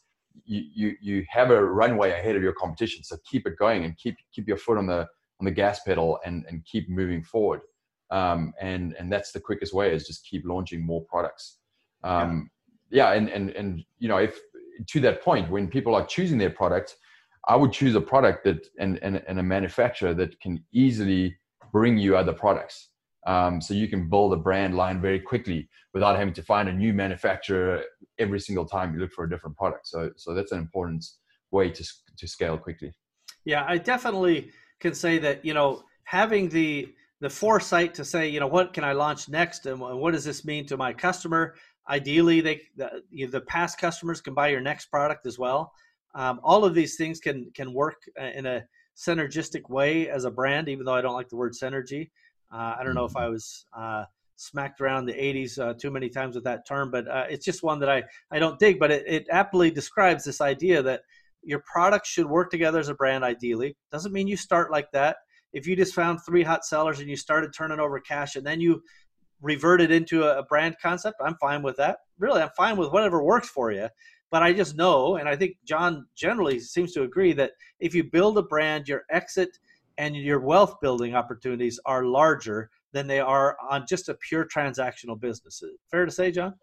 you, 0.45 0.63
you 0.75 0.97
you 1.01 1.25
have 1.29 1.51
a 1.51 1.65
runway 1.65 2.13
ahead 2.13 2.37
of 2.37 2.43
your 2.43 2.55
competition. 2.55 3.05
So 3.05 3.17
keep 3.31 3.47
it 3.47 3.57
going 3.59 3.85
and 3.85 3.97
keep 3.97 4.17
keep 4.33 4.49
your 4.49 4.57
foot 4.57 4.79
on 4.79 4.87
the 4.87 5.07
on 5.41 5.45
the 5.45 5.51
gas 5.51 5.81
pedal 5.81 6.19
and 6.25 6.45
and 6.49 6.65
keep 6.65 6.89
moving 6.89 7.23
forward. 7.23 7.61
Um, 8.11 8.53
and 8.61 8.95
and 8.99 9.13
that's 9.13 9.33
the 9.33 9.41
quickest 9.41 9.73
way 9.73 9.95
is 9.95 10.07
just 10.07 10.27
keep 10.27 10.45
launching 10.47 10.85
more 10.85 11.03
products. 11.05 11.59
Um, 12.05 12.51
yeah. 12.91 13.11
yeah, 13.11 13.17
and 13.17 13.29
and 13.29 13.51
and 13.51 13.85
you 13.99 14.09
know 14.09 14.19
if 14.19 14.39
to 14.87 15.01
that 15.01 15.23
point 15.23 15.51
when 15.51 15.69
people 15.69 15.95
are 15.95 16.07
choosing 16.07 16.39
their 16.39 16.51
product, 16.51 16.97
I 17.49 17.57
would 17.57 17.73
choose 17.73 17.95
a 17.95 18.01
product 18.01 18.45
that 18.45 18.67
and 18.79 18.99
and, 19.03 19.23
and 19.27 19.39
a 19.39 19.43
manufacturer 19.43 20.15
that 20.15 20.41
can 20.41 20.65
easily 20.73 21.37
bring 21.73 21.99
you 21.99 22.17
other 22.17 22.33
products. 22.33 22.89
Um, 23.27 23.61
so 23.61 23.73
you 23.75 23.89
can 23.89 24.09
build 24.09 24.33
a 24.33 24.37
brand 24.37 24.77
line 24.77 25.01
very 25.01 25.21
quickly 25.21 25.69
without 25.95 26.17
having 26.17 26.35
to 26.35 26.43
find 26.43 26.69
a 26.69 26.73
new 26.73 26.93
manufacturer 26.93 27.83
every 28.19 28.41
single 28.41 28.67
time 28.67 28.95
you 28.95 29.01
look 29.01 29.13
for 29.13 29.25
a 29.25 29.31
different 29.31 29.57
product. 29.57 29.87
So, 29.87 30.11
so 30.17 30.35
that's 30.35 30.53
an 30.53 30.59
important 30.59 31.05
way 31.51 31.71
to 31.71 31.85
to 32.17 32.27
scale 32.27 32.59
quickly. 32.59 32.93
Yeah, 33.45 33.65
I 33.67 33.79
definitely 33.79 34.51
can 34.81 34.95
say 34.95 35.19
that 35.19 35.45
you 35.45 35.55
know 35.55 35.85
having 36.05 36.49
the 36.49 36.93
the 37.21 37.31
foresight 37.31 37.95
to 37.95 38.05
say 38.05 38.29
you 38.29 38.41
know 38.41 38.49
what 38.49 38.73
can 38.73 38.85
I 38.85 38.93
launch 38.93 39.29
next 39.29 39.67
and 39.67 39.79
what 39.79 40.13
does 40.13 40.25
this 40.25 40.45
mean 40.45 40.67
to 40.67 40.77
my 40.77 40.93
customer. 40.93 41.55
Ideally, 41.89 42.41
they 42.41 42.63
the, 42.77 43.03
the 43.31 43.41
past 43.43 43.79
customers 43.79 44.21
can 44.21 44.35
buy 44.35 44.49
your 44.49 44.61
next 44.61 44.87
product 44.87 45.27
as 45.27 45.39
well. 45.39 45.73
Um, 46.15 46.41
all 46.43 46.65
of 46.65 46.75
these 46.75 46.97
things 46.97 47.21
can 47.21 47.51
can 47.55 47.73
work 47.73 47.97
uh, 48.21 48.25
in 48.35 48.47
a 48.47 48.65
synergistic 48.97 49.69
way 49.69 50.09
as 50.09 50.25
a 50.25 50.31
brand, 50.31 50.69
even 50.69 50.85
though 50.85 50.95
I 50.95 51.01
don't 51.01 51.15
like 51.15 51.29
the 51.29 51.37
word 51.37 51.53
synergy. 51.53 52.11
Uh, 52.53 52.77
I 52.79 52.85
don't 52.85 52.95
know 52.95 53.05
if 53.05 53.17
I 53.17 53.29
was 53.29 53.65
uh, 53.77 54.05
smacked 54.37 54.81
around 54.81 55.07
the 55.07 55.15
80s 55.15 55.59
uh, 55.59 55.75
too 55.75 55.91
many 55.91 56.09
times 56.09 56.35
with 56.35 56.45
that 56.45 56.67
term, 56.67 56.91
but 56.91 57.09
uh, 57.09 57.25
it's 57.31 57.45
just 57.45 57.63
one 57.63 57.79
that 57.81 57.89
I, 57.89 58.03
I 58.31 58.39
don't 58.39 58.59
dig. 58.59 58.79
But 58.79 58.91
it, 58.91 59.05
it 59.07 59.27
aptly 59.31 59.71
describes 59.71 60.25
this 60.25 60.41
idea 60.41 60.83
that 60.83 61.03
your 61.43 61.61
products 61.61 62.09
should 62.09 62.27
work 62.27 62.51
together 62.51 62.79
as 62.79 62.89
a 62.89 62.95
brand 62.95 63.25
ideally. 63.25 63.77
Doesn't 63.91 64.13
mean 64.13 64.29
you 64.29 64.37
start 64.37 64.71
like 64.71 64.91
that. 64.93 65.17
If 65.53 65.67
you 65.67 65.77
just 65.77 65.95
found 65.95 66.21
three 66.25 66.43
hot 66.43 66.65
sellers 66.65 67.01
and 67.01 67.09
you 67.09 67.17
started 67.17 67.53
turning 67.53 67.81
over 67.81 67.99
cash 68.01 68.37
and 68.37 68.47
then 68.47 68.61
you 68.61 68.83
reverted 69.41 69.91
into 69.91 70.25
a, 70.25 70.39
a 70.39 70.43
brand 70.45 70.77
concept, 70.81 71.17
I'm 71.25 71.37
fine 71.41 71.63
with 71.63 71.77
that. 71.77 71.99
Really, 72.19 72.43
I'm 72.43 72.51
fine 72.57 72.77
with 72.77 72.93
whatever 72.93 73.23
works 73.23 73.49
for 73.49 73.73
you. 73.73 73.89
But 74.31 74.43
I 74.43 74.53
just 74.53 74.77
know, 74.77 75.17
and 75.17 75.29
I 75.29 75.37
think 75.37 75.57
John 75.65 76.07
generally 76.15 76.59
seems 76.59 76.93
to 76.93 77.03
agree 77.03 77.35
that 77.35 77.53
if 77.81 77.95
you 77.95 78.05
build 78.05 78.37
a 78.37 78.43
brand, 78.43 78.89
your 78.89 79.05
exit– 79.09 79.59
and 79.99 80.17
your 80.17 80.41
wealth 80.41 80.81
building 80.81 81.15
opportunities 81.15 81.79
are 81.87 82.05
larger 82.05 82.71
than 82.93 83.07
they 83.07 83.21
are 83.21 83.57
on 83.69 83.87
just 83.89 84.09
a 84.09 84.15
pure 84.15 84.45
transactional 84.45 85.19
business. 85.19 85.63
Fair 85.91 86.05
to 86.05 86.13
say, 86.13 86.31
John? 86.31 86.55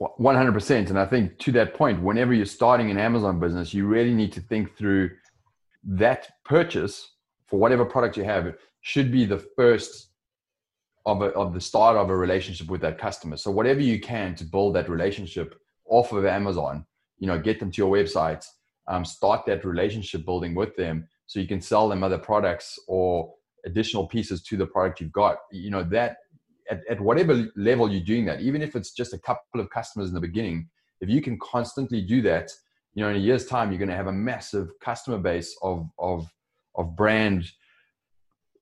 100%. 0.00 0.90
And 0.90 0.98
I 0.98 1.06
think 1.06 1.38
to 1.38 1.52
that 1.52 1.74
point, 1.74 2.02
whenever 2.02 2.32
you're 2.32 2.46
starting 2.46 2.90
an 2.90 2.98
Amazon 2.98 3.40
business, 3.40 3.74
you 3.74 3.86
really 3.86 4.14
need 4.14 4.32
to 4.32 4.40
think 4.40 4.76
through 4.76 5.10
that 5.84 6.28
purchase 6.44 7.14
for 7.46 7.58
whatever 7.58 7.84
product 7.84 8.16
you 8.16 8.24
have 8.24 8.54
should 8.80 9.10
be 9.10 9.24
the 9.24 9.38
first 9.38 10.10
of, 11.04 11.22
a, 11.22 11.26
of 11.26 11.52
the 11.52 11.60
start 11.60 11.96
of 11.96 12.10
a 12.10 12.16
relationship 12.16 12.68
with 12.68 12.80
that 12.80 12.98
customer. 12.98 13.36
So 13.36 13.50
whatever 13.50 13.80
you 13.80 14.00
can 14.00 14.34
to 14.36 14.44
build 14.44 14.74
that 14.76 14.88
relationship 14.88 15.58
off 15.86 16.12
of 16.12 16.24
Amazon, 16.24 16.86
you 17.18 17.26
know, 17.26 17.38
get 17.38 17.58
them 17.58 17.70
to 17.70 17.76
your 17.76 17.92
website, 17.92 18.44
um, 18.88 19.04
start 19.04 19.44
that 19.46 19.64
relationship 19.64 20.24
building 20.24 20.54
with 20.54 20.76
them 20.76 21.08
so 21.32 21.40
you 21.40 21.48
can 21.48 21.62
sell 21.62 21.88
them 21.88 22.02
other 22.02 22.18
products 22.18 22.78
or 22.86 23.32
additional 23.64 24.06
pieces 24.06 24.42
to 24.42 24.58
the 24.58 24.66
product 24.66 25.00
you've 25.00 25.12
got. 25.12 25.38
You 25.50 25.70
know 25.70 25.82
that 25.84 26.18
at, 26.70 26.80
at 26.88 27.00
whatever 27.00 27.48
level 27.56 27.90
you're 27.90 28.04
doing 28.04 28.24
that 28.26 28.40
even 28.40 28.62
if 28.62 28.76
it's 28.76 28.92
just 28.92 29.14
a 29.14 29.18
couple 29.18 29.60
of 29.60 29.70
customers 29.70 30.08
in 30.08 30.14
the 30.14 30.20
beginning 30.20 30.68
if 31.00 31.08
you 31.08 31.20
can 31.20 31.38
constantly 31.38 32.00
do 32.00 32.22
that 32.22 32.50
you 32.94 33.02
know 33.02 33.10
in 33.10 33.16
a 33.16 33.18
year's 33.18 33.46
time 33.46 33.70
you're 33.70 33.78
going 33.78 33.88
to 33.88 33.96
have 33.96 34.06
a 34.06 34.12
massive 34.12 34.68
customer 34.80 35.18
base 35.18 35.56
of 35.62 35.88
of 35.98 36.28
of 36.76 36.94
brand 36.94 37.50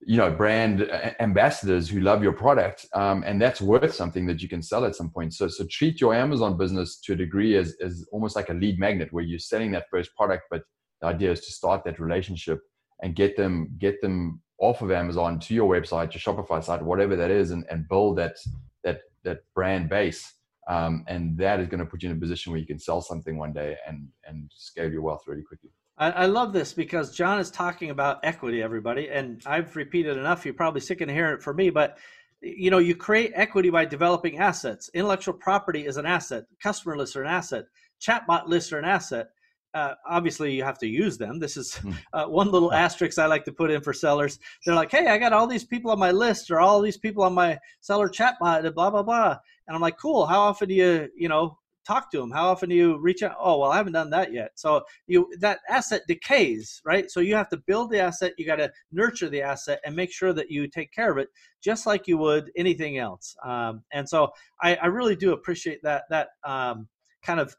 you 0.01 0.17
know 0.17 0.31
brand 0.31 0.91
ambassadors 1.21 1.91
who 1.91 2.01
love 2.01 2.23
your 2.23 2.33
product 2.33 2.87
um, 2.95 3.23
and 3.27 3.41
that's 3.41 3.61
worth 3.61 3.95
something 3.95 4.27
that 4.27 4.41
you 4.41 4.49
can 4.49 4.63
sell 4.63 4.87
at 4.87 4.97
some 4.97 5.11
point. 5.11 5.35
So 5.35 5.49
so 5.49 5.65
treat 5.71 6.01
your 6.01 6.15
amazon 6.15 6.57
business 6.57 6.99
to 7.01 7.13
a 7.13 7.17
degree 7.17 7.57
as, 7.57 7.77
as 7.83 8.07
almost 8.13 8.35
like 8.35 8.49
a 8.49 8.55
lead 8.55 8.79
magnet 8.79 9.13
where 9.13 9.25
you're 9.25 9.39
selling 9.39 9.73
that 9.73 9.91
first 9.91 10.15
product 10.17 10.45
but 10.51 10.63
the 11.01 11.07
idea 11.07 11.33
is 11.33 11.41
to 11.41 11.53
start 11.53 11.85
that 11.85 11.99
relationship 11.99 12.61
and 13.03 13.15
get 13.15 13.37
them 13.37 13.75
get 13.79 14.01
them 14.01 14.41
off 14.59 14.83
of 14.83 14.91
Amazon 14.91 15.41
to 15.41 15.55
your 15.55 15.69
website, 15.71 16.13
your 16.13 16.21
Shopify 16.21 16.63
site, 16.63 16.83
whatever 16.83 17.17
that 17.17 17.31
is, 17.31 17.51
and, 17.51 17.65
and 17.71 17.89
build 17.89 18.19
that 18.19 18.37
that 18.85 19.01
that 19.25 19.39
brand 19.55 19.89
base. 19.89 20.35
Um, 20.69 21.05
and 21.09 21.37
that 21.39 21.59
is 21.59 21.67
going 21.69 21.81
to 21.81 21.87
put 21.87 22.03
you 22.03 22.11
in 22.11 22.17
a 22.17 22.21
position 22.21 22.53
where 22.53 22.61
you 22.61 22.67
can 22.67 22.79
sell 22.79 23.01
something 23.01 23.39
one 23.39 23.53
day 23.53 23.77
and 23.87 24.09
and 24.27 24.51
scale 24.55 24.91
your 24.91 25.03
wealth 25.03 25.23
really 25.27 25.43
quickly. 25.43 25.71
I, 25.99 26.11
I 26.11 26.27
love 26.27 26.53
this 26.53 26.73
because 26.73 27.15
John 27.15 27.39
is 27.39 27.51
talking 27.51 27.91
about 27.91 28.21
equity, 28.23 28.63
everybody, 28.63 29.09
and 29.09 29.43
I've 29.47 29.75
repeated 29.77 30.17
enough. 30.17 30.45
You're 30.45 30.55
probably 30.55 30.81
sick 30.81 31.01
of 31.01 31.09
hearing 31.09 31.35
it 31.35 31.43
from 31.43 31.57
me, 31.57 31.71
but 31.71 31.99
you 32.43 32.71
know, 32.71 32.79
you 32.79 32.95
create 32.95 33.33
equity 33.35 33.69
by 33.69 33.85
developing 33.85 34.39
assets. 34.39 34.91
Intellectual 34.95 35.35
property 35.35 35.87
is 35.87 35.99
an 35.99 36.07
asset. 36.07 36.45
Customer 36.63 36.97
lists 36.97 37.17
are 37.17 37.23
an 37.23 37.29
asset. 37.29 37.65
Chatbot 38.01 38.47
lists 38.47 38.73
are 38.73 38.79
an 38.79 38.87
asset 38.87 39.29
uh, 39.75 39.95
obviously 40.09 40.53
you 40.53 40.65
have 40.65 40.79
to 40.79 40.87
use 40.87 41.17
them. 41.19 41.39
This 41.39 41.57
is 41.57 41.77
hmm. 41.77 41.93
uh, 42.13 42.27
one 42.27 42.51
little 42.51 42.73
asterisk 42.73 43.19
I 43.19 43.27
like 43.27 43.45
to 43.45 43.53
put 43.53 43.71
in 43.71 43.81
for 43.81 43.93
sellers. 43.93 44.39
They're 44.65 44.75
like, 44.75 44.91
hey, 44.91 45.07
I 45.09 45.19
got 45.19 45.33
all 45.33 45.47
these 45.47 45.65
people 45.65 45.91
on 45.91 45.99
my 45.99 46.11
list 46.11 46.51
or 46.51 46.61
all 46.61 46.81
these 46.81 46.99
people 46.99 47.23
on 47.23 47.35
my 47.35 47.59
seller 47.81 48.09
chatbot, 48.09 48.75
blah 48.75 48.91
blah 48.91 49.03
blah. 49.03 49.37
And 49.67 49.75
I'm 49.75 49.81
like, 49.81 49.99
cool. 49.99 50.27
How 50.27 50.41
often 50.41 50.69
do 50.69 50.75
you, 50.75 51.09
you 51.15 51.29
know, 51.29 51.57
talk 51.87 52.11
to 52.11 52.19
them? 52.19 52.31
How 52.31 52.49
often 52.49 52.69
do 52.69 52.75
you 52.75 52.99
reach 52.99 53.23
out? 53.23 53.37
Oh, 53.39 53.59
well, 53.59 53.71
I 53.71 53.77
haven't 53.77 53.93
done 53.93 54.11
that 54.11 54.33
yet. 54.33 54.51
So 54.55 54.83
you 55.07 55.29
that 55.41 55.61
asset 55.69 56.03
decays, 56.09 56.81
right? 56.85 57.11
So 57.11 57.21
you 57.21 57.35
have 57.35 57.49
to 57.51 57.57
build 57.67 57.91
the 57.91 58.01
asset. 58.01 58.33
You 58.39 58.47
got 58.47 58.57
to 58.57 58.71
nurture 58.93 59.29
the 59.29 59.43
asset 59.43 59.81
and 59.85 59.95
make 59.95 60.13
sure 60.13 60.33
that 60.33 60.51
you 60.51 60.69
take 60.69 60.93
care 60.93 61.11
of 61.11 61.19
it, 61.19 61.29
just 61.63 61.87
like 61.87 62.07
you 62.07 62.19
would 62.19 62.51
anything 62.57 62.99
else. 62.99 63.37
Um, 63.45 63.83
and 63.93 64.09
so 64.09 64.31
I, 64.63 64.77
I 64.77 64.87
really 64.87 65.17
do 65.17 65.33
appreciate 65.33 65.83
that 65.83 66.05
that 66.11 66.29
um, 66.45 66.89
kind 67.23 67.41
of 67.41 67.55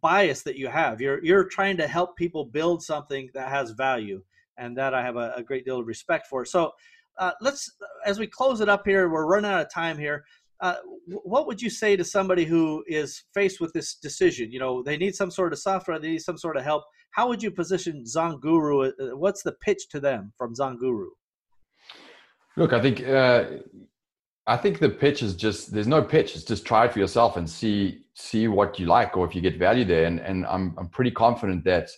bias 0.00 0.42
that 0.42 0.56
you 0.56 0.68
have. 0.68 1.00
You're 1.00 1.24
you're 1.24 1.44
trying 1.44 1.76
to 1.78 1.86
help 1.86 2.16
people 2.16 2.44
build 2.44 2.82
something 2.82 3.30
that 3.34 3.48
has 3.48 3.70
value, 3.72 4.22
and 4.56 4.76
that 4.76 4.94
I 4.94 5.02
have 5.02 5.16
a, 5.16 5.32
a 5.36 5.42
great 5.42 5.64
deal 5.64 5.80
of 5.80 5.86
respect 5.86 6.26
for. 6.28 6.44
So 6.44 6.72
uh, 7.18 7.32
let's, 7.40 7.70
as 8.04 8.18
we 8.18 8.26
close 8.26 8.60
it 8.60 8.68
up 8.68 8.86
here, 8.86 9.08
we're 9.08 9.26
running 9.26 9.50
out 9.50 9.60
of 9.60 9.72
time 9.72 9.98
here. 9.98 10.24
Uh, 10.60 10.76
what 11.06 11.46
would 11.46 11.60
you 11.60 11.68
say 11.70 11.96
to 11.96 12.04
somebody 12.04 12.44
who 12.44 12.84
is 12.86 13.24
faced 13.34 13.60
with 13.60 13.72
this 13.72 13.96
decision? 13.96 14.50
You 14.50 14.60
know, 14.60 14.82
they 14.82 14.96
need 14.96 15.14
some 15.14 15.30
sort 15.30 15.52
of 15.52 15.58
software, 15.58 15.98
they 15.98 16.10
need 16.12 16.22
some 16.22 16.38
sort 16.38 16.56
of 16.56 16.64
help. 16.64 16.84
How 17.10 17.28
would 17.28 17.42
you 17.42 17.50
position 17.50 18.04
Zonguru? 18.04 18.88
Uh, 18.88 19.16
what's 19.16 19.42
the 19.42 19.52
pitch 19.52 19.88
to 19.90 20.00
them 20.00 20.32
from 20.38 20.54
Zonguru? 20.54 21.08
Look, 22.56 22.72
I 22.72 22.80
think 22.80 23.06
uh, 23.06 23.44
I 24.46 24.56
think 24.56 24.78
the 24.78 24.90
pitch 24.90 25.22
is 25.22 25.34
just 25.34 25.72
there's 25.72 25.86
no 25.86 26.02
pitch. 26.02 26.34
It's 26.34 26.44
just 26.44 26.66
try 26.66 26.84
it 26.84 26.92
for 26.92 26.98
yourself 26.98 27.36
and 27.36 27.48
see 27.48 28.04
see 28.14 28.46
what 28.48 28.78
you 28.78 28.86
like 28.86 29.16
or 29.16 29.26
if 29.26 29.34
you 29.34 29.40
get 29.40 29.58
value 29.58 29.84
there. 29.84 30.04
And 30.04 30.20
and 30.20 30.44
I'm 30.46 30.74
I'm 30.78 30.88
pretty 30.88 31.10
confident 31.10 31.64
that 31.64 31.90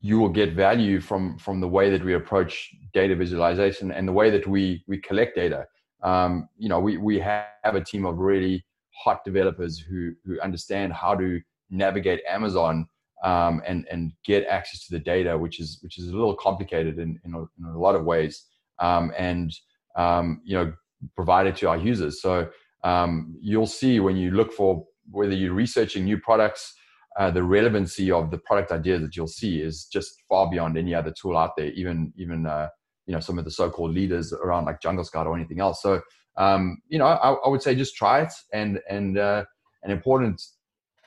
you 0.00 0.18
will 0.18 0.30
get 0.30 0.54
value 0.54 1.00
from 1.00 1.38
from 1.38 1.60
the 1.60 1.68
way 1.68 1.90
that 1.90 2.04
we 2.04 2.14
approach 2.14 2.74
data 2.94 3.14
visualization 3.14 3.92
and 3.92 4.08
the 4.08 4.12
way 4.12 4.30
that 4.30 4.46
we 4.46 4.82
we 4.88 4.98
collect 4.98 5.36
data. 5.36 5.66
Um, 6.02 6.48
you 6.56 6.68
know, 6.68 6.80
we 6.80 6.96
we 6.96 7.18
have 7.20 7.46
a 7.64 7.80
team 7.80 8.06
of 8.06 8.18
really 8.18 8.64
hot 8.94 9.22
developers 9.24 9.78
who 9.78 10.12
who 10.24 10.40
understand 10.40 10.92
how 10.94 11.14
to 11.16 11.40
navigate 11.70 12.20
Amazon 12.28 12.86
um, 13.22 13.62
and 13.66 13.86
and 13.90 14.12
get 14.24 14.46
access 14.46 14.86
to 14.86 14.92
the 14.92 14.98
data, 14.98 15.36
which 15.36 15.60
is 15.60 15.78
which 15.82 15.98
is 15.98 16.08
a 16.08 16.12
little 16.12 16.34
complicated 16.34 16.98
in 16.98 17.20
in 17.24 17.34
a, 17.34 17.40
in 17.40 17.74
a 17.74 17.78
lot 17.78 17.94
of 17.94 18.04
ways. 18.04 18.46
Um, 18.78 19.12
and 19.16 19.54
um, 19.96 20.40
you 20.44 20.56
know, 20.56 20.72
provided 21.16 21.56
to 21.56 21.68
our 21.68 21.76
users. 21.76 22.20
So 22.20 22.48
um, 22.84 23.36
you'll 23.40 23.66
see 23.66 24.00
when 24.00 24.16
you 24.16 24.30
look 24.30 24.52
for 24.52 24.84
whether 25.10 25.34
you're 25.34 25.54
researching 25.54 26.04
new 26.04 26.18
products, 26.18 26.74
uh, 27.18 27.30
the 27.30 27.42
relevancy 27.42 28.10
of 28.10 28.30
the 28.30 28.38
product 28.38 28.72
ideas 28.72 29.02
that 29.02 29.16
you'll 29.16 29.26
see 29.26 29.60
is 29.60 29.84
just 29.86 30.22
far 30.28 30.50
beyond 30.50 30.78
any 30.78 30.94
other 30.94 31.12
tool 31.12 31.36
out 31.36 31.50
there. 31.56 31.70
Even 31.72 32.12
even 32.16 32.46
uh, 32.46 32.68
you 33.06 33.12
know 33.12 33.20
some 33.20 33.38
of 33.38 33.44
the 33.44 33.50
so-called 33.50 33.92
leaders 33.92 34.32
around 34.32 34.64
like 34.64 34.80
Jungle 34.80 35.04
Scout 35.04 35.26
or 35.26 35.36
anything 35.36 35.60
else. 35.60 35.82
So 35.82 36.00
um, 36.38 36.78
you 36.88 36.98
know 36.98 37.06
I, 37.06 37.32
I, 37.32 37.48
would 37.48 37.62
say 37.62 37.74
just 37.74 37.96
try 37.96 38.22
it. 38.22 38.32
And 38.52 38.80
and 38.88 39.18
uh, 39.18 39.44
an 39.82 39.90
important 39.90 40.40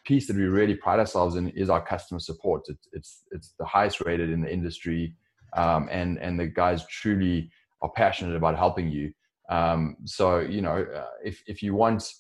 piece 0.06 0.28
that 0.28 0.36
we 0.36 0.44
really 0.44 0.76
pride 0.76 1.00
ourselves 1.00 1.36
in 1.36 1.50
is 1.50 1.70
our 1.70 1.82
customer 1.84 2.20
support. 2.20 2.62
It, 2.68 2.78
it's 2.94 3.24
it's 3.32 3.54
the 3.58 3.66
highest 3.66 4.02
rated 4.02 4.30
in 4.30 4.42
the 4.42 4.52
industry. 4.54 5.16
um, 5.56 5.88
and 5.92 6.20
and 6.20 6.40
the 6.40 6.48
guys 6.48 6.86
truly 6.88 7.50
are 7.82 7.90
passionate 7.90 8.36
about 8.36 8.58
helping 8.58 8.90
you. 8.90 9.12
Um, 9.50 9.98
so 10.06 10.40
you 10.40 10.62
know, 10.62 10.86
uh, 10.96 11.08
if 11.24 11.44
if 11.48 11.62
you 11.62 11.76
want 11.76 12.12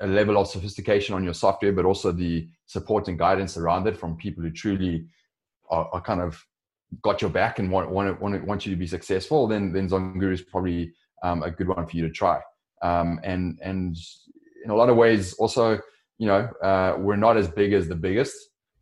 a 0.00 0.06
level 0.06 0.36
of 0.36 0.46
sophistication 0.46 1.14
on 1.14 1.24
your 1.24 1.34
software, 1.34 1.72
but 1.72 1.84
also 1.84 2.12
the 2.12 2.48
support 2.66 3.08
and 3.08 3.18
guidance 3.18 3.56
around 3.56 3.86
it 3.86 3.96
from 3.96 4.16
people 4.16 4.42
who 4.42 4.50
truly 4.50 5.06
are, 5.70 5.88
are 5.92 6.00
kind 6.00 6.20
of 6.20 6.44
got 7.02 7.20
your 7.20 7.30
back 7.30 7.58
and 7.58 7.70
want 7.70 7.90
want 7.90 8.20
want, 8.20 8.44
want 8.46 8.66
you 8.66 8.72
to 8.72 8.78
be 8.78 8.86
successful, 8.86 9.46
then 9.46 9.72
then 9.72 9.88
Zonguru 9.88 10.32
is 10.32 10.42
probably 10.42 10.92
um, 11.22 11.42
a 11.42 11.50
good 11.50 11.68
one 11.68 11.86
for 11.86 11.96
you 11.96 12.06
to 12.06 12.12
try. 12.12 12.40
Um, 12.82 13.20
and 13.24 13.58
and 13.62 13.96
in 14.64 14.70
a 14.70 14.76
lot 14.76 14.88
of 14.88 14.96
ways, 14.96 15.34
also, 15.34 15.80
you 16.18 16.26
know, 16.26 16.48
uh, 16.62 16.96
we're 16.98 17.16
not 17.16 17.36
as 17.36 17.48
big 17.48 17.72
as 17.72 17.88
the 17.88 17.94
biggest. 17.94 18.36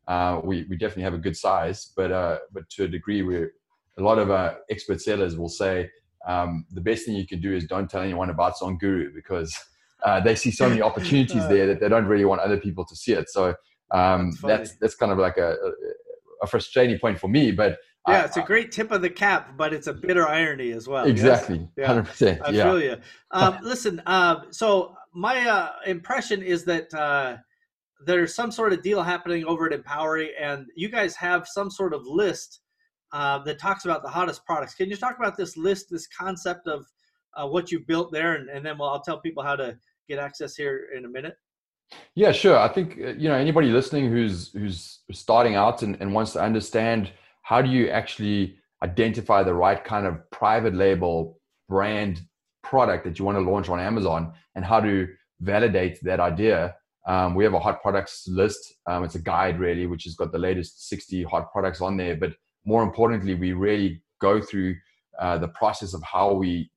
Uh, 0.06 0.40
we 0.44 0.66
we 0.68 0.76
definitely 0.76 1.04
have 1.04 1.14
a 1.14 1.18
good 1.18 1.36
size, 1.36 1.92
but 1.96 2.12
uh, 2.12 2.38
but 2.52 2.68
to 2.70 2.84
a 2.84 2.88
degree, 2.88 3.22
we're 3.22 3.52
a 3.98 4.02
lot 4.02 4.18
of 4.18 4.30
uh, 4.30 4.54
expert 4.70 5.00
sellers 5.00 5.36
will 5.36 5.48
say 5.48 5.88
um, 6.26 6.66
the 6.70 6.80
best 6.80 7.06
thing 7.06 7.14
you 7.14 7.26
can 7.26 7.40
do 7.40 7.54
is 7.54 7.64
don't 7.64 7.90
tell 7.90 8.02
anyone 8.02 8.30
about 8.30 8.56
Zonguru 8.56 9.14
because 9.14 9.56
uh, 10.04 10.20
they 10.20 10.34
see 10.34 10.50
so 10.50 10.68
many 10.68 10.82
opportunities 10.88 11.46
there 11.48 11.66
that 11.66 11.80
they 11.80 11.88
don't 11.88 12.06
really 12.06 12.24
want 12.24 12.40
other 12.40 12.56
people 12.56 12.84
to 12.86 12.96
see 12.96 13.12
it. 13.12 13.28
So 13.28 13.54
um, 13.90 14.30
that's, 14.30 14.42
that's, 14.42 14.76
that's 14.78 14.94
kind 14.94 15.12
of 15.12 15.18
like 15.18 15.36
a, 15.36 15.56
a 16.42 16.46
frustrating 16.46 16.98
point 16.98 17.18
for 17.18 17.28
me, 17.28 17.52
but 17.52 17.78
yeah, 18.06 18.20
I, 18.20 18.24
it's 18.24 18.36
a 18.36 18.42
great 18.42 18.70
tip 18.70 18.90
of 18.90 19.00
the 19.00 19.08
cap, 19.08 19.56
but 19.56 19.72
it's 19.72 19.86
a 19.86 19.92
bitter 19.94 20.28
irony 20.28 20.72
as 20.72 20.86
well. 20.86 21.06
Exactly, 21.06 21.66
hundred 21.82 22.04
percent. 22.04 22.42
I 22.44 22.52
feel 22.52 22.80
you. 22.80 22.96
Um, 23.30 23.58
listen, 23.62 24.00
uh, 24.06 24.42
so 24.50 24.94
my 25.12 25.48
uh, 25.48 25.70
impression 25.86 26.40
is 26.42 26.64
that 26.66 26.92
uh, 26.94 27.38
there's 28.06 28.34
some 28.34 28.52
sort 28.52 28.72
of 28.72 28.82
deal 28.82 29.02
happening 29.02 29.44
over 29.44 29.66
at 29.66 29.72
Empowery, 29.72 30.28
and 30.38 30.66
you 30.76 30.88
guys 30.88 31.16
have 31.16 31.48
some 31.48 31.70
sort 31.70 31.94
of 31.94 32.06
list 32.06 32.60
uh, 33.14 33.38
that 33.44 33.60
talks 33.60 33.84
about 33.84 34.02
the 34.02 34.08
hottest 34.08 34.44
products. 34.44 34.74
Can 34.74 34.90
you 34.90 34.96
talk 34.96 35.16
about 35.16 35.36
this 35.36 35.56
list, 35.56 35.88
this 35.88 36.08
concept 36.08 36.66
of 36.66 36.84
uh, 37.36 37.46
what 37.46 37.70
you 37.70 37.78
built 37.78 38.10
there, 38.10 38.34
and, 38.34 38.50
and 38.50 38.66
then 38.66 38.76
we'll, 38.76 38.88
I'll 38.88 39.00
tell 39.00 39.20
people 39.20 39.42
how 39.42 39.54
to 39.54 39.78
get 40.08 40.18
access 40.18 40.56
here 40.56 40.88
in 40.96 41.04
a 41.04 41.08
minute. 41.08 41.36
Yeah, 42.16 42.32
sure. 42.32 42.58
I 42.58 42.66
think 42.66 42.98
uh, 42.98 43.12
you 43.12 43.28
know 43.28 43.36
anybody 43.36 43.68
listening 43.68 44.10
who's 44.10 44.52
who's 44.52 45.00
starting 45.12 45.54
out 45.54 45.82
and, 45.82 45.96
and 46.00 46.12
wants 46.12 46.32
to 46.32 46.42
understand 46.42 47.12
how 47.42 47.62
do 47.62 47.70
you 47.70 47.88
actually 47.88 48.56
identify 48.82 49.44
the 49.44 49.54
right 49.54 49.84
kind 49.84 50.06
of 50.06 50.28
private 50.30 50.74
label 50.74 51.38
brand 51.68 52.20
product 52.64 53.04
that 53.04 53.18
you 53.18 53.24
want 53.24 53.38
to 53.38 53.42
launch 53.42 53.68
on 53.68 53.78
Amazon 53.78 54.32
and 54.56 54.64
how 54.64 54.80
to 54.80 55.06
validate 55.40 56.02
that 56.02 56.18
idea. 56.18 56.74
Um, 57.06 57.34
we 57.34 57.44
have 57.44 57.54
a 57.54 57.60
hot 57.60 57.80
products 57.80 58.26
list. 58.26 58.74
Um, 58.86 59.04
it's 59.04 59.14
a 59.14 59.22
guide 59.22 59.60
really, 59.60 59.86
which 59.86 60.04
has 60.04 60.16
got 60.16 60.32
the 60.32 60.38
latest 60.38 60.88
60 60.88 61.22
hot 61.24 61.52
products 61.52 61.80
on 61.80 61.96
there. 61.96 62.16
But 62.16 62.32
more 62.64 62.82
importantly, 62.82 63.34
we 63.34 63.52
really 63.52 64.02
go 64.20 64.40
through 64.40 64.76
uh, 65.20 65.38
the 65.38 65.48
process 65.48 65.94
of 65.94 66.02
how 66.02 66.32
we 66.32 66.70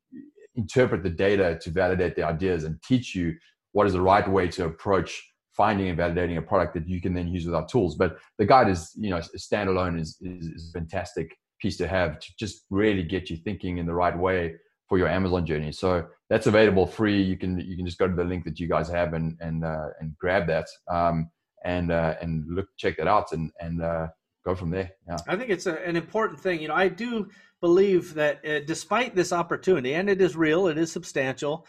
interpret 0.55 1.03
the 1.03 1.09
data 1.09 1.57
to 1.61 1.69
validate 1.69 2.15
the 2.15 2.23
ideas 2.23 2.63
and 2.63 2.81
teach 2.83 3.15
you 3.15 3.33
what 3.71 3.87
is 3.87 3.93
the 3.93 4.01
right 4.01 4.27
way 4.29 4.47
to 4.47 4.65
approach 4.65 5.23
finding 5.55 5.89
and 5.89 5.97
validating 5.97 6.37
a 6.37 6.41
product 6.41 6.73
that 6.75 6.87
you 6.87 7.01
can 7.01 7.13
then 7.13 7.27
use 7.27 7.45
with 7.45 7.55
our 7.55 7.67
tools. 7.67 7.95
But 7.95 8.17
the 8.37 8.45
guide 8.45 8.69
is, 8.69 8.91
you 8.95 9.09
know, 9.09 9.19
standalone 9.37 9.99
is, 9.99 10.17
is, 10.21 10.47
is 10.47 10.69
a 10.69 10.79
fantastic 10.79 11.35
piece 11.59 11.77
to 11.77 11.87
have 11.87 12.19
to 12.19 12.27
just 12.39 12.65
really 12.69 13.03
get 13.03 13.29
you 13.29 13.37
thinking 13.37 13.79
in 13.79 13.85
the 13.85 13.93
right 13.93 14.17
way 14.17 14.55
for 14.87 14.97
your 14.97 15.07
Amazon 15.07 15.45
journey. 15.45 15.71
So 15.71 16.05
that's 16.29 16.47
available 16.47 16.85
free. 16.85 17.21
You 17.21 17.37
can 17.37 17.59
you 17.59 17.75
can 17.75 17.85
just 17.85 17.97
go 17.97 18.07
to 18.07 18.15
the 18.15 18.23
link 18.23 18.45
that 18.45 18.59
you 18.59 18.67
guys 18.67 18.89
have 18.89 19.13
and 19.13 19.37
and 19.41 19.65
uh, 19.65 19.87
and 19.99 20.17
grab 20.17 20.47
that 20.47 20.67
um, 20.89 21.29
and 21.65 21.91
uh, 21.91 22.15
and 22.21 22.45
look 22.47 22.67
check 22.77 22.97
that 22.97 23.07
out 23.07 23.31
and 23.31 23.51
and 23.59 23.81
uh, 23.81 24.07
go 24.47 24.55
from 24.55 24.69
there. 24.69 24.91
Yeah, 25.07 25.17
I 25.27 25.35
think 25.35 25.49
it's 25.49 25.65
a, 25.65 25.75
an 25.85 25.95
important 25.95 26.39
thing. 26.39 26.61
You 26.61 26.69
know, 26.69 26.75
I 26.75 26.87
do 26.87 27.29
believe 27.59 28.13
that 28.13 28.45
uh, 28.45 28.59
despite 28.65 29.13
this 29.13 29.33
opportunity, 29.33 29.93
and 29.93 30.09
it 30.09 30.21
is 30.21 30.37
real, 30.37 30.67
it 30.67 30.77
is 30.77 30.91
substantial. 30.91 31.67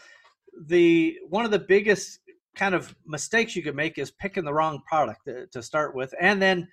The 0.65 1.17
one 1.27 1.45
of 1.45 1.51
the 1.51 1.59
biggest 1.59 2.19
kind 2.55 2.73
of 2.73 2.95
mistakes 3.05 3.55
you 3.55 3.63
could 3.63 3.75
make 3.75 3.97
is 3.97 4.11
picking 4.11 4.45
the 4.45 4.53
wrong 4.53 4.81
product 4.87 5.25
to, 5.25 5.47
to, 5.47 5.61
start 5.61 5.95
with 5.95 6.13
and 6.19 6.41
then 6.41 6.67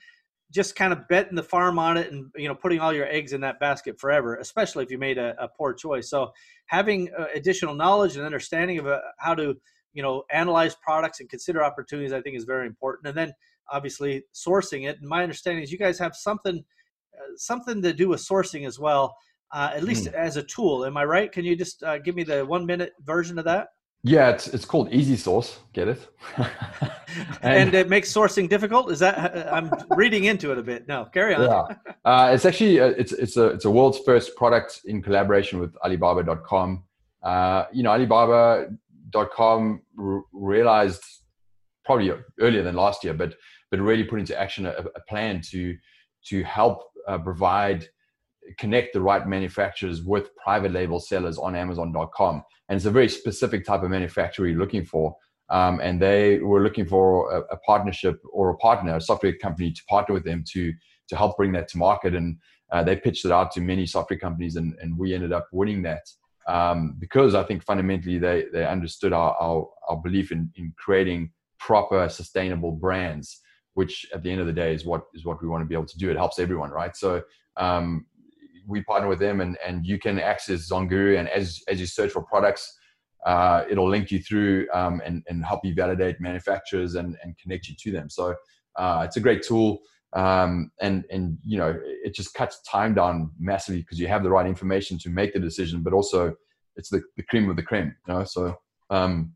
just 0.51 0.75
kind 0.75 0.93
of 0.93 1.07
betting 1.09 1.37
the 1.37 1.43
farm 1.43 1.79
on 1.79 1.97
it 1.97 2.11
and 2.11 2.31
you 2.35 2.49
know 2.49 2.55
putting 2.55 2.81
all 2.81 2.93
your 2.93 3.07
eggs 3.07 3.33
in 3.35 3.41
that 3.43 3.61
basket 3.61 4.01
forever 4.01 4.37
especially 4.37 4.83
if 4.83 4.91
you 4.91 4.99
made 4.99 5.19
a, 5.19 5.37
a 5.39 5.47
poor 5.47 5.75
choice 5.75 6.09
so 6.09 6.33
having 6.67 7.11
uh, 7.17 7.27
additional 7.35 7.75
knowledge 7.75 8.17
and 8.17 8.25
understanding 8.25 8.79
of 8.79 8.87
uh, 8.87 8.99
how 9.19 9.35
to 9.35 9.55
you 9.93 10.03
know 10.03 10.25
analyze 10.33 10.75
products 10.83 11.21
and 11.21 11.29
consider 11.29 11.63
opportunities 11.63 12.13
i 12.13 12.21
think 12.23 12.37
is 12.37 12.45
very 12.45 12.67
important 12.67 13.07
and 13.07 13.17
then 13.17 13.33
obviously 13.71 14.23
sourcing 14.35 14.89
it 14.89 14.99
and 15.01 15.09
my 15.09 15.23
understanding 15.23 15.63
is 15.63 15.73
you 15.73 15.79
guys 15.79 15.99
have 15.99 16.15
something 16.15 16.65
uh, 17.15 17.37
something 17.37 17.83
to 17.83 17.93
do 17.93 18.09
with 18.09 18.21
sourcing 18.21 18.67
as 18.67 18.79
well 18.79 19.17
uh, 19.53 19.71
at 19.75 19.83
least 19.83 20.07
mm. 20.07 20.15
as 20.15 20.37
a 20.37 20.43
tool 20.45 20.85
am 20.85 20.97
i 20.97 21.05
right 21.05 21.33
can 21.33 21.45
you 21.45 21.57
just 21.57 21.83
uh, 21.83 21.99
give 21.99 22.15
me 22.15 22.23
the 22.23 22.45
one 22.45 22.65
minute 22.65 22.93
version 23.05 23.39
of 23.39 23.45
that 23.45 23.69
yeah, 24.07 24.31
it's 24.31 24.47
it's 24.47 24.65
called 24.65 24.93
Easy 24.93 25.17
Source. 25.17 25.59
Get 25.73 25.89
it? 25.89 26.09
and, 26.37 26.47
and, 27.43 27.75
it 27.75 27.89
makes 27.89 28.13
sourcing 28.13 28.49
difficult. 28.49 28.93
Is 28.93 29.01
that 29.01 29.53
I'm 29.53 29.69
reading 29.97 30.25
into 30.25 30.53
it 30.53 30.59
a 30.59 30.63
bit? 30.63 30.87
No, 30.87 31.07
carry 31.07 31.35
on. 31.35 31.43
Yeah, 31.43 31.77
uh, 32.05 32.31
it's 32.33 32.45
actually 32.45 32.77
a, 32.79 32.87
uh, 32.87 32.95
it's 32.97 33.13
it's 33.13 33.37
a 33.37 33.47
it's 33.47 33.65
a 33.65 33.71
world's 33.71 33.99
first 33.99 34.37
product 34.37 34.83
in 34.85 35.03
collaboration 35.03 35.59
with 35.59 35.75
Alibaba.com. 35.79 36.85
Uh, 37.21 37.65
you 37.73 37.83
know, 37.83 37.91
Alibaba.com 37.91 39.83
r- 39.99 40.23
realized 40.33 41.03
probably 41.85 42.13
earlier 42.39 42.63
than 42.63 42.77
last 42.77 43.03
year, 43.03 43.15
but 43.15 43.35
but 43.77 43.85
really 43.85 44.05
put 44.05 44.19
into 44.19 44.39
action 44.39 44.67
a, 44.67 44.71
a 44.71 45.01
plan 45.09 45.41
to 45.51 45.77
to 46.27 46.43
help 46.45 46.83
uh, 47.09 47.19
provide 47.19 47.89
connect 48.59 48.93
the 48.93 49.01
right 49.01 49.27
manufacturers 49.27 50.03
with 50.03 50.35
private 50.37 50.73
label 50.73 51.01
sellers 51.01 51.37
on 51.39 51.57
Amazon.com 51.57 52.43
and 52.69 52.77
it's 52.77 52.87
a 52.87 52.91
very 52.91 53.09
specific 53.09 53.65
type 53.65 53.83
of 53.83 53.91
manufacturer 53.91 54.47
you're 54.47 54.59
looking 54.59 54.85
for. 54.85 55.17
Um, 55.49 55.81
and 55.81 56.03
they 56.03 56.39
were 56.39 56.61
looking 56.61 56.87
for 56.87 57.31
a, 57.33 57.41
a, 57.55 57.57
partnership 57.59 58.21
or 58.33 58.51
a 58.51 58.57
partner, 58.57 58.97
a 58.97 59.01
software 59.01 59.37
company, 59.37 59.71
to 59.71 59.85
partner 59.89 60.15
with 60.15 60.25
them 60.25 60.43
to 60.53 60.73
to 61.09 61.17
help 61.17 61.37
bring 61.37 61.53
that 61.53 61.69
to 61.69 61.79
market. 61.79 62.17
And 62.17 62.39
uh, 62.73 62.83
they 62.83 62.97
pitched 62.97 63.25
it 63.25 63.31
out 63.31 63.53
to 63.53 63.61
many 63.61 63.87
software 63.87 64.19
companies, 64.19 64.57
and, 64.57 64.75
and 64.81 64.99
we 64.99 65.15
ended 65.15 65.33
up 65.33 65.47
winning 65.53 65.83
that 65.83 66.03
um, 66.49 66.97
because 66.99 67.37
I 67.37 67.45
think 67.45 67.63
fundamentally 67.63 68.19
they 68.19 68.47
they 68.53 68.67
understood 68.67 69.13
our 69.13 69.37
our, 69.41 69.69
our 69.89 69.99
belief 69.99 70.33
in 70.33 70.51
in 70.57 70.75
creating 70.77 71.31
proper, 71.61 72.09
sustainable 72.09 72.73
brands, 72.73 73.41
which 73.77 74.07
at 74.15 74.23
the 74.23 74.31
end 74.31 74.41
of 74.41 74.47
the 74.47 74.59
day 74.65 74.75
is 74.75 74.87
what 74.87 75.03
is 75.15 75.25
what 75.27 75.41
we 75.43 75.49
want 75.49 75.61
to 75.63 75.67
be 75.67 75.75
able 75.75 75.93
to 75.95 75.99
do. 75.99 76.11
It 76.11 76.17
helps 76.17 76.39
everyone, 76.39 76.71
right? 76.71 76.97
So 76.97 77.23
um, 77.59 78.07
we 78.67 78.83
partner 78.83 79.07
with 79.07 79.19
them 79.19 79.41
and, 79.43 79.57
and 79.65 79.87
you 79.87 79.99
can 79.99 80.19
access 80.19 80.69
Zonguru 80.71 81.19
and 81.19 81.29
as, 81.29 81.63
as 81.69 81.79
you 81.79 81.87
search 81.87 82.11
for 82.11 82.23
products, 82.23 82.65
uh, 83.27 83.65
it'll 83.71 83.89
link 83.89 84.11
you 84.11 84.19
through 84.19 84.67
um, 84.73 85.03
and, 85.05 85.23
and 85.29 85.45
help 85.45 85.61
you 85.63 85.75
validate 85.75 86.21
manufacturers 86.21 86.95
and, 86.95 87.19
and 87.23 87.37
connect 87.37 87.69
you 87.69 87.75
to 87.79 87.93
them. 87.93 88.09
So 88.09 88.35
uh, 88.77 89.03
it's 89.05 89.19
a 89.19 89.21
great 89.21 89.43
tool. 89.43 89.81
Um, 90.15 90.71
and, 90.81 91.05
and, 91.11 91.37
you 91.45 91.59
know, 91.59 91.79
it 91.85 92.15
just 92.15 92.33
cuts 92.33 92.63
time 92.63 92.95
down 92.95 93.31
massively 93.39 93.83
because 93.83 94.01
you 94.01 94.09
have 94.09 94.23
the 94.23 94.31
right 94.31 94.47
information 94.47 94.99
to 95.01 95.11
make 95.11 95.35
the 95.35 95.41
decision, 95.41 95.83
but 95.83 95.93
also 95.93 96.35
it's 96.77 96.89
the, 96.89 97.03
the 97.19 97.23
cream 97.25 97.51
of 97.51 97.57
the 97.57 97.63
cream, 97.63 97.95
you 98.07 98.15
know? 98.15 98.25
So, 98.25 98.57
um, 98.89 99.35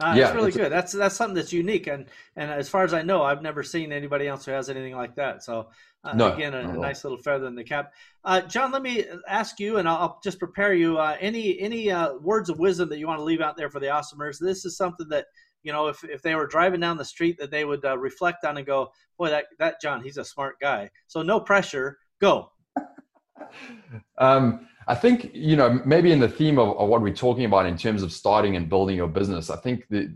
uh, 0.00 0.14
yeah, 0.16 0.24
that's 0.24 0.34
really 0.34 0.50
good. 0.50 0.72
That's 0.72 0.92
that's 0.92 1.14
something 1.14 1.34
that's 1.34 1.52
unique, 1.52 1.86
and 1.86 2.06
and 2.34 2.50
as 2.50 2.68
far 2.68 2.82
as 2.82 2.92
I 2.92 3.02
know, 3.02 3.22
I've 3.22 3.42
never 3.42 3.62
seen 3.62 3.92
anybody 3.92 4.26
else 4.26 4.44
who 4.44 4.50
has 4.50 4.68
anything 4.68 4.96
like 4.96 5.14
that. 5.14 5.44
So 5.44 5.68
uh, 6.02 6.14
no, 6.14 6.32
again, 6.32 6.52
a, 6.52 6.68
a 6.68 6.72
nice 6.72 7.04
little 7.04 7.18
feather 7.18 7.46
in 7.46 7.54
the 7.54 7.62
cap. 7.62 7.92
Uh, 8.24 8.40
John, 8.40 8.72
let 8.72 8.82
me 8.82 9.04
ask 9.28 9.60
you, 9.60 9.76
and 9.76 9.88
I'll, 9.88 9.96
I'll 9.96 10.20
just 10.24 10.40
prepare 10.40 10.74
you. 10.74 10.98
Uh, 10.98 11.16
any 11.20 11.60
any 11.60 11.92
uh, 11.92 12.14
words 12.14 12.50
of 12.50 12.58
wisdom 12.58 12.88
that 12.88 12.98
you 12.98 13.06
want 13.06 13.20
to 13.20 13.24
leave 13.24 13.40
out 13.40 13.56
there 13.56 13.70
for 13.70 13.78
the 13.78 13.86
awesomers? 13.86 14.38
This 14.40 14.64
is 14.64 14.76
something 14.76 15.08
that 15.10 15.26
you 15.62 15.72
know, 15.72 15.86
if 15.88 16.04
if 16.04 16.22
they 16.22 16.34
were 16.34 16.46
driving 16.46 16.80
down 16.80 16.96
the 16.96 17.04
street, 17.04 17.38
that 17.38 17.50
they 17.50 17.64
would 17.64 17.84
uh, 17.84 17.96
reflect 17.96 18.44
on 18.44 18.58
and 18.58 18.66
go, 18.66 18.92
"Boy, 19.18 19.30
that 19.30 19.46
that 19.58 19.80
John, 19.80 20.02
he's 20.02 20.18
a 20.18 20.24
smart 20.24 20.60
guy." 20.60 20.90
So 21.06 21.22
no 21.22 21.40
pressure. 21.40 21.98
Go. 22.20 22.50
um, 24.18 24.68
I 24.86 24.94
think 24.94 25.30
you 25.34 25.56
know 25.56 25.80
maybe 25.84 26.12
in 26.12 26.20
the 26.20 26.28
theme 26.28 26.58
of, 26.58 26.76
of, 26.78 26.88
what 26.88 27.00
we're 27.00 27.14
talking 27.14 27.44
about 27.44 27.66
in 27.66 27.76
terms 27.76 28.02
of 28.02 28.12
starting 28.12 28.56
and 28.56 28.68
building 28.68 28.96
your 28.96 29.08
business. 29.08 29.50
I 29.50 29.56
think 29.56 29.86
the 29.88 30.14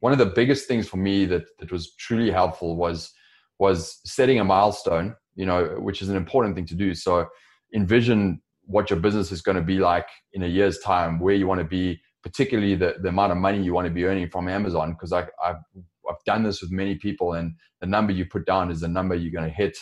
one 0.00 0.12
of 0.12 0.18
the 0.18 0.26
biggest 0.26 0.66
things 0.68 0.88
for 0.88 0.96
me 0.96 1.24
that 1.26 1.44
that 1.58 1.70
was 1.70 1.94
truly 1.94 2.30
helpful 2.30 2.76
was 2.76 3.12
was 3.58 4.00
setting 4.04 4.40
a 4.40 4.44
milestone. 4.44 5.14
You 5.36 5.46
know, 5.46 5.64
which 5.80 6.00
is 6.00 6.08
an 6.08 6.16
important 6.16 6.54
thing 6.54 6.66
to 6.66 6.74
do. 6.74 6.94
So 6.94 7.26
envision 7.74 8.40
what 8.66 8.90
your 8.90 8.98
business 8.98 9.32
is 9.32 9.42
going 9.42 9.56
to 9.56 9.62
be 9.62 9.78
like 9.78 10.08
in 10.32 10.42
a 10.42 10.46
year's 10.46 10.78
time, 10.78 11.18
where 11.18 11.34
you 11.34 11.46
want 11.46 11.58
to 11.58 11.66
be, 11.66 12.00
particularly 12.22 12.74
the, 12.74 12.94
the 13.02 13.08
amount 13.08 13.32
of 13.32 13.38
money 13.38 13.62
you 13.62 13.74
want 13.74 13.86
to 13.86 13.92
be 13.92 14.04
earning 14.04 14.28
from 14.28 14.48
Amazon. 14.48 14.92
Because 14.92 15.12
I've, 15.12 15.28
I've 15.44 16.24
done 16.24 16.42
this 16.42 16.62
with 16.62 16.70
many 16.70 16.94
people, 16.94 17.34
and 17.34 17.54
the 17.80 17.86
number 17.86 18.12
you 18.12 18.26
put 18.26 18.46
down 18.46 18.70
is 18.70 18.80
the 18.80 18.88
number 18.88 19.14
you're 19.14 19.32
going 19.32 19.50
to 19.50 19.54
hit 19.54 19.76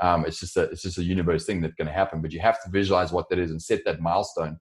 um, 0.00 0.24
it's 0.26 0.40
just 0.40 0.56
a 0.56 0.62
it's 0.62 0.82
just 0.82 0.98
a 0.98 1.02
universe 1.02 1.44
thing 1.44 1.60
that's 1.60 1.74
going 1.74 1.86
to 1.86 1.92
happen. 1.92 2.20
But 2.20 2.32
you 2.32 2.40
have 2.40 2.62
to 2.62 2.70
visualize 2.70 3.12
what 3.12 3.28
that 3.28 3.38
is 3.38 3.50
and 3.50 3.60
set 3.60 3.84
that 3.84 4.00
milestone. 4.00 4.58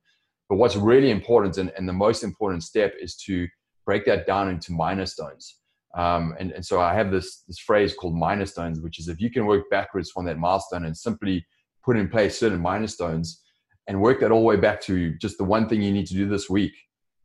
But 0.50 0.58
what's 0.58 0.76
really 0.76 1.12
important 1.12 1.58
and, 1.58 1.72
and 1.78 1.88
the 1.88 1.94
most 1.94 2.24
important 2.24 2.64
step 2.64 2.94
is 3.00 3.16
to 3.26 3.48
break 3.86 4.06
that 4.06 4.26
down 4.26 4.50
into 4.50 4.72
minor 4.72 5.06
stones. 5.06 5.58
Um, 5.96 6.36
and, 6.40 6.52
and 6.52 6.66
so 6.66 6.80
I 6.80 6.94
have 6.94 7.12
this 7.12 7.44
this 7.48 7.60
phrase 7.60 7.94
called 7.94 8.16
minor 8.16 8.46
stones, 8.46 8.82
which 8.82 9.00
is 9.00 9.08
if 9.08 9.20
you 9.22 9.30
can 9.30 9.46
work 9.46 9.70
backwards 9.70 10.12
from 10.12 10.26
that 10.26 10.38
milestone 10.38 10.86
and 10.86 10.96
simply 10.96 11.46
put 11.84 11.98
in 11.98 12.10
place 12.10 12.38
certain 12.38 12.60
milestones 12.60 13.42
and 13.88 14.02
work 14.02 14.20
that 14.20 14.32
all 14.32 14.42
the 14.42 14.46
way 14.46 14.58
back 14.58 14.82
to 14.82 15.14
just 15.18 15.38
the 15.38 15.44
one 15.44 15.68
thing 15.68 15.82
you 15.82 15.92
need 15.92 16.08
to 16.08 16.14
do 16.14 16.28
this 16.28 16.50
week 16.50 16.74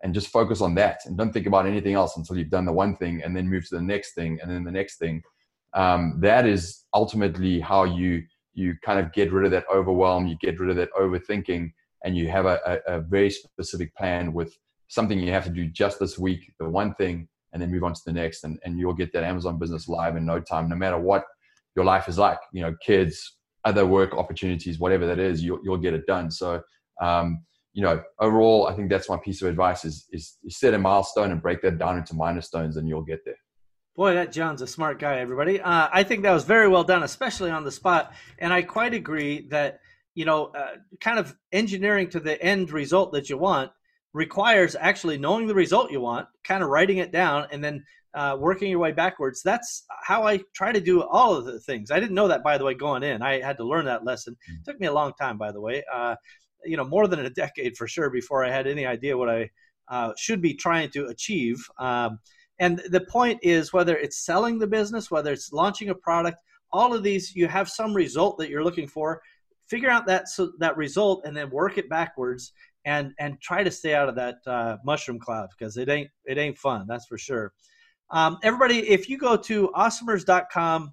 and 0.02 0.14
just 0.14 0.28
focus 0.28 0.60
on 0.60 0.74
that 0.74 1.00
and 1.06 1.16
don't 1.16 1.32
think 1.32 1.46
about 1.46 1.66
anything 1.66 1.94
else 1.94 2.16
until 2.16 2.36
you've 2.36 2.50
done 2.50 2.64
the 2.64 2.72
one 2.72 2.96
thing 2.96 3.22
and 3.22 3.36
then 3.36 3.48
move 3.48 3.68
to 3.68 3.74
the 3.74 3.82
next 3.82 4.14
thing 4.14 4.38
and 4.40 4.50
then 4.50 4.64
the 4.64 4.70
next 4.70 4.98
thing 4.98 5.22
um, 5.74 6.18
that 6.20 6.46
is 6.46 6.84
ultimately 6.94 7.60
how 7.60 7.84
you 7.84 8.22
you 8.54 8.74
kind 8.84 9.00
of 9.00 9.12
get 9.12 9.32
rid 9.32 9.44
of 9.44 9.50
that 9.50 9.64
overwhelm 9.72 10.26
you 10.26 10.36
get 10.40 10.60
rid 10.60 10.70
of 10.70 10.76
that 10.76 10.92
overthinking 10.92 11.72
and 12.04 12.16
you 12.16 12.28
have 12.28 12.46
a, 12.46 12.60
a, 12.66 12.96
a 12.96 13.00
very 13.00 13.30
specific 13.30 13.94
plan 13.96 14.32
with 14.32 14.56
something 14.88 15.18
you 15.18 15.32
have 15.32 15.44
to 15.44 15.50
do 15.50 15.66
just 15.66 15.98
this 15.98 16.18
week 16.18 16.52
the 16.58 16.68
one 16.68 16.94
thing 16.94 17.26
and 17.52 17.60
then 17.60 17.70
move 17.70 17.84
on 17.84 17.94
to 17.94 18.00
the 18.04 18.12
next 18.12 18.44
and, 18.44 18.58
and 18.64 18.78
you'll 18.78 18.92
get 18.92 19.12
that 19.12 19.24
amazon 19.24 19.58
business 19.58 19.88
live 19.88 20.16
in 20.16 20.26
no 20.26 20.38
time 20.40 20.68
no 20.68 20.76
matter 20.76 20.98
what 20.98 21.24
your 21.76 21.84
life 21.84 22.08
is 22.08 22.18
like 22.18 22.38
you 22.52 22.60
know 22.62 22.74
kids 22.84 23.36
other 23.64 23.86
work 23.86 24.12
opportunities 24.12 24.78
whatever 24.78 25.06
that 25.06 25.18
is 25.18 25.42
you'll, 25.42 25.60
you'll 25.64 25.78
get 25.78 25.94
it 25.94 26.06
done 26.06 26.30
so 26.30 26.60
um, 27.00 27.42
you 27.74 27.82
know, 27.82 28.02
overall, 28.20 28.66
I 28.66 28.74
think 28.74 28.90
that's 28.90 29.08
my 29.08 29.16
piece 29.16 29.40
of 29.42 29.48
advice 29.48 29.84
is, 29.84 30.06
is, 30.12 30.36
set 30.48 30.74
a 30.74 30.78
milestone 30.78 31.30
and 31.30 31.40
break 31.40 31.62
that 31.62 31.78
down 31.78 31.96
into 31.96 32.14
minor 32.14 32.42
stones 32.42 32.76
and 32.76 32.86
you'll 32.86 33.02
get 33.02 33.24
there. 33.24 33.38
Boy, 33.94 34.14
that 34.14 34.32
John's 34.32 34.62
a 34.62 34.66
smart 34.66 34.98
guy, 34.98 35.18
everybody. 35.18 35.60
Uh, 35.60 35.88
I 35.92 36.02
think 36.02 36.22
that 36.22 36.32
was 36.32 36.44
very 36.44 36.68
well 36.68 36.84
done, 36.84 37.02
especially 37.02 37.50
on 37.50 37.64
the 37.64 37.70
spot. 37.70 38.14
And 38.38 38.52
I 38.52 38.62
quite 38.62 38.94
agree 38.94 39.46
that, 39.50 39.80
you 40.14 40.24
know, 40.24 40.46
uh, 40.46 40.76
kind 41.00 41.18
of 41.18 41.36
engineering 41.52 42.08
to 42.10 42.20
the 42.20 42.42
end 42.42 42.72
result 42.72 43.12
that 43.12 43.28
you 43.28 43.36
want 43.36 43.70
requires 44.14 44.76
actually 44.78 45.18
knowing 45.18 45.46
the 45.46 45.54
result 45.54 45.90
you 45.90 46.00
want, 46.00 46.26
kind 46.44 46.62
of 46.62 46.70
writing 46.70 46.98
it 46.98 47.12
down, 47.12 47.46
and 47.52 47.62
then 47.62 47.84
uh, 48.14 48.36
working 48.38 48.70
your 48.70 48.78
way 48.78 48.92
backwards. 48.92 49.42
That's 49.42 49.84
how 50.02 50.26
I 50.26 50.40
try 50.54 50.72
to 50.72 50.80
do 50.80 51.02
all 51.02 51.34
of 51.34 51.44
the 51.44 51.60
things. 51.60 51.90
I 51.90 52.00
didn't 52.00 52.14
know 52.14 52.28
that, 52.28 52.42
by 52.42 52.56
the 52.58 52.64
way, 52.64 52.74
going 52.74 53.02
in. 53.02 53.22
I 53.22 53.40
had 53.40 53.58
to 53.58 53.64
learn 53.64 53.84
that 53.86 54.04
lesson. 54.04 54.36
It 54.48 54.52
mm. 54.52 54.64
took 54.64 54.80
me 54.80 54.86
a 54.86 54.92
long 54.92 55.12
time, 55.20 55.36
by 55.38 55.52
the 55.52 55.60
way. 55.60 55.82
Uh, 55.92 56.16
you 56.64 56.76
know 56.76 56.84
more 56.84 57.08
than 57.08 57.20
a 57.20 57.30
decade 57.30 57.76
for 57.76 57.88
sure 57.88 58.10
before 58.10 58.44
I 58.44 58.50
had 58.50 58.66
any 58.66 58.86
idea 58.86 59.16
what 59.16 59.28
I 59.28 59.50
uh, 59.88 60.12
should 60.16 60.40
be 60.40 60.54
trying 60.54 60.90
to 60.90 61.06
achieve. 61.06 61.64
Um, 61.78 62.18
and 62.58 62.82
the 62.90 63.00
point 63.00 63.40
is 63.42 63.72
whether 63.72 63.96
it's 63.96 64.24
selling 64.24 64.58
the 64.58 64.66
business, 64.66 65.10
whether 65.10 65.32
it's 65.32 65.52
launching 65.52 65.88
a 65.88 65.94
product, 65.94 66.40
all 66.72 66.94
of 66.94 67.02
these 67.02 67.34
you 67.34 67.48
have 67.48 67.68
some 67.68 67.94
result 67.94 68.38
that 68.38 68.50
you're 68.50 68.64
looking 68.64 68.88
for. 68.88 69.20
Figure 69.68 69.90
out 69.90 70.06
that 70.06 70.28
so 70.28 70.52
that 70.58 70.76
result 70.76 71.22
and 71.24 71.36
then 71.36 71.50
work 71.50 71.78
it 71.78 71.88
backwards 71.88 72.52
and 72.84 73.12
and 73.18 73.40
try 73.40 73.62
to 73.62 73.70
stay 73.70 73.94
out 73.94 74.08
of 74.08 74.14
that 74.16 74.36
uh, 74.46 74.76
mushroom 74.84 75.18
cloud 75.18 75.48
because 75.56 75.76
it 75.76 75.88
ain't 75.88 76.10
it 76.24 76.38
ain't 76.38 76.58
fun 76.58 76.86
that's 76.88 77.06
for 77.06 77.18
sure. 77.18 77.52
Um, 78.10 78.38
everybody, 78.42 78.90
if 78.90 79.08
you 79.08 79.16
go 79.16 79.36
to 79.38 79.70
awesomers.com 79.74 80.92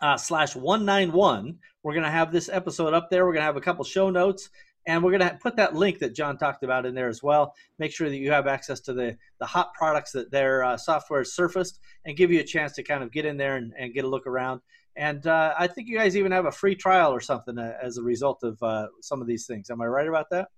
uh, 0.00 0.16
slash 0.16 0.56
191, 0.56 1.58
we're 1.82 1.92
going 1.92 2.04
to 2.04 2.10
have 2.10 2.32
this 2.32 2.48
episode 2.48 2.94
up 2.94 3.10
there. 3.10 3.26
We're 3.26 3.32
going 3.32 3.42
to 3.42 3.46
have 3.46 3.58
a 3.58 3.60
couple 3.60 3.84
show 3.84 4.08
notes 4.08 4.48
and 4.86 5.02
we're 5.02 5.16
going 5.16 5.28
to 5.28 5.36
put 5.40 5.56
that 5.56 5.74
link 5.74 5.98
that 5.98 6.14
John 6.14 6.38
talked 6.38 6.62
about 6.62 6.86
in 6.86 6.94
there 6.94 7.08
as 7.08 7.22
well. 7.22 7.54
Make 7.78 7.92
sure 7.92 8.08
that 8.08 8.16
you 8.16 8.30
have 8.32 8.46
access 8.46 8.80
to 8.80 8.92
the, 8.92 9.16
the 9.38 9.46
hot 9.46 9.74
products 9.74 10.12
that 10.12 10.30
their 10.30 10.64
uh, 10.64 10.76
software 10.76 11.20
has 11.20 11.34
surfaced 11.34 11.80
and 12.06 12.16
give 12.16 12.30
you 12.30 12.40
a 12.40 12.44
chance 12.44 12.72
to 12.72 12.82
kind 12.82 13.02
of 13.02 13.12
get 13.12 13.26
in 13.26 13.36
there 13.36 13.56
and, 13.56 13.72
and 13.78 13.92
get 13.92 14.04
a 14.04 14.08
look 14.08 14.26
around. 14.26 14.60
And 14.96 15.26
uh, 15.26 15.54
I 15.58 15.66
think 15.66 15.88
you 15.88 15.96
guys 15.96 16.16
even 16.16 16.32
have 16.32 16.46
a 16.46 16.52
free 16.52 16.74
trial 16.74 17.12
or 17.12 17.20
something 17.20 17.58
uh, 17.58 17.74
as 17.80 17.98
a 17.98 18.02
result 18.02 18.42
of 18.42 18.60
uh, 18.62 18.88
some 19.00 19.20
of 19.20 19.26
these 19.26 19.46
things. 19.46 19.70
Am 19.70 19.80
I 19.80 19.86
right 19.86 20.08
about 20.08 20.26
that? 20.30 20.48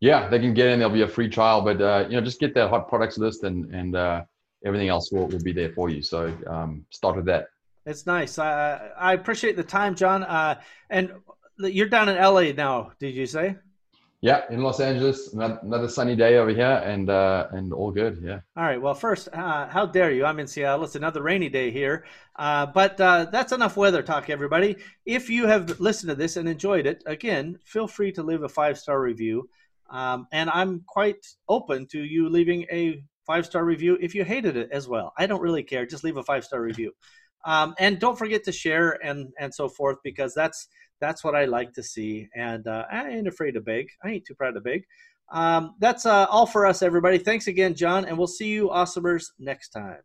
Yeah, 0.00 0.28
they 0.28 0.38
can 0.38 0.54
get 0.54 0.68
in. 0.68 0.78
There'll 0.78 0.94
be 0.94 1.02
a 1.02 1.08
free 1.08 1.28
trial, 1.28 1.62
but 1.62 1.80
uh, 1.80 2.06
you 2.08 2.16
know, 2.16 2.20
just 2.20 2.38
get 2.38 2.54
that 2.54 2.68
hot 2.68 2.88
products 2.88 3.18
list, 3.18 3.42
and 3.42 3.74
and 3.74 3.96
uh, 3.96 4.22
everything 4.64 4.88
else 4.88 5.10
will, 5.10 5.26
will 5.26 5.42
be 5.42 5.52
there 5.52 5.72
for 5.72 5.88
you. 5.88 6.02
So 6.02 6.32
um, 6.46 6.84
start 6.90 7.16
with 7.16 7.24
that. 7.24 7.46
It's 7.84 8.06
nice. 8.06 8.38
I 8.38 8.90
I 8.96 9.14
appreciate 9.14 9.56
the 9.56 9.64
time, 9.64 9.96
John. 9.96 10.22
and 10.88 11.14
you're 11.58 11.88
down 11.88 12.08
in 12.08 12.16
LA 12.16 12.52
now. 12.52 12.92
Did 13.00 13.16
you 13.16 13.26
say? 13.26 13.56
Yeah, 14.20 14.42
in 14.50 14.64
Los 14.64 14.80
Angeles, 14.80 15.32
another 15.32 15.88
sunny 15.88 16.16
day 16.16 16.38
over 16.38 16.50
here, 16.50 16.82
and 16.84 17.08
uh, 17.08 17.46
and 17.52 17.72
all 17.72 17.92
good. 17.92 18.18
Yeah. 18.20 18.40
All 18.56 18.64
right. 18.64 18.82
Well, 18.82 18.94
first, 18.94 19.28
uh, 19.32 19.68
how 19.68 19.86
dare 19.86 20.10
you? 20.10 20.24
I'm 20.24 20.40
in 20.40 20.48
Seattle. 20.48 20.84
It's 20.84 20.96
another 20.96 21.22
rainy 21.22 21.48
day 21.48 21.70
here, 21.70 22.04
uh, 22.34 22.66
but 22.66 23.00
uh, 23.00 23.26
that's 23.30 23.52
enough 23.52 23.76
weather 23.76 24.02
talk, 24.02 24.28
everybody. 24.28 24.76
If 25.06 25.30
you 25.30 25.46
have 25.46 25.78
listened 25.78 26.10
to 26.10 26.16
this 26.16 26.36
and 26.36 26.48
enjoyed 26.48 26.84
it, 26.84 27.04
again, 27.06 27.58
feel 27.64 27.86
free 27.86 28.10
to 28.12 28.24
leave 28.24 28.42
a 28.42 28.48
five 28.48 28.76
star 28.76 29.00
review, 29.00 29.48
um, 29.88 30.26
and 30.32 30.50
I'm 30.50 30.82
quite 30.88 31.24
open 31.48 31.86
to 31.92 32.02
you 32.02 32.28
leaving 32.28 32.66
a 32.72 33.00
five 33.24 33.46
star 33.46 33.64
review 33.64 33.96
if 34.00 34.16
you 34.16 34.24
hated 34.24 34.56
it 34.56 34.70
as 34.72 34.88
well. 34.88 35.12
I 35.16 35.26
don't 35.26 35.42
really 35.42 35.62
care. 35.62 35.86
Just 35.86 36.02
leave 36.02 36.16
a 36.16 36.24
five 36.24 36.44
star 36.44 36.60
review, 36.60 36.92
um, 37.44 37.74
and 37.78 37.98
don't 37.98 38.18
forget 38.18 38.44
to 38.44 38.52
share 38.52 38.98
and 39.04 39.32
and 39.38 39.54
so 39.54 39.68
forth 39.68 39.98
because 40.02 40.34
that's 40.34 40.68
that's 41.00 41.22
what 41.22 41.34
I 41.34 41.44
like 41.44 41.72
to 41.74 41.82
see. 41.82 42.28
And 42.34 42.66
uh, 42.66 42.84
I 42.90 43.08
ain't 43.08 43.28
afraid 43.28 43.52
to 43.52 43.60
beg. 43.60 43.88
I 44.02 44.10
ain't 44.10 44.24
too 44.24 44.34
proud 44.34 44.52
to 44.52 44.60
beg. 44.60 44.84
Um, 45.30 45.74
that's 45.78 46.06
uh, 46.06 46.26
all 46.30 46.46
for 46.46 46.66
us, 46.66 46.82
everybody. 46.82 47.18
Thanks 47.18 47.46
again, 47.46 47.74
John, 47.74 48.04
and 48.04 48.16
we'll 48.16 48.26
see 48.26 48.48
you 48.48 48.68
awesomers 48.68 49.26
next 49.38 49.70
time. 49.70 49.98